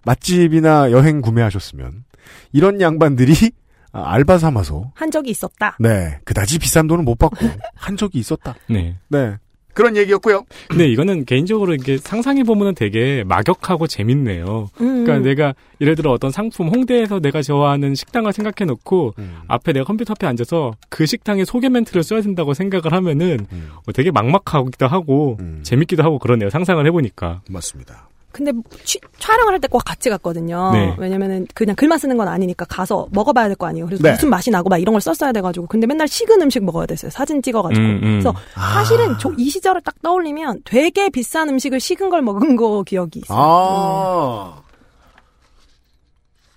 맛집이나 0.06 0.92
여행 0.92 1.22
구매하셨으면 1.22 2.06
이런 2.52 2.82
양반들이 2.82 3.52
아, 3.92 4.12
알바 4.14 4.38
삼아서 4.38 4.92
한 4.96 5.10
적이 5.12 5.32
있었다. 5.32 5.76
네 5.80 6.20
그다지 6.26 6.60
비싼 6.60 6.88
돈은 6.88 7.06
못 7.06 7.18
받고 7.18 7.38
한 7.76 7.98
적이 7.98 8.20
있었다. 8.20 8.56
네. 8.70 8.98
네 9.10 9.38
그런 9.78 9.96
얘기였고요. 9.96 10.44
근데 10.70 10.88
이거는 10.88 11.26
개인적으로 11.26 11.76
이렇게 11.76 11.98
상상해 11.98 12.42
보면은 12.44 12.74
되게 12.74 13.24
막역하고 13.28 13.86
재밌네요. 13.86 14.72
음. 14.82 15.04
그러니까 15.06 15.20
내가 15.20 15.54
예를 15.80 15.96
들어 15.96 16.12
어떤 16.12 16.32
상품 16.32 16.70
홍대에서 16.70 17.20
내가 17.20 17.44
좋아하는 17.44 17.94
식당을 17.94 18.34
생각해 18.34 18.66
놓고 18.66 19.14
음. 19.20 19.38
앞에 19.48 19.74
내가 19.74 19.86
컴퓨터 19.86 20.14
앞에 20.14 20.26
앉아서 20.26 20.74
그 20.90 21.06
식당의 21.06 21.46
소개 21.46 21.70
멘트를 21.70 22.02
써야 22.02 22.22
된다고 22.22 22.56
생각을 22.56 22.92
하면은 22.92 23.46
음. 23.52 23.70
어, 23.86 23.92
되게 23.92 24.10
막막하기도 24.10 24.88
하고 24.88 25.38
재밌기도 25.62 26.02
하고 26.02 26.18
그러네요. 26.18 26.50
상상을 26.50 26.84
해 26.84 26.90
보니까. 26.90 27.42
맞습니다. 27.48 28.10
근데 28.32 28.52
취- 28.84 29.00
촬영을 29.18 29.54
할 29.54 29.60
때 29.60 29.68
꼭 29.68 29.80
같이 29.80 30.10
갔거든요. 30.10 30.72
네. 30.72 30.96
왜냐면은 31.00 31.48
그냥 31.56 31.76
글만 31.76 31.98
쓰는 31.98 32.18
건 32.18 32.28
아니니까 32.28 32.66
가서 32.66 33.08
먹어봐야 33.12 33.48
될 33.48 33.56
거 33.56 33.66
아니에요. 33.66 33.86
그래서 33.88 34.04
네. 34.04 34.12
무슨 34.12 34.30
맛이 34.30 34.52
나고 34.52 34.70
막 34.70 34.78
이런 34.78 34.94
걸 34.94 35.02
썼어야 35.02 35.32
돼가지고. 35.32 35.66
근데 35.68 35.88
맨날 35.88 36.08
식은 36.08 36.42
음식 36.42 36.64
먹어야 36.64 36.86
됐어요. 36.86 37.10
사진 37.10 37.42
찍어가지고. 37.42 37.82
음, 37.86 38.00
음. 38.04 38.20
그래서 38.22 38.34
사실은 38.54 39.18
저 39.18 39.32
이 39.38 39.50
시절을 39.50 39.82
딱 39.82 39.96
떠올리면 40.04 40.62
되게 40.66 41.10
비싼 41.10 41.50
음식을 41.50 41.80
식은 41.80 42.10
걸 42.10 42.22
먹은 42.22 42.56
거 42.58 42.84
기억이 42.84 43.20
있어요. 43.20 43.38
아. 43.40 44.62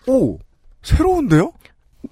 오, 0.07 0.39
새로운데요? 0.83 1.53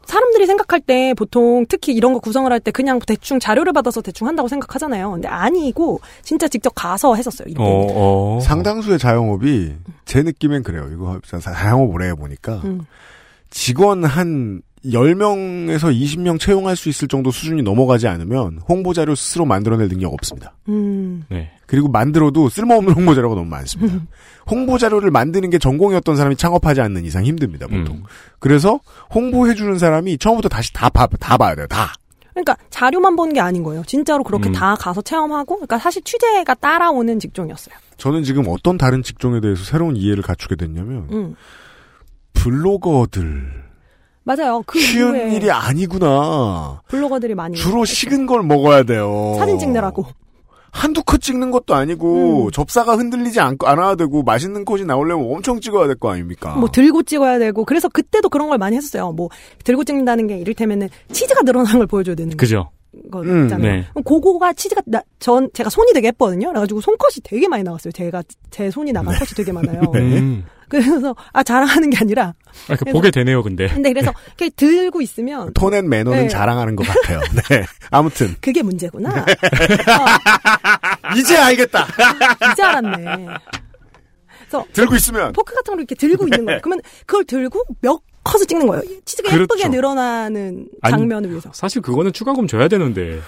사람들이 0.08 0.46
생각할 0.46 0.80
때 0.80 1.12
보통 1.14 1.66
특히 1.68 1.92
이런 1.92 2.14
거 2.14 2.18
구성을 2.18 2.50
할 2.50 2.60
때 2.60 2.70
그냥 2.70 2.98
대충 3.06 3.38
자료를 3.38 3.72
받아서 3.74 4.00
대충 4.00 4.26
한다고 4.26 4.48
생각하잖아요. 4.48 5.10
근데 5.12 5.28
아니고 5.28 6.00
진짜 6.22 6.48
직접 6.48 6.70
가서 6.74 7.14
했었어요. 7.14 7.46
이렇게. 7.48 7.62
어. 7.62 8.38
상당수의 8.42 8.98
자영업이 8.98 9.74
제 10.06 10.22
느낌엔 10.22 10.62
그래요. 10.62 10.88
이거 10.92 11.20
자- 11.26 11.38
자영업 11.38 11.90
오래 11.90 12.06
해보니까 12.08 12.62
음. 12.64 12.80
직원 13.50 14.04
한 14.04 14.62
10명에서 14.84 15.92
20명 15.92 16.38
채용할 16.38 16.76
수 16.76 16.88
있을 16.88 17.08
정도 17.08 17.30
수준이 17.30 17.62
넘어가지 17.62 18.08
않으면 18.08 18.60
홍보자료 18.68 19.14
스스로 19.14 19.44
만들어낼 19.44 19.88
능력 19.88 20.12
없습니다. 20.12 20.54
음. 20.68 21.24
네. 21.28 21.50
그리고 21.66 21.88
만들어도 21.88 22.48
쓸모없는 22.48 22.94
홍보자료가 22.94 23.34
너무 23.34 23.48
많습니다. 23.48 24.00
홍보자료를 24.50 25.10
만드는 25.10 25.50
게 25.50 25.58
전공이었던 25.58 26.16
사람이 26.16 26.36
창업하지 26.36 26.80
않는 26.80 27.04
이상 27.04 27.24
힘듭니다, 27.24 27.66
보통. 27.66 28.02
그래서 28.38 28.80
홍보해주는 29.14 29.78
사람이 29.78 30.18
처음부터 30.18 30.48
다시 30.48 30.72
다, 30.72 30.88
봐, 30.88 31.06
다 31.20 31.36
봐야 31.36 31.54
돼요, 31.54 31.66
다. 31.66 31.92
그러니까 32.32 32.56
자료만 32.70 33.16
보는 33.16 33.34
게 33.34 33.40
아닌 33.40 33.62
거예요. 33.62 33.82
진짜로 33.84 34.22
그렇게 34.22 34.48
음. 34.48 34.52
다 34.52 34.76
가서 34.76 35.02
체험하고, 35.02 35.56
그러니까 35.56 35.78
사실 35.78 36.02
취재가 36.02 36.54
따라오는 36.54 37.18
직종이었어요. 37.18 37.74
저는 37.96 38.22
지금 38.22 38.44
어떤 38.48 38.78
다른 38.78 39.02
직종에 39.02 39.40
대해서 39.40 39.64
새로운 39.64 39.96
이해를 39.96 40.22
갖추게 40.22 40.56
됐냐면, 40.56 41.08
음. 41.10 41.36
블로거들. 42.32 43.67
맞아요. 44.36 44.62
그 44.66 44.78
쉬운 44.78 45.16
이후에 45.16 45.34
일이 45.34 45.50
아니구나. 45.50 46.82
블로거들이 46.88 47.34
많이 47.34 47.56
주로 47.56 47.84
식은 47.84 48.26
걸 48.26 48.42
먹어야 48.42 48.82
돼요. 48.82 49.34
사진 49.38 49.58
찍느라고. 49.58 50.04
한두 50.70 51.02
컷 51.02 51.22
찍는 51.22 51.50
것도 51.50 51.74
아니고, 51.74 52.50
접사가 52.50 52.96
흔들리지 52.96 53.40
않, 53.40 53.56
않아야 53.64 53.94
되고, 53.94 54.22
맛있는 54.22 54.66
컷이 54.66 54.84
나오려면 54.84 55.32
엄청 55.34 55.60
찍어야 55.60 55.86
될 55.86 55.96
거 55.96 56.10
아닙니까? 56.10 56.54
뭐 56.56 56.68
들고 56.70 57.04
찍어야 57.04 57.38
되고 57.38 57.64
그래서 57.64 57.88
그때도 57.88 58.28
그런 58.28 58.48
걸 58.50 58.58
많이 58.58 58.76
했었어요. 58.76 59.12
뭐 59.12 59.30
들고 59.64 59.84
찍는다는 59.84 60.26
게 60.26 60.36
이를테면은 60.38 60.90
치즈가 61.10 61.40
늘어나는 61.42 61.78
걸 61.78 61.86
보여줘야 61.86 62.14
되는 62.14 62.36
그죠. 62.36 62.68
거 63.10 63.20
음, 63.22 63.44
있잖아요. 63.44 63.72
네. 63.72 63.86
그거가 64.04 64.52
치즈가 64.52 64.82
나, 64.86 65.00
전 65.18 65.48
제가 65.54 65.70
손이 65.70 65.92
되게 65.94 66.08
예뻐거든요. 66.08 66.48
그래가지고 66.48 66.80
손컷이 66.82 67.14
되게 67.24 67.48
많이 67.48 67.62
나왔어요. 67.62 67.90
제가 67.92 68.22
제 68.50 68.70
손이 68.70 68.92
나간 68.92 69.14
컷이 69.14 69.28
되게 69.36 69.50
많아요. 69.52 69.80
음. 69.94 70.44
그래서 70.68 71.14
아 71.32 71.42
자랑하는 71.42 71.90
게 71.90 71.98
아니라 71.98 72.34
아, 72.68 72.76
그 72.76 72.84
보게 72.86 73.10
되네요, 73.10 73.42
근데. 73.42 73.68
근데 73.68 73.92
그래서 73.92 74.12
이렇게 74.26 74.50
들고 74.50 75.00
있으면 75.00 75.52
톤앤 75.54 75.88
매너는 75.88 76.22
네. 76.24 76.28
자랑하는 76.28 76.76
것 76.76 76.86
같아요. 76.86 77.20
네. 77.48 77.64
아무튼. 77.90 78.34
그게 78.40 78.62
문제구나. 78.62 79.24
이제 81.16 81.36
알겠다. 81.36 81.86
이제 82.52 82.62
알았네. 82.62 83.26
그래서 84.40 84.66
들고 84.72 84.94
있으면. 84.96 85.32
포크 85.32 85.54
같은 85.54 85.72
걸 85.72 85.80
이렇게 85.80 85.94
들고 85.94 86.24
있는 86.24 86.44
거예요. 86.44 86.60
그러면 86.62 86.80
그걸 87.06 87.24
들고 87.24 87.64
몇 87.80 88.00
컷을 88.24 88.46
찍는 88.46 88.66
거예요. 88.66 88.82
치즈가 89.04 89.28
예쁘게 89.28 89.46
그렇죠. 89.46 89.68
늘어나는 89.68 90.68
아니, 90.82 90.92
장면을 90.92 91.30
위해서. 91.30 91.50
사실 91.54 91.80
그거는 91.82 92.12
추가금 92.12 92.46
줘야 92.46 92.68
되는데. 92.68 93.20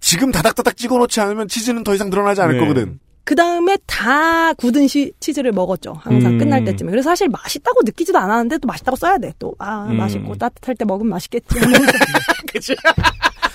지금 0.00 0.30
다닥다닥 0.30 0.76
찍어놓지 0.76 1.20
않으면 1.20 1.48
치즈는 1.48 1.84
더 1.84 1.94
이상 1.94 2.08
늘어나지 2.08 2.40
않을 2.40 2.54
네. 2.54 2.60
거거든. 2.60 3.00
그 3.28 3.34
다음에 3.34 3.76
다 3.84 4.54
굳은 4.54 4.88
시, 4.88 5.12
치즈를 5.20 5.52
먹었죠. 5.52 5.92
항상 6.00 6.32
음. 6.32 6.38
끝날 6.38 6.64
때쯤에. 6.64 6.90
그래서 6.90 7.10
사실 7.10 7.28
맛있다고 7.28 7.80
느끼지도 7.84 8.16
않았는데 8.16 8.56
또 8.56 8.66
맛있다고 8.66 8.96
써야 8.96 9.18
돼. 9.18 9.34
또, 9.38 9.54
아, 9.58 9.84
음. 9.84 9.98
맛있고 9.98 10.34
따뜻할 10.36 10.76
때 10.76 10.86
먹으면 10.86 11.10
맛있겠지. 11.10 11.46
그치. 12.50 12.74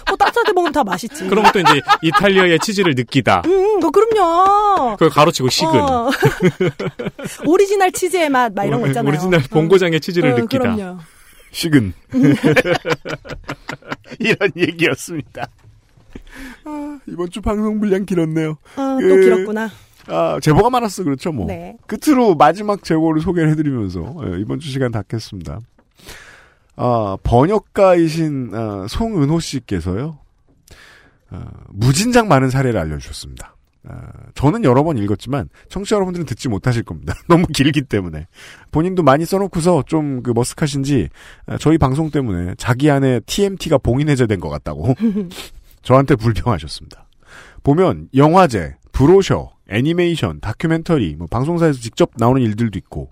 뭐 0.07 0.15
따뜻할 0.15 0.43
때 0.45 0.53
먹으면 0.53 0.73
다 0.73 0.83
맛있지. 0.83 1.27
그러면 1.27 1.51
또 1.51 1.59
이제 1.59 1.81
이탈리아의 2.03 2.59
치즈를 2.59 2.93
느끼다. 2.93 3.41
음, 3.47 3.79
뭐 3.79 3.89
그럼요. 3.89 4.91
그걸 4.91 5.09
가로치고 5.09 5.49
식은. 5.49 5.71
어. 5.73 6.11
오리지널 7.47 7.91
치즈의 7.93 8.29
맛, 8.29 8.53
막 8.53 8.65
이런 8.65 8.79
거 8.79 8.85
있잖아요. 8.89 9.09
오리지널 9.09 9.41
본고장의 9.49 10.01
치즈를 10.01 10.33
어, 10.33 10.37
느끼다. 10.37 10.75
그럼요. 10.75 10.99
식은. 11.51 11.93
이런 14.19 14.51
얘기였습니다. 14.55 15.47
아, 16.65 16.99
이번 17.07 17.29
주 17.29 17.41
방송 17.41 17.79
분량 17.79 18.05
길었네요. 18.05 18.57
아, 18.75 18.97
그, 18.99 19.09
또 19.09 19.15
길었구나. 19.15 19.69
아, 20.07 20.39
제보가 20.41 20.69
많았어, 20.69 21.03
그렇죠, 21.03 21.31
뭐. 21.31 21.47
네. 21.47 21.77
끝으로 21.87 22.35
마지막 22.35 22.83
제보를 22.83 23.21
소개를 23.21 23.49
해드리면서, 23.51 24.15
예, 24.25 24.39
이번 24.39 24.59
주 24.59 24.69
시간 24.69 24.91
닫겠습니다. 24.91 25.59
아, 26.75 27.17
번역가이신, 27.23 28.51
아, 28.53 28.85
송은호 28.89 29.39
씨께서요, 29.39 30.17
아, 31.29 31.45
무진장 31.69 32.27
많은 32.27 32.49
사례를 32.49 32.79
알려주셨습니다. 32.79 33.55
아, 33.87 34.07
저는 34.33 34.63
여러 34.63 34.83
번 34.83 34.97
읽었지만, 34.97 35.49
청취자 35.69 35.95
여러분들은 35.97 36.25
듣지 36.25 36.49
못하실 36.49 36.83
겁니다. 36.83 37.13
너무 37.29 37.45
길기 37.47 37.81
때문에. 37.83 38.27
본인도 38.71 39.03
많이 39.03 39.25
써놓고서 39.25 39.83
좀 39.87 40.21
그 40.23 40.33
머쓱하신지, 40.33 41.09
아, 41.45 41.57
저희 41.57 41.77
방송 41.77 42.09
때문에 42.09 42.55
자기 42.57 42.89
안에 42.89 43.21
TMT가 43.25 43.77
봉인해제된 43.77 44.39
것 44.39 44.49
같다고 44.49 44.95
저한테 45.83 46.15
불평하셨습니다. 46.15 47.07
보면 47.61 48.09
영화제, 48.15 48.75
브로셔, 48.91 49.51
애니메이션, 49.69 50.39
다큐멘터리, 50.39 51.15
뭐 51.15 51.27
방송사에서 51.27 51.79
직접 51.79 52.11
나오는 52.17 52.41
일들도 52.41 52.77
있고 52.79 53.11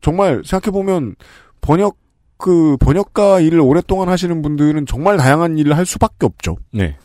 정말 0.00 0.42
생각해 0.44 0.72
보면 0.72 1.14
번역 1.60 1.96
그 2.36 2.76
번역가 2.78 3.40
일을 3.40 3.60
오랫동안 3.60 4.08
하시는 4.08 4.42
분들은 4.42 4.86
정말 4.86 5.16
다양한 5.16 5.58
일을 5.58 5.76
할 5.76 5.84
수밖에 5.84 6.24
없죠. 6.24 6.56
네. 6.72 6.96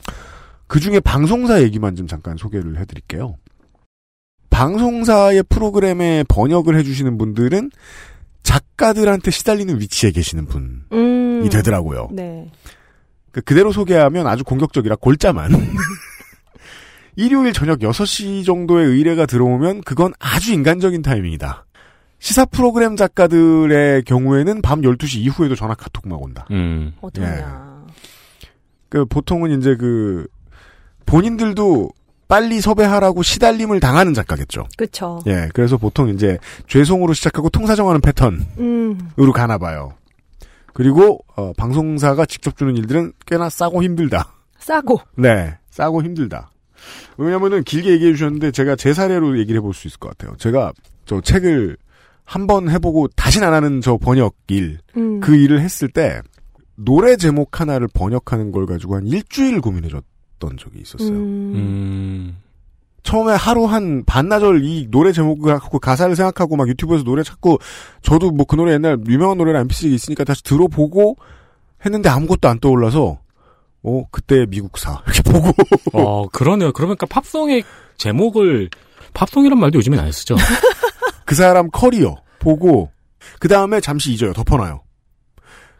그 0.67 0.79
중에 0.79 0.99
방송사 0.99 1.61
얘기만 1.63 1.95
좀 1.95 2.07
잠깐 2.07 2.37
소개를 2.37 2.79
해드릴게요. 2.79 3.37
방송사의 4.51 5.43
프로그램에 5.49 6.23
번역을 6.27 6.77
해주시는 6.77 7.17
분들은 7.17 7.71
작가들한테 8.43 9.31
시달리는 9.31 9.79
위치에 9.79 10.11
계시는 10.11 10.45
분이 10.45 10.65
음. 10.91 11.49
되더라고요. 11.49 12.09
네. 12.11 12.51
그 13.33 13.41
그대로 13.41 13.73
소개하면 13.73 14.27
아주 14.27 14.45
공격적이라 14.45 14.95
골자만. 14.95 15.51
일요일 17.15 17.51
저녁 17.51 17.79
6시 17.79 18.45
정도의 18.45 18.87
의뢰가 18.87 19.25
들어오면 19.25 19.81
그건 19.81 20.13
아주 20.19 20.53
인간적인 20.53 21.01
타이밍이다. 21.01 21.65
시사 22.19 22.45
프로그램 22.45 22.95
작가들의 22.95 24.03
경우에는 24.03 24.61
밤 24.61 24.81
12시 24.81 25.17
이후에도 25.17 25.55
전화 25.55 25.73
카톡 25.73 26.07
막 26.07 26.21
온다. 26.21 26.47
음. 26.51 26.93
어떡하냐. 27.01 27.83
그 28.87 29.05
보통은 29.05 29.59
이제 29.59 29.75
그 29.75 30.25
본인들도 31.05 31.89
빨리 32.27 32.61
섭외하라고 32.61 33.23
시달림을 33.23 33.79
당하는 33.79 34.13
작가겠죠. 34.13 34.67
그쵸. 34.77 35.19
예, 35.27 35.49
그래서 35.53 35.77
보통 35.77 36.09
이제 36.09 36.37
죄송으로 36.67 37.13
시작하고 37.13 37.49
통사정하는 37.49 37.99
패턴으로 37.99 38.43
음. 38.59 39.31
가나 39.33 39.57
봐요. 39.57 39.93
그리고 40.73 41.19
어, 41.35 41.53
방송사가 41.53 42.25
직접 42.25 42.57
주는 42.57 42.75
일들은 42.75 43.13
꽤나 43.25 43.49
싸고 43.49 43.83
힘들다. 43.83 44.33
싸고. 44.59 44.99
네, 45.17 45.55
싸고 45.69 46.03
힘들다. 46.03 46.51
왜냐면은 47.17 47.63
길게 47.63 47.91
얘기해 47.91 48.11
주셨는데 48.13 48.51
제가 48.51 48.75
제 48.75 48.93
사례로 48.93 49.37
얘기를 49.39 49.59
해볼 49.59 49.73
수 49.73 49.87
있을 49.87 49.99
것 49.99 50.09
같아요. 50.17 50.35
제가 50.37 50.73
저 51.05 51.21
책을 51.21 51.77
한 52.25 52.47
번 52.47 52.69
해보고 52.69 53.09
다신 53.09 53.43
안 53.43 53.53
하는 53.53 53.81
저 53.81 53.97
번역 53.97 54.35
일, 54.47 54.79
음. 54.97 55.19
그 55.19 55.35
일을 55.35 55.59
했을 55.61 55.89
때 55.89 56.21
노래 56.75 57.15
제목 57.17 57.59
하나를 57.59 57.87
번역하는 57.93 58.51
걸 58.51 58.65
가지고 58.65 58.95
한 58.95 59.05
일주일 59.05 59.61
고민해줬던 59.61 60.57
적이 60.57 60.79
있었어요. 60.81 61.09
음. 61.11 62.37
처음에 63.03 63.33
하루 63.33 63.65
한 63.65 64.03
반나절 64.05 64.63
이 64.63 64.87
노래 64.89 65.11
제목을 65.11 65.53
갖고 65.59 65.79
가사를 65.79 66.15
생각하고 66.15 66.55
막 66.55 66.67
유튜브에서 66.69 67.03
노래 67.03 67.21
찾고 67.23 67.59
저도 68.01 68.31
뭐 68.31 68.45
그 68.45 68.55
노래 68.55 68.73
옛날 68.73 68.97
유명한 69.07 69.37
노래라 69.37 69.63
MP3가 69.63 69.91
있으니까 69.93 70.23
다시 70.23 70.41
들어보고 70.43 71.17
했는데 71.85 72.09
아무것도 72.09 72.47
안 72.47 72.59
떠올라서 72.59 73.19
어 73.83 74.03
그때 74.11 74.45
미국사 74.47 75.01
이렇게 75.07 75.21
보고 75.23 75.51
어, 75.93 76.27
그러네요. 76.29 76.71
그러니까 76.71 77.05
팝송의 77.05 77.63
제목을 77.97 78.69
팝송이란 79.13 79.59
말도 79.59 79.77
요즘엔 79.79 79.99
안 79.99 80.11
쓰죠. 80.11 80.35
그 81.25 81.35
사람 81.35 81.69
커리어 81.71 82.15
보고 82.39 82.89
그 83.39 83.47
다음에 83.47 83.79
잠시 83.81 84.11
잊어요. 84.13 84.31
덮어놔요. 84.33 84.81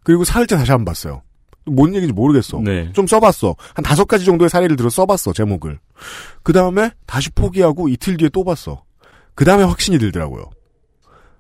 그리고 0.04 0.24
사흘째 0.26 0.56
다시 0.58 0.72
한 0.72 0.80
번 0.80 0.86
봤어요. 0.86 1.22
뭔 1.66 1.94
얘기인지 1.96 2.14
모르겠어. 2.14 2.60
네. 2.64 2.92
좀 2.94 3.08
써봤어. 3.08 3.56
한 3.74 3.84
다섯 3.84 4.06
가지 4.06 4.26
정도의 4.26 4.50
사례를 4.50 4.76
들어 4.76 4.90
써봤어, 4.90 5.34
제목을. 5.34 5.80
그 6.44 6.54
다음에 6.54 6.92
다시 7.06 7.30
포기하고 7.32 7.90
이틀 7.90 8.18
뒤에 8.18 8.30
또 8.30 8.44
봤어. 8.44 8.84
그 9.36 9.46
다음에 9.46 9.64
확신이 9.64 9.98
들더라고요. 9.98 10.50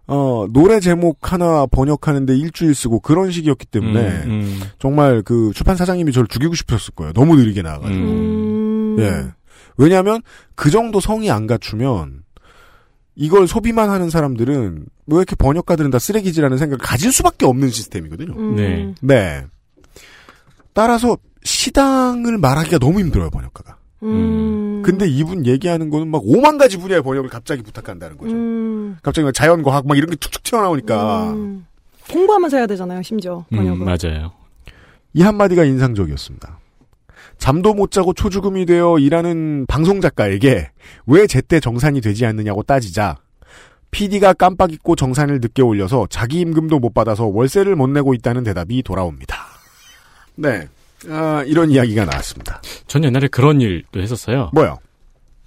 어, 0.07 0.47
노래 0.51 0.80
제목 0.80 1.32
하나 1.32 1.65
번역하는데 1.65 2.36
일주일 2.36 2.76
쓰고 2.76 2.99
그런 2.99 3.32
식이었기 3.32 3.67
때문에 3.67 3.99
음, 4.26 4.30
음. 4.32 4.61
정말 4.78 5.21
그 5.21 5.51
출판 5.55 5.78
사장님이 5.78 6.11
저를 6.11 6.28
죽이고 6.28 6.55
싶었을 6.55 6.93
거예요. 6.93 7.13
너무 7.13 7.36
느리게 7.36 7.61
나와가지고. 7.61 8.03
음. 8.03 8.95
예. 8.99 9.32
왜냐하면 9.78 10.21
그 10.55 10.69
정도 10.69 10.99
성이 10.99 11.32
안 11.32 11.47
갖추면 11.47 12.24
이걸 13.15 13.47
소비만 13.47 13.89
하는 13.89 14.09
사람들은 14.09 14.86
왜 15.07 15.17
이렇게 15.17 15.36
번역가들은 15.36 15.91
다 15.91 15.99
쓰레기지라는 15.99 16.57
생각을 16.57 16.80
가질 16.80 17.11
수밖에 17.11 17.45
없는 17.45 17.69
시스템이거든요. 17.69 18.34
음. 18.36 18.55
네. 18.55 18.93
네. 19.01 19.45
따라서 20.74 21.17
시당을 21.43 22.38
말하기가 22.38 22.80
너무 22.80 22.99
힘들어요 22.99 23.30
번역가가. 23.30 23.78
음. 24.03 24.82
근데 24.84 25.07
이분 25.07 25.45
얘기하는 25.45 25.89
거는 25.89 26.09
막 26.09 26.24
5만 26.24 26.57
가지 26.57 26.78
분야의 26.78 27.01
번역을 27.03 27.30
갑자기 27.30 27.61
부탁한다는 27.61 28.17
거죠. 28.17 28.34
음. 28.34 28.97
갑자기 29.01 29.24
막 29.24 29.34
자연과학 29.34 29.88
막 29.88 29.97
이런 29.97 30.09
게 30.09 30.15
툭툭 30.17 30.43
튀어나오니까 30.43 31.32
음. 31.32 31.65
공부하면서 32.11 32.57
해야 32.57 32.67
되잖아요, 32.67 33.01
심지어 33.01 33.45
번역을. 33.49 33.82
음, 33.82 33.86
맞아요. 33.86 34.34
이 35.13 35.21
한마디가 35.21 35.63
인상적이었습니다. 35.63 36.59
잠도 37.38 37.74
못 37.74 37.91
자고 37.91 38.13
초주금이 38.13 38.65
되어 38.65 38.99
일하는 38.99 39.65
방송 39.67 40.01
작가에게 40.01 40.71
왜 41.07 41.28
제때 41.28 41.59
정산이 41.59 42.01
되지 42.01 42.26
않느냐고 42.26 42.63
따지자 42.63 43.17
PD가 43.91 44.34
깜빡 44.34 44.71
잊고 44.71 44.95
정산을 44.95 45.39
늦게 45.39 45.61
올려서 45.61 46.07
자기 46.09 46.39
임금도 46.39 46.80
못 46.80 46.93
받아서 46.93 47.26
월세를 47.26 47.76
못 47.76 47.88
내고 47.88 48.13
있다는 48.13 48.43
대답이 48.43 48.82
돌아옵니다. 48.84 49.53
네. 50.36 50.68
아, 51.10 51.44
이런 51.46 51.70
이야기가 51.72 52.06
나왔습니다. 52.06 52.62
전 52.88 53.04
옛날에 53.04 53.28
그런 53.28 53.60
일도 53.62 54.02
했었어요. 54.02 54.50
뭐요? 54.54 54.80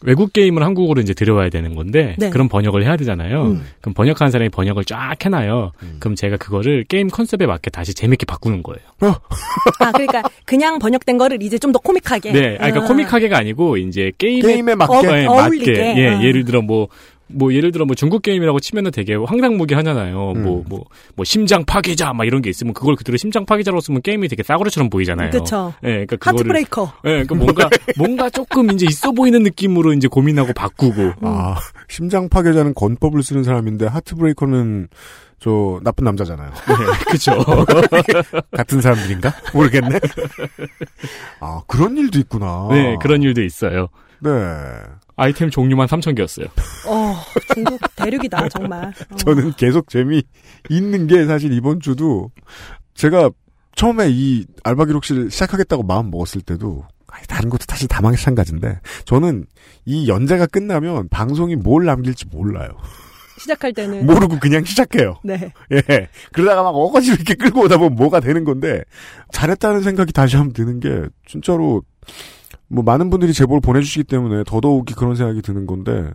외국 0.03 0.35
게임을 0.35 0.63
한국어로 0.63 1.01
이제 1.01 1.15
들여와야 1.15 1.49
되는 1.49 1.75
건데 1.75 2.15
네. 2.19 2.29
그런 2.29 2.51
번역을 2.51 2.85
해야 2.85 2.97
되잖아요. 2.99 3.43
음. 3.47 3.67
그럼 3.81 3.95
번역하는 3.95 4.31
사람이 4.31 4.51
번역을 4.51 4.85
쫙 4.85 5.17
해놔요. 5.25 5.73
그럼 6.01 6.15
제가 6.15 6.37
그거를 6.37 6.85
게임 6.85 7.09
컨셉에 7.09 7.47
맞게 7.47 7.71
다시 7.71 7.95
재밌게 7.95 8.27
바꾸는 8.27 8.63
거예요. 8.63 8.81
아, 9.81 9.93
그러니까 9.93 10.23
그냥 10.45 10.79
번역된 10.79 11.17
거를 11.17 11.43
이제 11.43 11.59
좀 11.59 11.73
더 11.73 11.79
코믹하게. 11.79 12.33
네, 12.33 12.47
아니, 12.61 12.73
그러니까 12.73 12.85
아. 12.85 12.89
코믹하게가 12.89 13.39
아니고 13.39 13.79
이제 13.79 14.13
게임에, 14.19 14.47
게임에 14.47 14.75
맞게? 14.75 14.95
어. 15.09 15.17
예, 15.19 15.27
맞게. 15.27 15.95
예, 15.97 16.09
아. 16.11 16.23
예를 16.23 16.45
들어 16.45 16.61
뭐. 16.61 16.89
뭐 17.29 17.53
예를 17.53 17.73
들어 17.73 17.85
뭐 17.85 17.95
중국 17.97 18.23
게임이라고 18.23 18.61
치면은 18.61 18.91
되게 18.93 19.15
황당무계 19.17 19.75
하잖아요. 19.75 20.33
음. 20.37 20.43
뭐 20.43 20.65
뭐 20.69 20.85
뭐 21.17 21.25
심장 21.25 21.65
파괴자 21.65 22.13
막 22.13 22.25
이런 22.27 22.43
게 22.43 22.51
있으면 22.51 22.75
그걸 22.75 22.95
그대로 22.95 23.17
심장 23.17 23.45
파괴자로 23.47 23.81
쓰면 23.81 24.03
게임이 24.03 24.29
되게 24.29 24.43
싸구려처럼 24.43 24.91
보이잖아요. 24.91 25.31
그쵸. 25.31 25.73
예, 25.83 25.89
그러니까 26.07 26.17
그거를 26.17 26.39
heartbreaker. 26.41 26.93
예, 27.05 27.25
그러니까 27.25 27.35
뭔가 27.35 27.71
뭔가 27.99 28.31
조금 28.31 28.71
이제 28.73 28.87
있어 28.89 29.13
보이는 29.13 29.43
느낌으로 29.43 29.93
이제 29.95 30.09
고민하고 30.09 30.53
바꾸고. 30.53 31.13
아, 31.23 31.57
심장 31.89 32.29
파괴자는 32.29 32.75
권법을 32.75 33.23
쓰는 33.23 33.43
사람인데 33.45 33.87
heart 33.87 34.15
breaker는 34.15 34.89
저 35.39 35.81
나쁜 35.85 36.05
남자잖아요. 36.05 36.51
네, 36.69 37.11
그쵸. 37.11 37.33
같은 38.53 38.81
사람들인가? 38.81 39.33
모르겠네. 39.55 39.99
아, 41.41 41.63
그런 41.67 41.97
일도 41.97 42.19
있구나. 42.21 42.69
네, 42.71 42.97
그런 43.01 43.23
일도 43.23 43.43
있어요. 43.43 43.89
네. 44.21 44.31
아이템 45.17 45.51
종류만 45.51 45.87
3,000개였어요. 45.89 46.47
어, 46.87 47.17
중국 47.55 47.81
대륙이다, 47.97 48.49
정말. 48.51 48.93
어. 49.11 49.17
저는 49.17 49.53
계속 49.57 49.89
재미 49.89 50.23
있는 50.69 51.07
게 51.07 51.25
사실 51.27 51.53
이번 51.53 51.81
주도 51.81 52.31
제가 52.95 53.31
처음에 53.75 54.09
이 54.11 54.47
알바 54.63 54.85
기록실 54.87 55.31
시작하겠다고 55.31 55.83
마음 55.83 56.11
먹었을 56.11 56.41
때도 56.43 56.85
아니, 57.09 57.27
다른 57.27 57.49
것도 57.49 57.65
사실 57.69 57.89
다 57.89 58.01
마찬가지인데 58.03 58.81
저는 59.05 59.47
이 59.87 60.09
연재가 60.09 60.47
끝나면 60.47 61.09
방송이 61.09 61.57
뭘 61.57 61.85
남길지 61.87 62.27
몰라요. 62.31 62.69
시작할 63.39 63.73
때는. 63.75 64.07
모르고 64.07 64.39
그냥 64.39 64.65
시작해요. 64.65 65.19
네. 65.23 65.53
예. 65.71 66.09
그러다가 66.33 66.63
막 66.63 66.71
어거지 66.71 67.13
이렇게 67.13 67.35
끌고 67.35 67.63
오다 67.65 67.77
보면 67.77 67.95
뭐가 67.95 68.19
되는 68.21 68.45
건데, 68.45 68.83
잘했다는 69.31 69.83
생각이 69.83 70.13
다시 70.15 70.37
한번 70.37 70.55
드는 70.55 70.81
게, 70.81 71.09
진짜로, 71.27 71.83
뭐, 72.69 72.83
많은 72.83 73.11
분들이 73.11 73.33
제보를 73.33 73.61
보내주시기 73.61 74.05
때문에 74.05 74.45
더더욱이 74.45 74.95
그런 74.95 75.15
생각이 75.15 75.43
드는 75.43 75.67
건데, 75.67 76.11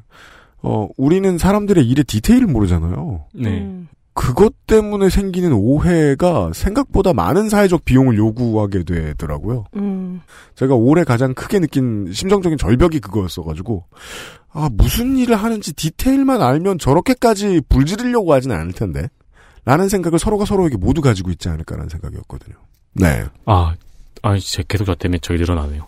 어, 0.61 0.87
우리는 0.97 1.37
사람들의 1.37 1.87
일의 1.87 2.03
디테일을 2.03 2.47
모르잖아요. 2.47 3.25
네. 3.33 3.61
음. 3.61 3.87
그것 4.13 4.53
때문에 4.67 5.09
생기는 5.09 5.53
오해가 5.53 6.51
생각보다 6.53 7.13
많은 7.13 7.47
사회적 7.47 7.85
비용을 7.85 8.17
요구하게 8.17 8.83
되더라고요. 8.83 9.63
음. 9.77 10.21
제가 10.55 10.75
올해 10.75 11.05
가장 11.05 11.33
크게 11.33 11.59
느낀 11.59 12.11
심정적인 12.11 12.57
절벽이 12.57 12.99
그거였어가지고, 12.99 13.85
아, 14.51 14.69
무슨 14.71 15.17
일을 15.17 15.37
하는지 15.37 15.73
디테일만 15.73 16.41
알면 16.41 16.77
저렇게까지 16.77 17.61
불지르려고 17.69 18.33
하진 18.33 18.51
않을 18.51 18.73
텐데. 18.73 19.07
라는 19.63 19.89
생각을 19.89 20.17
서로가 20.17 20.45
서로에게 20.45 20.77
모두 20.77 21.01
가지고 21.01 21.29
있지 21.29 21.47
않을까라는 21.49 21.89
생각이었거든요. 21.89 22.55
네. 22.93 23.23
아, 23.45 23.75
아, 24.23 24.37
진짜 24.37 24.63
계속 24.67 24.85
저 24.85 24.95
때문에 24.95 25.19
저희 25.21 25.37
늘어나네요. 25.37 25.87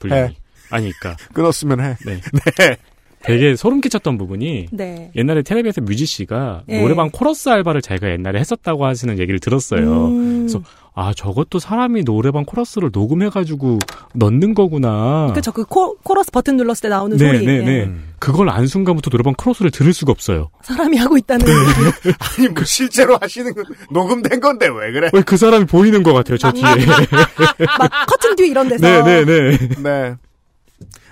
분량이. 0.00 0.22
해. 0.30 0.36
아니, 0.70 0.90
그니까. 0.92 1.16
끊었으면 1.32 1.80
해. 1.80 1.96
네. 2.04 2.20
네. 2.58 2.76
되게 3.22 3.54
소름 3.54 3.80
끼쳤던 3.80 4.16
부분이 4.16 4.68
네. 4.72 5.10
옛날에 5.14 5.42
텔레비에서 5.42 5.82
뮤지 5.82 6.06
씨가 6.06 6.62
네. 6.66 6.80
노래방 6.80 7.10
코러스 7.10 7.48
알바를 7.50 7.82
자기가 7.82 8.10
옛날에 8.10 8.40
했었다고 8.40 8.86
하시는 8.86 9.18
얘기를 9.18 9.38
들었어요. 9.38 10.06
음. 10.06 10.38
그래서 10.46 10.62
아 10.94 11.12
저것도 11.14 11.58
사람이 11.58 12.04
노래방 12.04 12.44
코러스를 12.44 12.90
녹음해가지고 12.92 13.78
넣는 14.14 14.54
거구나. 14.54 15.32
그쵸, 15.34 15.52
그 15.52 15.64
코, 15.64 15.96
코러스 15.98 16.30
버튼 16.30 16.56
눌렀을 16.56 16.82
때 16.82 16.88
나오는 16.88 17.16
네, 17.16 17.26
소리. 17.26 17.46
네, 17.46 17.58
네. 17.62 17.70
예. 17.72 17.90
그걸 18.18 18.48
안 18.50 18.66
순간부터 18.66 19.10
노래방 19.10 19.34
코러스를 19.34 19.70
들을 19.70 19.92
수가 19.92 20.12
없어요. 20.12 20.50
사람이 20.62 20.96
하고 20.96 21.16
있다는. 21.16 21.46
네. 21.46 21.52
아니, 22.38 22.48
뭐, 22.48 22.64
실제로 22.64 23.16
하시는 23.20 23.54
건 23.54 23.64
녹음된 23.92 24.40
건데 24.40 24.66
왜 24.66 24.92
그래? 24.92 25.10
왜 25.12 25.22
그 25.22 25.36
사람이 25.36 25.66
보이는 25.66 26.02
것 26.02 26.12
같아요, 26.12 26.36
저 26.38 26.50
뒤에. 26.52 26.62
막 27.78 27.90
커튼 28.06 28.34
뒤 28.36 28.48
이런 28.48 28.68
데서. 28.68 28.84
네, 28.86 29.02
네, 29.02 29.24
네. 29.24 29.58
네. 29.82 30.14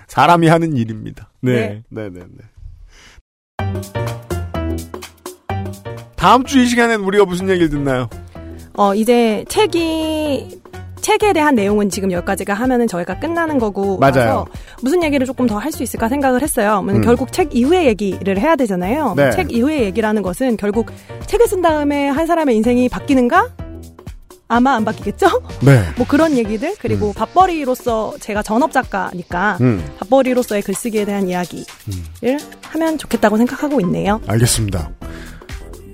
사람이 0.07 0.47
하는 0.47 0.75
일입니다. 0.75 1.28
네. 1.41 1.83
네, 1.89 2.09
네, 2.09 2.19
네. 2.19 2.45
다음 6.15 6.43
주 6.43 6.59
이 6.59 6.65
시간엔 6.67 6.99
우리가 7.01 7.25
무슨 7.25 7.49
얘기를 7.49 7.69
듣나요? 7.69 8.09
어, 8.75 8.93
이제 8.93 9.45
책이, 9.47 10.61
책에 11.01 11.31
대한 11.33 11.55
내용은 11.55 11.89
지금 11.89 12.11
여기까지가 12.11 12.53
하면은 12.53 12.87
저희가 12.87 13.19
끝나는 13.19 13.57
거고. 13.57 13.97
맞아요. 13.99 14.45
무슨 14.83 15.01
얘기를 15.03 15.25
조금 15.25 15.47
더 15.47 15.57
할 15.57 15.71
수 15.71 15.81
있을까 15.83 16.07
생각을 16.09 16.41
했어요. 16.41 16.79
음. 16.83 16.89
음. 16.89 17.01
결국 17.01 17.31
책 17.31 17.55
이후의 17.55 17.87
얘기를 17.87 18.37
해야 18.37 18.55
되잖아요. 18.57 19.13
네. 19.15 19.31
책 19.31 19.51
이후의 19.51 19.83
얘기라는 19.83 20.21
것은 20.21 20.57
결국 20.57 20.87
책을 21.25 21.47
쓴 21.47 21.61
다음에 21.61 22.07
한 22.09 22.25
사람의 22.25 22.55
인생이 22.57 22.89
바뀌는가? 22.89 23.47
아마 24.51 24.75
안 24.75 24.83
바뀌겠죠? 24.83 25.27
네. 25.61 25.83
뭐 25.95 26.05
그런 26.07 26.35
얘기들 26.35 26.75
그리고 26.79 27.13
밥벌이로서 27.13 28.15
제가 28.19 28.41
전업 28.41 28.71
작가니까 28.71 29.57
음. 29.61 29.87
밥벌이로서의 29.99 30.63
글쓰기에 30.63 31.05
대한 31.05 31.29
이야기를 31.29 31.65
하면 32.63 32.97
좋겠다고 32.97 33.37
생각하고 33.37 33.79
있네요. 33.81 34.19
알겠습니다. 34.27 34.89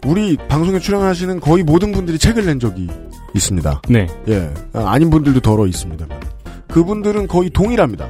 우리 0.06 0.38
방송에 0.48 0.80
출연하시는 0.80 1.40
거의 1.42 1.64
모든 1.64 1.92
분들이 1.92 2.18
책을 2.18 2.46
낸 2.46 2.60
적이 2.60 2.88
있습니다. 3.34 3.82
네. 3.90 4.08
예. 4.30 4.54
아, 4.74 4.86
아닌 4.94 5.10
분들도 5.10 5.42
덜어 5.42 5.68
있습니다만. 5.68 6.18
그분들은 6.70 7.28
거의 7.28 7.50
동일합니다. 7.50 8.10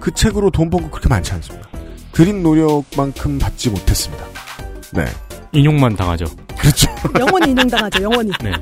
그 0.00 0.10
책으로 0.12 0.50
돈 0.50 0.70
번 0.70 0.82
거 0.82 0.90
그렇게 0.90 1.08
많지 1.08 1.32
않습니다. 1.34 1.68
들인 2.12 2.42
노력만큼 2.42 3.38
받지 3.38 3.70
못했습니다. 3.70 4.24
네. 4.92 5.04
인용만 5.52 5.94
당하죠. 5.96 6.24
그렇죠. 6.58 6.90
영원히 7.18 7.50
인용당하죠. 7.52 8.02
영원히. 8.02 8.30
네. 8.42 8.52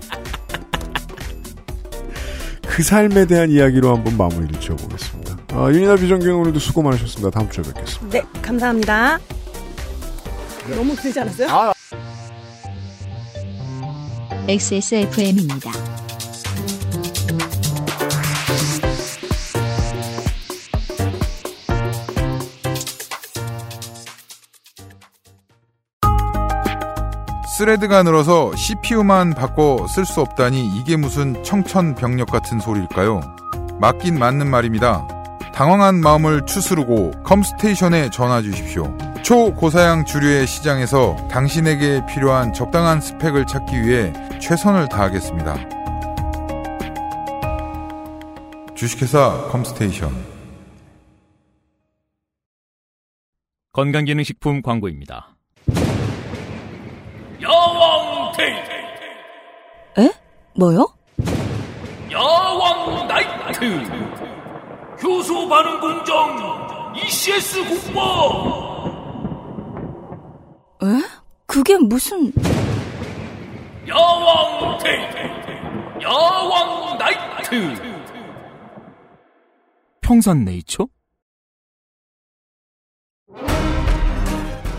그 2.77 2.83
삶에 2.83 3.25
대한 3.25 3.51
이야기로 3.51 3.97
한번 3.97 4.19
마무리를 4.19 4.61
지어보겠습니다. 4.61 5.39
아, 5.55 5.71
윤이나 5.73 5.97
비정규는 5.97 6.35
오늘도 6.35 6.59
수고 6.59 6.83
많으셨습니다. 6.83 7.31
다음 7.31 7.49
주에 7.49 7.65
뵙겠습니다. 7.65 8.19
네, 8.19 8.23
감사합니다. 8.43 9.19
너무 10.69 10.95
길지 10.95 11.19
않았어요? 11.19 11.73
XSFM입니다. 14.47 15.96
스레드가 27.57 28.03
늘어서 28.03 28.55
CPU만 28.55 29.33
바꿔 29.33 29.87
쓸 29.89 30.05
수 30.05 30.21
없다니 30.21 30.77
이게 30.77 30.95
무슨 30.99 31.43
청천벽력 31.43 32.31
같은 32.31 32.61
소리일까요? 32.61 33.23
맞긴 33.81 34.19
맞는 34.19 34.51
말입니다. 34.51 35.09
당황한 35.55 36.03
마음을 36.03 36.45
추스르고 36.45 37.13
컴스테이션에 37.25 38.11
전화 38.11 38.43
주십시오. 38.43 38.95
초고사양 39.23 40.05
주류의 40.05 40.47
시장에서 40.47 41.17
당신에게 41.31 42.03
필요한 42.07 42.53
적당한 42.53 43.01
스펙을 43.01 43.47
찾기 43.47 43.81
위해 43.87 44.13
최선을 44.39 44.91
다하겠습니다. 44.91 45.57
주식회사 48.75 49.49
컴스테이션 49.51 50.13
건강기능식품 53.73 54.61
광고입니다. 54.61 55.36
에? 59.99 60.11
뭐요? 60.55 60.87
야왕 62.11 63.07
나이트 63.09 63.65
효소 65.03 65.49
반응 65.49 65.81
공정 65.81 66.95
ECS 66.97 67.65
국보 67.65 68.01
에? 70.83 70.87
그게 71.47 71.77
무슨... 71.79 72.33
야왕 73.89 74.79
데이 74.79 76.03
야왕 76.03 76.99
나이트 76.99 77.97
평산 80.03 80.45
네이처? 80.45 80.87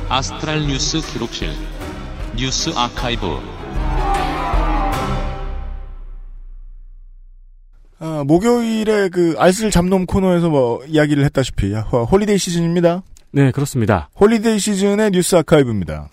아스트랄 0.09 0.67
뉴스 0.67 1.01
기록실 1.01 1.76
뉴스 2.37 2.69
아카이브 2.75 3.25
아, 7.99 8.23
목요일에 8.27 9.09
그 9.09 9.33
알쓸 9.39 9.71
잡놈 9.71 10.05
코너에서 10.05 10.49
뭐 10.49 10.83
이야기를 10.85 11.23
했다시피 11.25 11.73
호- 11.73 12.03
홀리데이 12.03 12.37
시즌입니다. 12.37 13.01
네, 13.31 13.51
그렇습니다. 13.51 14.09
holiday 14.19 14.59
season의 14.59 15.11
뉴스 15.11 15.35
archive입니다. 15.35 16.09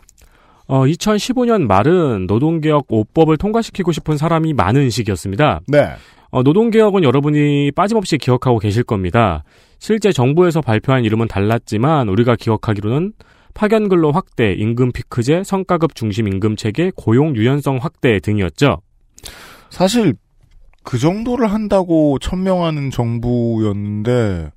어, 0.67 0.85
2015년 0.87 1.67
말은 1.67 2.27
노동개혁 2.27 2.89
5법을 2.89 3.39
통과시키고 3.39 3.93
싶은 3.93 4.17
사람이 4.17 4.55
많은 4.55 4.89
시기였습니다. 4.89 5.61
네. 5.69 5.91
어, 6.31 6.43
노동개혁은 6.43 7.05
여러분이 7.05 7.71
빠짐없이 7.73 8.17
기억하고 8.17 8.59
계실 8.59 8.83
겁니다. 8.83 9.45
실제 9.79 10.11
정부에서 10.11 10.63
발표한 10.63 11.05
이름은 11.05 11.29
달랐지만 11.29 12.09
우리가 12.09 12.35
기억하기로는 12.37 13.13
파견 13.55 13.89
근로 13.89 14.11
확대, 14.13 14.53
임금 14.53 14.93
피크제, 14.93 15.43
성과급 15.45 15.95
중심 15.95 16.27
임금 16.29 16.57
체계, 16.57 16.91
고용 16.95 17.37
유연성 17.37 17.79
확대 17.81 18.19
등이었죠. 18.21 18.81
사실 19.71 20.15
그 20.83 20.99
정도를 20.99 21.51
한다고 21.53 22.19
천명하는 22.19 22.91
정부였는데 22.91 24.51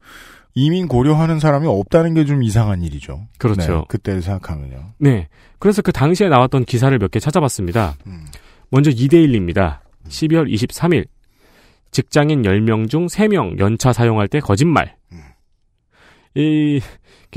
이민 0.55 0.87
고려하는 0.87 1.39
사람이 1.39 1.67
없다는 1.67 2.15
게 2.15 2.25
좀 2.25 2.41
이상한 2.43 2.81
일이죠. 2.81 3.27
그렇죠. 3.37 3.61
네, 3.77 3.83
그때를 3.87 4.21
생각하면요. 4.21 4.93
네. 4.97 5.27
그래서 5.59 5.81
그 5.81 5.91
당시에 5.91 6.29
나왔던 6.29 6.65
기사를 6.65 6.97
몇 6.97 7.11
개 7.11 7.19
찾아봤습니다. 7.19 7.95
음. 8.07 8.25
먼저 8.69 8.89
이데일리입니다. 8.91 9.81
12월 10.09 10.51
23일. 10.51 11.05
직장인 11.91 12.41
10명 12.41 12.89
중 12.89 13.05
3명 13.07 13.59
연차 13.59 13.93
사용할 13.93 14.27
때 14.27 14.39
거짓말. 14.39 14.95
음. 15.13 15.19
이 16.35 16.81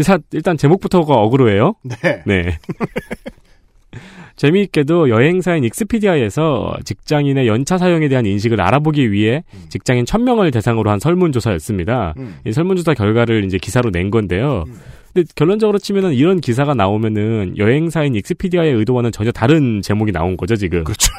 기사 0.00 0.18
일단 0.32 0.56
제목부터가 0.56 1.12
어그로예요. 1.12 1.74
네. 1.82 2.22
네. 2.24 2.58
재미있게도 4.36 5.10
여행사인 5.10 5.62
익스피디아에서 5.64 6.78
직장인의 6.86 7.46
연차 7.46 7.76
사용에 7.76 8.08
대한 8.08 8.24
인식을 8.24 8.58
알아보기 8.58 9.12
위해 9.12 9.44
직장인 9.68 10.06
1000명을 10.06 10.50
대상으로 10.54 10.90
한 10.90 10.98
설문조사였습니다. 10.98 12.14
음. 12.16 12.36
이 12.46 12.52
설문조사 12.52 12.94
결과를 12.94 13.44
이제 13.44 13.58
기사로 13.58 13.90
낸 13.90 14.10
건데요. 14.10 14.64
근데 15.12 15.28
결론적으로 15.34 15.78
치면은 15.78 16.12
이런 16.12 16.40
기사가 16.40 16.74
나오면은 16.74 17.58
여행사인 17.58 18.14
익스피디아의 18.14 18.72
의도와는 18.74 19.12
전혀 19.12 19.32
다른 19.32 19.82
제목이 19.82 20.12
나온 20.12 20.36
거죠, 20.36 20.56
지금. 20.56 20.84
그렇죠. 20.84 21.10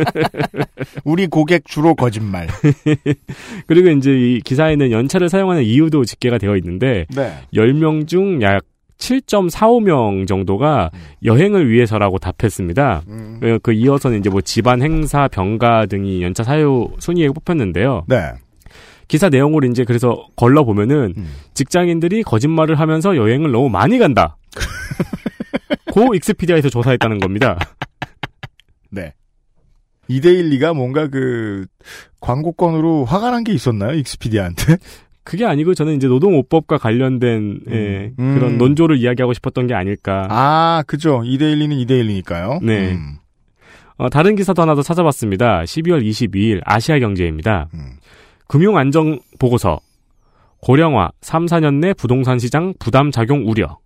우리 1.04 1.26
고객 1.26 1.64
주로 1.66 1.94
거짓말. 1.94 2.48
그리고 3.66 3.90
이제 3.90 4.10
이 4.12 4.40
기사에는 4.40 4.90
연차를 4.90 5.28
사용하는 5.28 5.62
이유도 5.62 6.04
집계가 6.04 6.38
되어 6.38 6.56
있는데 6.56 7.06
네. 7.14 7.32
10명 7.54 8.06
중 8.06 8.42
약 8.42 8.62
7.45명 8.98 10.26
정도가 10.26 10.90
여행을 11.24 11.70
위해서라고 11.70 12.18
답했습니다. 12.18 13.02
음. 13.08 13.38
그- 13.40 13.58
그 13.62 13.72
이어서는 13.72 14.18
이제 14.18 14.28
뭐 14.28 14.42
집안 14.42 14.82
행사, 14.82 15.26
병가 15.26 15.86
등이 15.86 16.22
연차 16.22 16.44
사유 16.44 16.88
순위에 16.98 17.28
뽑혔는데요. 17.28 18.04
네. 18.08 18.32
기사 19.10 19.28
내용을 19.28 19.64
이제 19.64 19.84
그래서 19.84 20.28
걸러 20.36 20.62
보면은 20.64 21.14
음. 21.16 21.34
직장인들이 21.54 22.22
거짓말을 22.22 22.78
하면서 22.78 23.16
여행을 23.16 23.50
너무 23.50 23.68
많이 23.68 23.98
간다. 23.98 24.36
고 25.92 26.14
익스피디아에서 26.14 26.70
조사했다는 26.70 27.18
겁니다. 27.18 27.58
네. 28.88 29.12
이데일리가 30.06 30.74
뭔가 30.74 31.08
그 31.08 31.66
광고건으로 32.20 33.04
화가 33.04 33.32
난 33.32 33.42
게 33.42 33.52
있었나요? 33.52 33.94
익스피디아한테? 33.94 34.76
그게 35.24 35.44
아니고 35.44 35.74
저는 35.74 35.96
이제 35.96 36.06
노동오법과 36.06 36.78
관련된 36.78 37.60
예, 37.70 38.12
음. 38.18 38.34
그런 38.34 38.58
논조를 38.58 38.96
이야기하고 38.98 39.32
싶었던 39.34 39.66
게 39.66 39.74
아닐까. 39.74 40.26
아, 40.30 40.82
그죠. 40.86 41.22
이데일리는 41.24 41.76
이데일리니까요. 41.76 42.60
네. 42.62 42.92
음. 42.92 43.16
어, 43.96 44.08
다른 44.08 44.36
기사도 44.36 44.62
하나 44.62 44.74
더 44.76 44.82
찾아봤습니다. 44.82 45.62
12월 45.64 46.02
22일 46.04 46.60
아시아경제입니다. 46.64 47.68
음. 48.50 48.58
금융안정보고서 48.58 49.80
고령화 50.60 51.10
3, 51.22 51.46
4년 51.46 51.74
내 51.80 51.94
부동산 51.94 52.38
시장 52.38 52.74
부담 52.78 53.10
작용 53.10 53.48
우려. 53.48 53.78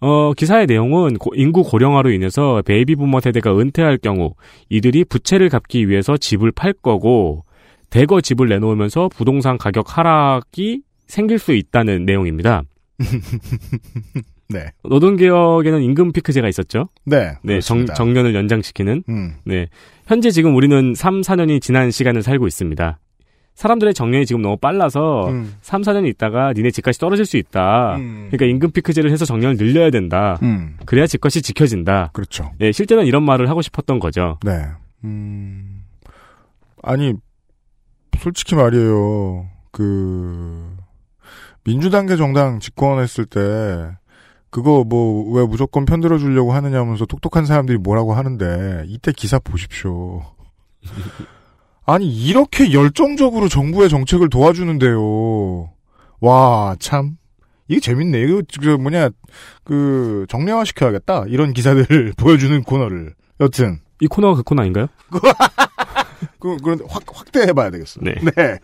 어, 0.00 0.32
기사의 0.34 0.66
내용은 0.66 1.16
고- 1.18 1.32
인구 1.34 1.62
고령화로 1.62 2.10
인해서 2.10 2.62
베이비 2.66 2.96
부머 2.96 3.20
세대가 3.20 3.56
은퇴할 3.58 3.98
경우 3.98 4.34
이들이 4.68 5.04
부채를 5.04 5.48
갚기 5.48 5.88
위해서 5.88 6.16
집을 6.16 6.52
팔 6.52 6.72
거고 6.72 7.44
대거 7.90 8.20
집을 8.20 8.48
내놓으면서 8.48 9.08
부동산 9.14 9.56
가격 9.56 9.96
하락이 9.96 10.82
생길 11.06 11.38
수 11.38 11.52
있다는 11.54 12.04
내용입니다. 12.06 12.62
네. 14.50 14.66
노동개혁에는 14.84 15.82
임금 15.82 16.12
피크제가 16.12 16.48
있었죠. 16.48 16.88
네. 17.06 17.32
네, 17.42 17.60
정. 17.60 17.86
정년을 17.86 18.34
연장시키는. 18.34 19.04
음. 19.08 19.34
네. 19.44 19.68
현재 20.06 20.30
지금 20.30 20.54
우리는 20.54 20.94
3, 20.94 21.22
4년이 21.22 21.60
지난 21.62 21.90
시간을 21.90 22.22
살고 22.22 22.46
있습니다. 22.46 22.98
사람들의 23.54 23.94
정년이 23.94 24.26
지금 24.26 24.42
너무 24.42 24.56
빨라서 24.56 25.28
음. 25.28 25.54
3, 25.60 25.82
4년 25.82 26.06
있다가 26.08 26.52
니네 26.52 26.70
집값이 26.70 26.98
떨어질 26.98 27.24
수 27.24 27.36
있다. 27.36 27.96
음. 27.96 28.28
그러니까 28.30 28.46
임금 28.46 28.72
피크제를 28.72 29.10
해서 29.10 29.24
정년을 29.24 29.56
늘려야 29.56 29.90
된다. 29.90 30.38
음. 30.42 30.76
그래야 30.86 31.06
집값이 31.06 31.40
지켜진다. 31.40 32.10
그렇죠. 32.12 32.50
네, 32.58 32.72
실제는 32.72 33.06
이런 33.06 33.22
말을 33.22 33.48
하고 33.48 33.62
싶었던 33.62 34.00
거죠. 34.00 34.38
네. 34.44 34.64
음. 35.04 35.84
아니, 36.82 37.14
솔직히 38.18 38.56
말이에요. 38.56 39.48
그, 39.70 40.76
민주당계 41.62 42.16
정당 42.16 42.58
집권했을 42.58 43.24
때, 43.24 43.40
그거 44.50 44.84
뭐, 44.84 45.32
왜 45.32 45.46
무조건 45.46 45.84
편들어 45.84 46.18
주려고 46.18 46.52
하느냐 46.52 46.80
하면서 46.80 47.06
똑똑한 47.06 47.46
사람들이 47.46 47.78
뭐라고 47.78 48.14
하는데, 48.14 48.84
이때 48.86 49.12
기사 49.12 49.38
보십시오. 49.38 50.22
아니, 51.86 52.06
이렇게 52.08 52.72
열정적으로 52.72 53.48
정부의 53.48 53.88
정책을 53.88 54.30
도와주는데요. 54.30 55.70
와, 56.20 56.76
참. 56.78 57.16
이게 57.68 57.80
재밌네. 57.80 58.20
이거, 58.22 58.42
그, 58.60 58.68
뭐냐, 58.70 59.10
그, 59.64 60.26
정량화 60.28 60.64
시켜야겠다. 60.64 61.24
이런 61.28 61.52
기사들을 61.52 62.14
보여주는 62.18 62.62
코너를. 62.62 63.14
여튼. 63.40 63.80
이 64.00 64.06
코너가 64.06 64.36
그 64.36 64.42
코너 64.42 64.62
아닌가요? 64.62 64.86
그, 66.40 66.56
그런, 66.58 66.80
확, 66.88 67.02
확대해봐야 67.12 67.70
되겠어. 67.70 68.00
네. 68.02 68.14
네. 68.36 68.58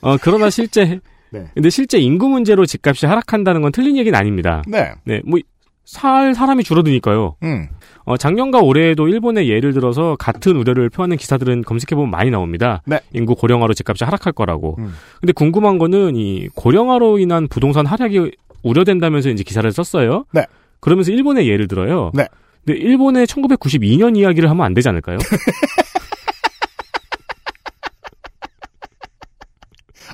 어, 0.00 0.16
그러나 0.20 0.50
실제, 0.50 1.00
네. 1.30 1.50
근데 1.54 1.70
실제 1.70 1.98
인구 1.98 2.28
문제로 2.28 2.64
집값이 2.66 3.06
하락한다는 3.06 3.62
건 3.62 3.72
틀린 3.72 3.96
얘기는 3.96 4.16
아닙니다. 4.18 4.62
네. 4.66 4.92
네, 5.04 5.20
뭐, 5.24 5.40
살 5.88 6.34
사람이 6.34 6.64
줄어드니까요. 6.64 7.36
음. 7.44 7.68
어, 8.04 8.18
작년과 8.18 8.58
올해에도 8.60 9.08
일본의 9.08 9.48
예를 9.48 9.72
들어서 9.72 10.16
같은 10.16 10.54
우려를 10.54 10.90
표하는 10.90 11.16
기사들은 11.16 11.62
검색해보면 11.62 12.10
많이 12.10 12.30
나옵니다. 12.30 12.82
네. 12.84 13.00
인구 13.14 13.34
고령화로 13.34 13.72
집값이 13.72 14.04
하락할 14.04 14.34
거라고. 14.34 14.76
음. 14.80 14.92
근데 15.18 15.32
궁금한 15.32 15.78
거는 15.78 16.14
이 16.14 16.48
고령화로 16.54 17.18
인한 17.20 17.48
부동산 17.48 17.86
하락이 17.86 18.32
우려된다면서 18.62 19.30
이제 19.30 19.42
기사를 19.42 19.72
썼어요. 19.72 20.26
네. 20.32 20.44
그러면서 20.80 21.10
일본의 21.10 21.48
예를 21.48 21.68
들어요. 21.68 22.10
네. 22.12 22.26
근데 22.66 22.78
일본의 22.80 23.26
1992년 23.26 24.14
이야기를 24.14 24.50
하면 24.50 24.66
안 24.66 24.74
되지 24.74 24.90
않을까요? 24.90 25.16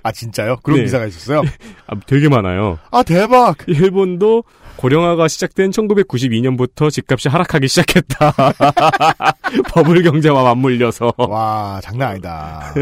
아, 0.05 0.13
진짜요? 0.13 0.59
그런 0.63 0.79
네. 0.79 0.85
기사가 0.85 1.07
있었어요? 1.07 1.43
아, 1.89 1.97
되게 2.07 2.29
많아요. 2.29 2.79
아, 2.93 3.03
대박! 3.03 3.57
일본도 3.67 4.45
고령화가 4.77 5.29
시작된 5.29 5.71
1992년부터 5.71 6.91
집값이 6.91 7.29
하락하기 7.29 7.69
시작했다. 7.69 8.33
버블 9.73 10.03
경제와 10.03 10.43
맞물려서. 10.43 11.13
와, 11.17 11.81
장난 11.83 12.11
아니다. 12.11 12.75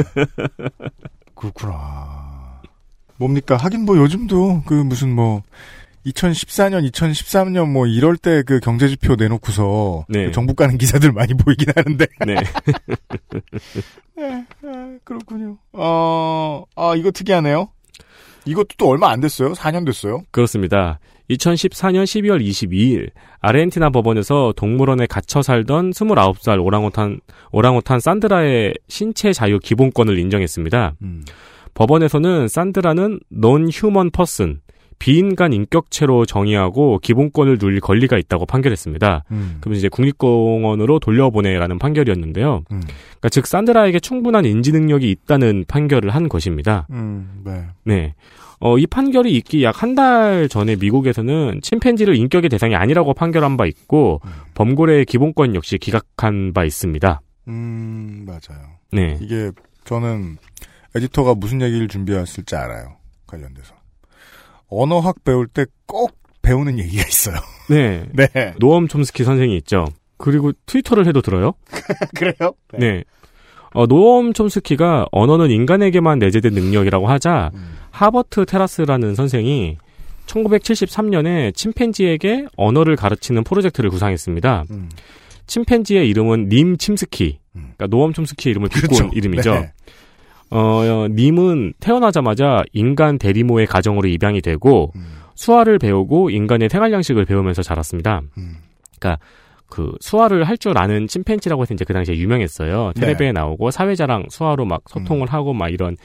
그렇구나. 1.35 2.61
뭡니까? 3.17 3.57
하긴 3.57 3.85
뭐 3.85 3.97
요즘도 3.97 4.63
그 4.67 4.75
무슨 4.75 5.15
뭐, 5.15 5.43
2014년, 6.07 6.91
2013년 6.91 7.69
뭐 7.71 7.87
이럴 7.87 8.17
때 8.17 8.43
그 8.43 8.59
경제 8.59 8.89
지표 8.89 9.15
내놓고서 9.15 10.05
네. 10.09 10.27
그 10.27 10.33
정부 10.33 10.55
가는 10.55 10.77
기사들 10.77 11.13
많이 11.13 11.35
보이긴 11.35 11.69
하는데. 11.77 12.07
네. 12.27 12.35
네, 14.17 14.45
아, 14.67 14.97
그렇군요. 15.05 15.59
어, 15.73 16.65
아, 16.75 16.95
이거 16.97 17.13
특이하네요. 17.13 17.69
이것도 18.45 18.69
또 18.79 18.89
얼마 18.89 19.11
안 19.11 19.21
됐어요. 19.21 19.53
4년 19.53 19.87
됐어요. 19.87 20.23
그렇습니다. 20.33 20.99
2014년 21.37 22.05
12월 22.05 22.45
22일 22.45 23.11
아르헨티나 23.41 23.91
법원에서 23.91 24.53
동물원에 24.57 25.07
gat혀 25.07 25.43
살던 25.43 25.91
29살 25.91 26.65
오랑우탄 26.65 27.21
오랑우탄 27.51 28.01
산드라의 28.01 28.75
신체 28.89 29.33
자유 29.33 29.59
기본권을 29.59 30.19
인정했습니다. 30.19 30.95
법원에서는 31.75 32.49
산드라는 32.49 33.21
non 33.33 33.69
human 33.73 34.11
person 34.11 34.61
비인간 35.03 35.53
인격체로 35.53 36.25
정의하고 36.27 37.01
기본권을 37.01 37.59
누릴 37.59 37.81
권리가 37.81 38.19
있다고 38.19 38.47
판결했습니다. 38.47 39.25
음. 39.33 39.57
그러면 39.61 39.77
이제 39.77 39.89
국립공원으로 39.89 41.01
돌려보내라는 41.01 41.81
판결이었는데요. 41.81 42.63
그러니까 42.69 43.29
즉 43.29 43.49
산드라에게 43.49 43.99
충분한 43.99 44.45
인지 44.45 44.71
능력이 44.71 45.11
있다는 45.11 45.65
판결을 45.67 46.11
한 46.11 46.29
것입니다. 46.29 46.87
음, 46.93 47.43
네. 47.45 47.65
네. 47.85 48.15
어, 48.61 48.79
이 48.79 48.87
판결이 48.87 49.35
있기 49.39 49.65
약 49.65 49.83
한 49.83 49.97
달 49.97 50.49
전에 50.49 50.77
미국에서는 50.77 51.59
침팬지를 51.63 52.15
인격의 52.15 52.49
대상이 52.49 52.77
아니라고 52.77 53.13
판결한 53.13 53.57
바 53.57 53.67
있고 53.67 54.21
범고래의 54.55 55.05
기본권 55.07 55.57
역시 55.57 55.79
기각한 55.79 56.53
바 56.53 56.63
있습니다. 56.65 57.21
음, 57.49 58.25
맞아요. 58.25 58.63
네. 58.93 59.19
이게 59.21 59.51
저는 59.85 60.37
에디터가 60.95 61.35
무슨 61.35 61.61
얘기를 61.61 61.89
준비했을지 61.89 62.55
알아요. 62.55 62.99
관련돼서. 63.27 63.75
언어학 64.73 65.25
배울 65.25 65.47
때 65.47 65.67
꼭 65.93 66.17
배우는 66.41 66.79
얘기가 66.79 67.07
있어요. 67.07 67.37
네. 67.69 68.05
네. 68.13 68.55
노엄 68.59 68.89
촘스키 68.89 69.25
선생이 69.25 69.55
있죠. 69.59 69.85
그리고 70.17 70.53
트위터를 70.67 71.07
해도 71.07 71.21
들어요? 71.21 71.53
그래요? 72.17 72.55
네. 72.79 73.05
어, 73.75 73.87
노엄 73.87 74.33
촘스키가 74.33 75.07
언어는 75.13 75.51
인간에게만 75.51 76.19
내재된 76.19 76.53
능력이라고 76.55 77.07
하자 77.09 77.51
하버트 77.91 78.47
테라스라는 78.47 79.15
선생이 79.15 79.79
1973년에 80.27 81.55
침팬지에게 81.55 82.47
언어를 82.57 82.97
가르치는 82.97 83.45
프로젝트를 83.45 83.91
구상했습니다. 83.91 84.65
침팬지의 85.47 86.09
이름은 86.09 86.49
님 86.49 86.77
침스키. 86.77 87.39
그러니까 87.53 87.87
노엄 87.89 88.13
촘스키의 88.13 88.53
이름을 88.53 88.69
비꼰 88.69 88.89
그렇죠. 88.89 89.11
이름이죠. 89.15 89.55
네. 89.55 89.73
어, 90.53 91.07
님은 91.11 91.75
태어나자마자 91.81 92.63
인간 92.73 93.19
대리모의 93.19 93.67
가정으로 93.67 94.09
입양이 94.09 94.41
되고 94.41 94.93
수화를 95.35 95.79
배우고 95.79 96.31
인간의 96.31 96.69
생활 96.69 96.93
양식을 96.93 97.25
배우면서 97.25 97.63
자랐습니다. 97.63 98.23
그러니까 99.01 99.19
그 99.69 99.93
수화를 100.01 100.45
할 100.45 100.59
줄 100.59 100.77
아는 100.77 101.07
침팬지라고 101.09 101.63
해서 101.63 101.73
이제 101.73 101.85
그 101.87 101.95
당시에 101.95 102.15
유명했어요. 102.17 102.93
네. 102.95 103.01
텔레비에 103.01 103.33
나오고 103.33 103.71
사회자랑 103.71 104.27
수화로 104.29 104.67
막 104.67 104.83
소통을 104.89 105.29
하고 105.33 105.55
막 105.55 105.71
이런 105.71 105.97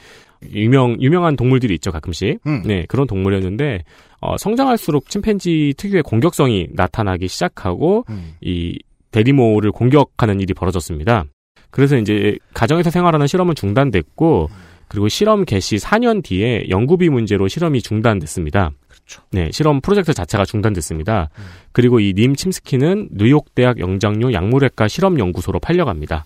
유명 0.50 0.96
유명한 1.00 1.36
동물들이 1.36 1.74
있죠 1.74 1.92
가끔씩. 1.92 2.40
음. 2.46 2.62
네 2.64 2.86
그런 2.88 3.06
동물이었는데 3.06 3.84
어, 4.20 4.38
성장할수록 4.38 5.10
침팬지 5.10 5.74
특유의 5.76 6.02
공격성이 6.02 6.68
나타나기 6.72 7.28
시작하고 7.28 8.04
음. 8.08 8.36
이 8.40 8.78
대리모를 9.10 9.70
공격하는 9.72 10.40
일이 10.40 10.54
벌어졌습니다. 10.54 11.24
그래서 11.70 11.96
이제 11.96 12.36
가정에서 12.54 12.90
생활하는 12.90 13.26
실험은 13.26 13.54
중단됐고 13.54 14.48
그리고 14.88 15.08
실험 15.08 15.44
개시 15.44 15.76
4년 15.76 16.22
뒤에 16.24 16.68
연구비 16.70 17.10
문제로 17.10 17.46
실험이 17.46 17.82
중단됐습니다. 17.82 18.70
그렇죠. 18.88 19.22
네, 19.32 19.50
실험 19.52 19.80
프로젝트 19.82 20.14
자체가 20.14 20.44
중단됐습니다. 20.46 21.28
그리고 21.72 22.00
이 22.00 22.14
님 22.14 22.34
침스키는 22.34 23.10
뉴욕 23.12 23.54
대학 23.54 23.78
영장류 23.80 24.32
약물외과 24.32 24.88
실험 24.88 25.18
연구소로 25.18 25.60
팔려갑니다. 25.60 26.24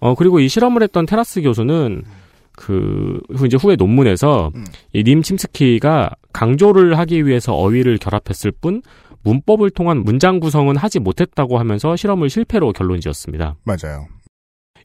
어 0.00 0.14
그리고 0.14 0.40
이 0.40 0.48
실험을 0.48 0.82
했던 0.82 1.06
테라스 1.06 1.40
교수는 1.40 2.02
그 2.52 3.18
후- 3.34 3.46
이제 3.46 3.56
후에 3.56 3.76
논문에서 3.76 4.50
이님 4.92 5.22
침스키가 5.22 6.10
강조를 6.34 6.98
하기 6.98 7.26
위해서 7.26 7.54
어휘를 7.54 7.96
결합했을 7.98 8.50
뿐 8.60 8.82
문법을 9.22 9.70
통한 9.70 9.98
문장 10.04 10.38
구성은 10.38 10.76
하지 10.76 10.98
못했다고 11.00 11.58
하면서 11.58 11.96
실험을 11.96 12.28
실패로 12.30 12.72
결론지었습니다. 12.72 13.56
맞아요. 13.64 14.06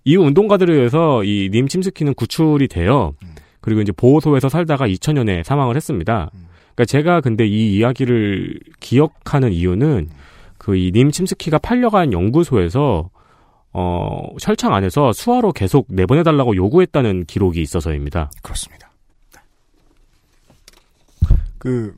이후 0.04 0.24
운동가들에 0.24 0.74
의해서 0.74 1.24
이 1.24 1.50
님 1.52 1.68
침스키는 1.68 2.14
구출이 2.16 2.68
돼요. 2.68 3.14
그리고 3.62 3.82
이제 3.82 3.92
보호소에서 3.92 4.50
살다가 4.50 4.88
2000년에 4.88 5.44
사망을 5.44 5.76
했습니다. 5.76 6.32
그러니까 6.74 6.86
제가 6.86 7.22
근데 7.22 7.46
이 7.46 7.76
이야기를 7.78 8.60
기억하는 8.80 9.52
이유는 9.54 10.10
그 10.58 10.76
이 10.76 10.92
님 10.94 11.12
침스키가 11.12 11.58
팔려간 11.60 12.14
연구소에서 12.14 13.10
어 13.74 14.28
철창 14.40 14.74
안에서 14.74 15.14
수화로 15.14 15.54
계속 15.54 15.86
내보내달라고 15.90 16.56
요구했다는 16.56 17.26
기록이 17.26 17.62
있어서입니다. 17.62 18.32
그렇습니다. 18.42 18.90
그 21.58 21.96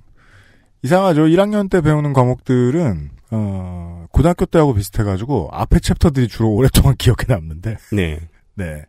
이상하죠. 0.83 1.23
1학년 1.23 1.69
때 1.69 1.81
배우는 1.81 2.13
과목들은 2.13 3.09
어, 3.35 4.05
고등학교 4.11 4.45
때하고 4.45 4.75
비슷해가지고 4.75 5.49
앞에 5.51 5.79
챕터들이 5.79 6.27
주로 6.27 6.51
오랫동안 6.51 6.95
기억에 6.97 7.25
남는데. 7.27 7.77
네. 7.91 8.19
네. 8.53 8.83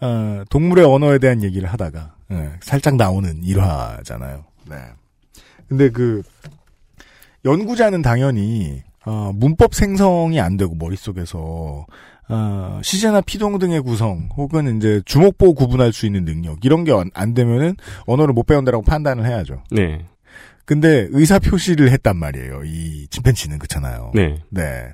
어, 0.00 0.42
동물의 0.50 0.84
언어에 0.84 1.18
대한 1.18 1.42
얘기를 1.42 1.68
하다가 1.70 2.14
예, 2.32 2.52
살짝 2.60 2.96
나오는 2.96 3.42
일화잖아요. 3.44 4.44
네. 4.68 4.76
근데 5.68 5.90
그 5.90 6.22
연구자는 7.44 8.02
당연히 8.02 8.82
어, 9.04 9.30
문법 9.34 9.74
생성이 9.74 10.40
안 10.40 10.56
되고 10.56 10.74
머릿속에서 10.74 11.86
어, 12.28 12.80
시제나 12.82 13.20
피동 13.20 13.58
등의 13.58 13.80
구성 13.82 14.28
혹은 14.36 14.76
이제 14.76 15.00
주목보호 15.04 15.54
구분할 15.54 15.92
수 15.92 16.06
있는 16.06 16.24
능력 16.24 16.64
이런 16.64 16.84
게 16.84 16.92
안 17.14 17.34
되면은 17.34 17.76
언어를 18.06 18.34
못 18.34 18.46
배운다라고 18.46 18.82
판단을 18.84 19.24
해야죠. 19.26 19.62
네. 19.70 20.04
근데 20.66 21.06
의사 21.12 21.38
표시를 21.38 21.92
했단 21.92 22.16
말이에요. 22.16 22.62
이 22.64 23.06
침팬지는 23.08 23.58
그렇잖아요. 23.58 24.10
네. 24.14 24.42
네. 24.50 24.88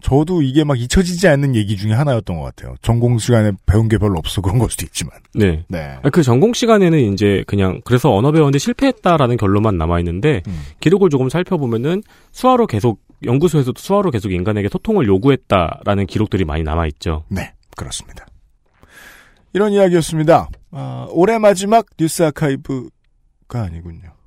저도 0.00 0.40
이게 0.40 0.64
막 0.64 0.80
잊혀지지 0.80 1.28
않는 1.28 1.54
얘기 1.54 1.76
중에 1.76 1.92
하나였던 1.92 2.38
것 2.38 2.42
같아요. 2.42 2.74
전공 2.80 3.18
시간에 3.18 3.52
배운 3.66 3.88
게 3.88 3.98
별로 3.98 4.18
없어 4.18 4.40
그런 4.40 4.58
걸 4.58 4.70
수도 4.70 4.86
있지만. 4.86 5.12
네. 5.34 5.62
네. 5.68 5.98
아, 6.02 6.08
그 6.08 6.22
전공 6.22 6.54
시간에는 6.54 7.12
이제 7.12 7.44
그냥 7.46 7.82
그래서 7.84 8.10
언어 8.10 8.32
배웠는데 8.32 8.58
실패했다라는 8.58 9.36
결론만 9.36 9.76
남아 9.76 9.98
있는데 10.00 10.42
음. 10.48 10.62
기록을 10.80 11.10
조금 11.10 11.28
살펴보면은 11.28 12.02
수화로 12.32 12.66
계속 12.66 13.02
연구소에서도 13.22 13.78
수화로 13.78 14.10
계속 14.10 14.32
인간에게 14.32 14.70
소통을 14.70 15.06
요구했다라는 15.06 16.06
기록들이 16.06 16.46
많이 16.46 16.62
남아 16.62 16.86
있죠. 16.86 17.24
네, 17.28 17.52
그렇습니다. 17.76 18.24
이런 19.52 19.72
이야기였습니다. 19.72 20.48
아, 20.70 21.06
올해 21.10 21.38
마지막 21.38 21.84
뉴스 21.98 22.22
아카이브가 22.22 23.62
아니군요. 23.62 24.19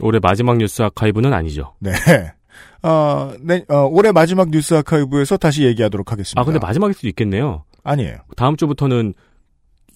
올해 0.00 0.18
마지막 0.20 0.56
뉴스 0.56 0.82
아카이브는 0.82 1.32
아니죠. 1.32 1.74
네. 1.80 1.92
어, 2.82 3.32
네, 3.40 3.64
어, 3.68 3.86
올해 3.90 4.12
마지막 4.12 4.50
뉴스 4.50 4.74
아카이브에서 4.74 5.36
다시 5.36 5.64
얘기하도록 5.64 6.10
하겠습니다. 6.10 6.40
아 6.40 6.44
근데 6.44 6.58
마지막일 6.58 6.94
수도 6.94 7.08
있겠네요. 7.08 7.64
아니에요. 7.82 8.16
다음 8.36 8.56
주부터는 8.56 9.14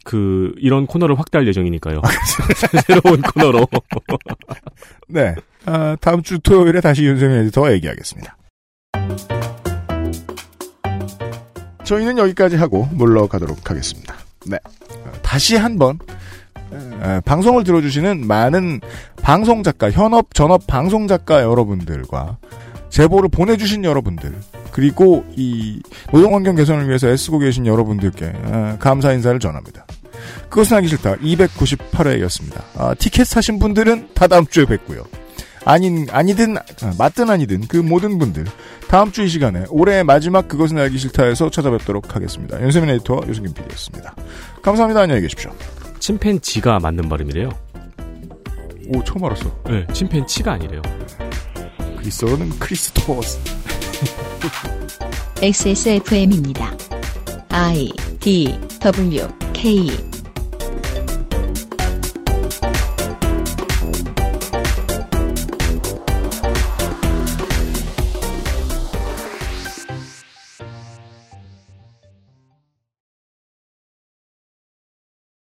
그 0.05 0.55
이런 0.59 0.87
코너를 0.87 1.19
확대할 1.19 1.47
예정이니까요. 1.49 2.01
새로운 2.87 3.21
코너로. 3.21 3.67
네. 5.09 5.35
아, 5.67 5.97
다음 6.01 6.23
주 6.23 6.39
토요일에 6.39 6.81
다시 6.81 7.05
윤세민 7.05 7.39
에디터와 7.41 7.73
얘기하겠습니다. 7.73 8.37
저희는 11.85 12.19
여기까지 12.19 12.57
하고 12.57 12.87
물러가도록 12.93 13.71
하겠습니다. 13.71 14.15
네. 14.47 14.59
어, 15.05 15.13
다시 15.23 15.57
한번 15.57 15.99
에, 16.73 17.21
방송을 17.21 17.65
들어주시는 17.65 18.27
많은 18.27 18.81
방송 19.23 19.63
작가, 19.63 19.91
현업, 19.91 20.35
전업 20.35 20.67
방송 20.67 21.07
작가 21.09 21.43
여러분들과 21.43 22.39
제보를 22.91 23.29
보내주신 23.29 23.85
여러분들 23.85 24.35
그리고 24.73 25.25
이 25.37 25.81
노동환경 26.13 26.55
개선을 26.57 26.89
위해서 26.89 27.09
애쓰고 27.09 27.39
계신 27.41 27.67
여러분들께 27.67 28.27
에, 28.27 28.77
감사 28.79 29.13
인사를 29.13 29.39
전합니다. 29.41 29.87
그것은 30.49 30.77
하기 30.79 30.89
싫다 30.89 31.17
298회였습니다. 31.17 32.63
아, 32.77 32.95
티켓 32.95 33.25
사신 33.27 33.59
분들은 33.59 34.09
다 34.15 34.27
다음 34.27 34.47
주에 34.47 34.65
뵙고요. 34.65 35.05
아닌 35.65 36.07
아니든 36.11 36.57
아, 36.57 36.63
맞든 36.99 37.29
아니든 37.31 37.67
그 37.69 37.77
모든 37.77 38.19
분들 38.19 38.45
다음 38.89 39.13
주 39.13 39.23
이 39.23 39.29
시간에 39.29 39.65
올해의 39.69 40.03
마지막 40.05 40.49
그것은 40.49 40.79
알기 40.79 40.97
싫다에서 40.97 41.51
찾아뵙도록 41.51 42.17
하겠습니다. 42.17 42.61
윤세민 42.63 42.89
에디터와 42.91 43.23
유승균 43.29 43.53
PD였습니다. 43.53 44.15
감사합니다. 44.63 45.03
안녕히 45.03 45.21
계십시오. 45.21 45.51
침팬지가 45.99 46.79
맞는 46.81 47.09
발음이래요. 47.09 47.51
오 48.89 49.05
처음 49.05 49.25
알았어. 49.25 49.63
네, 49.65 49.87
침팬치가 49.93 50.53
아니래요. 50.53 50.81
그리스어는 51.99 52.51
크리스토퍼스. 52.59 53.39
XSFM입니다. 55.43 56.77
I 57.51 57.91
D 58.21 58.59
W 58.81 59.29
K 59.53 59.89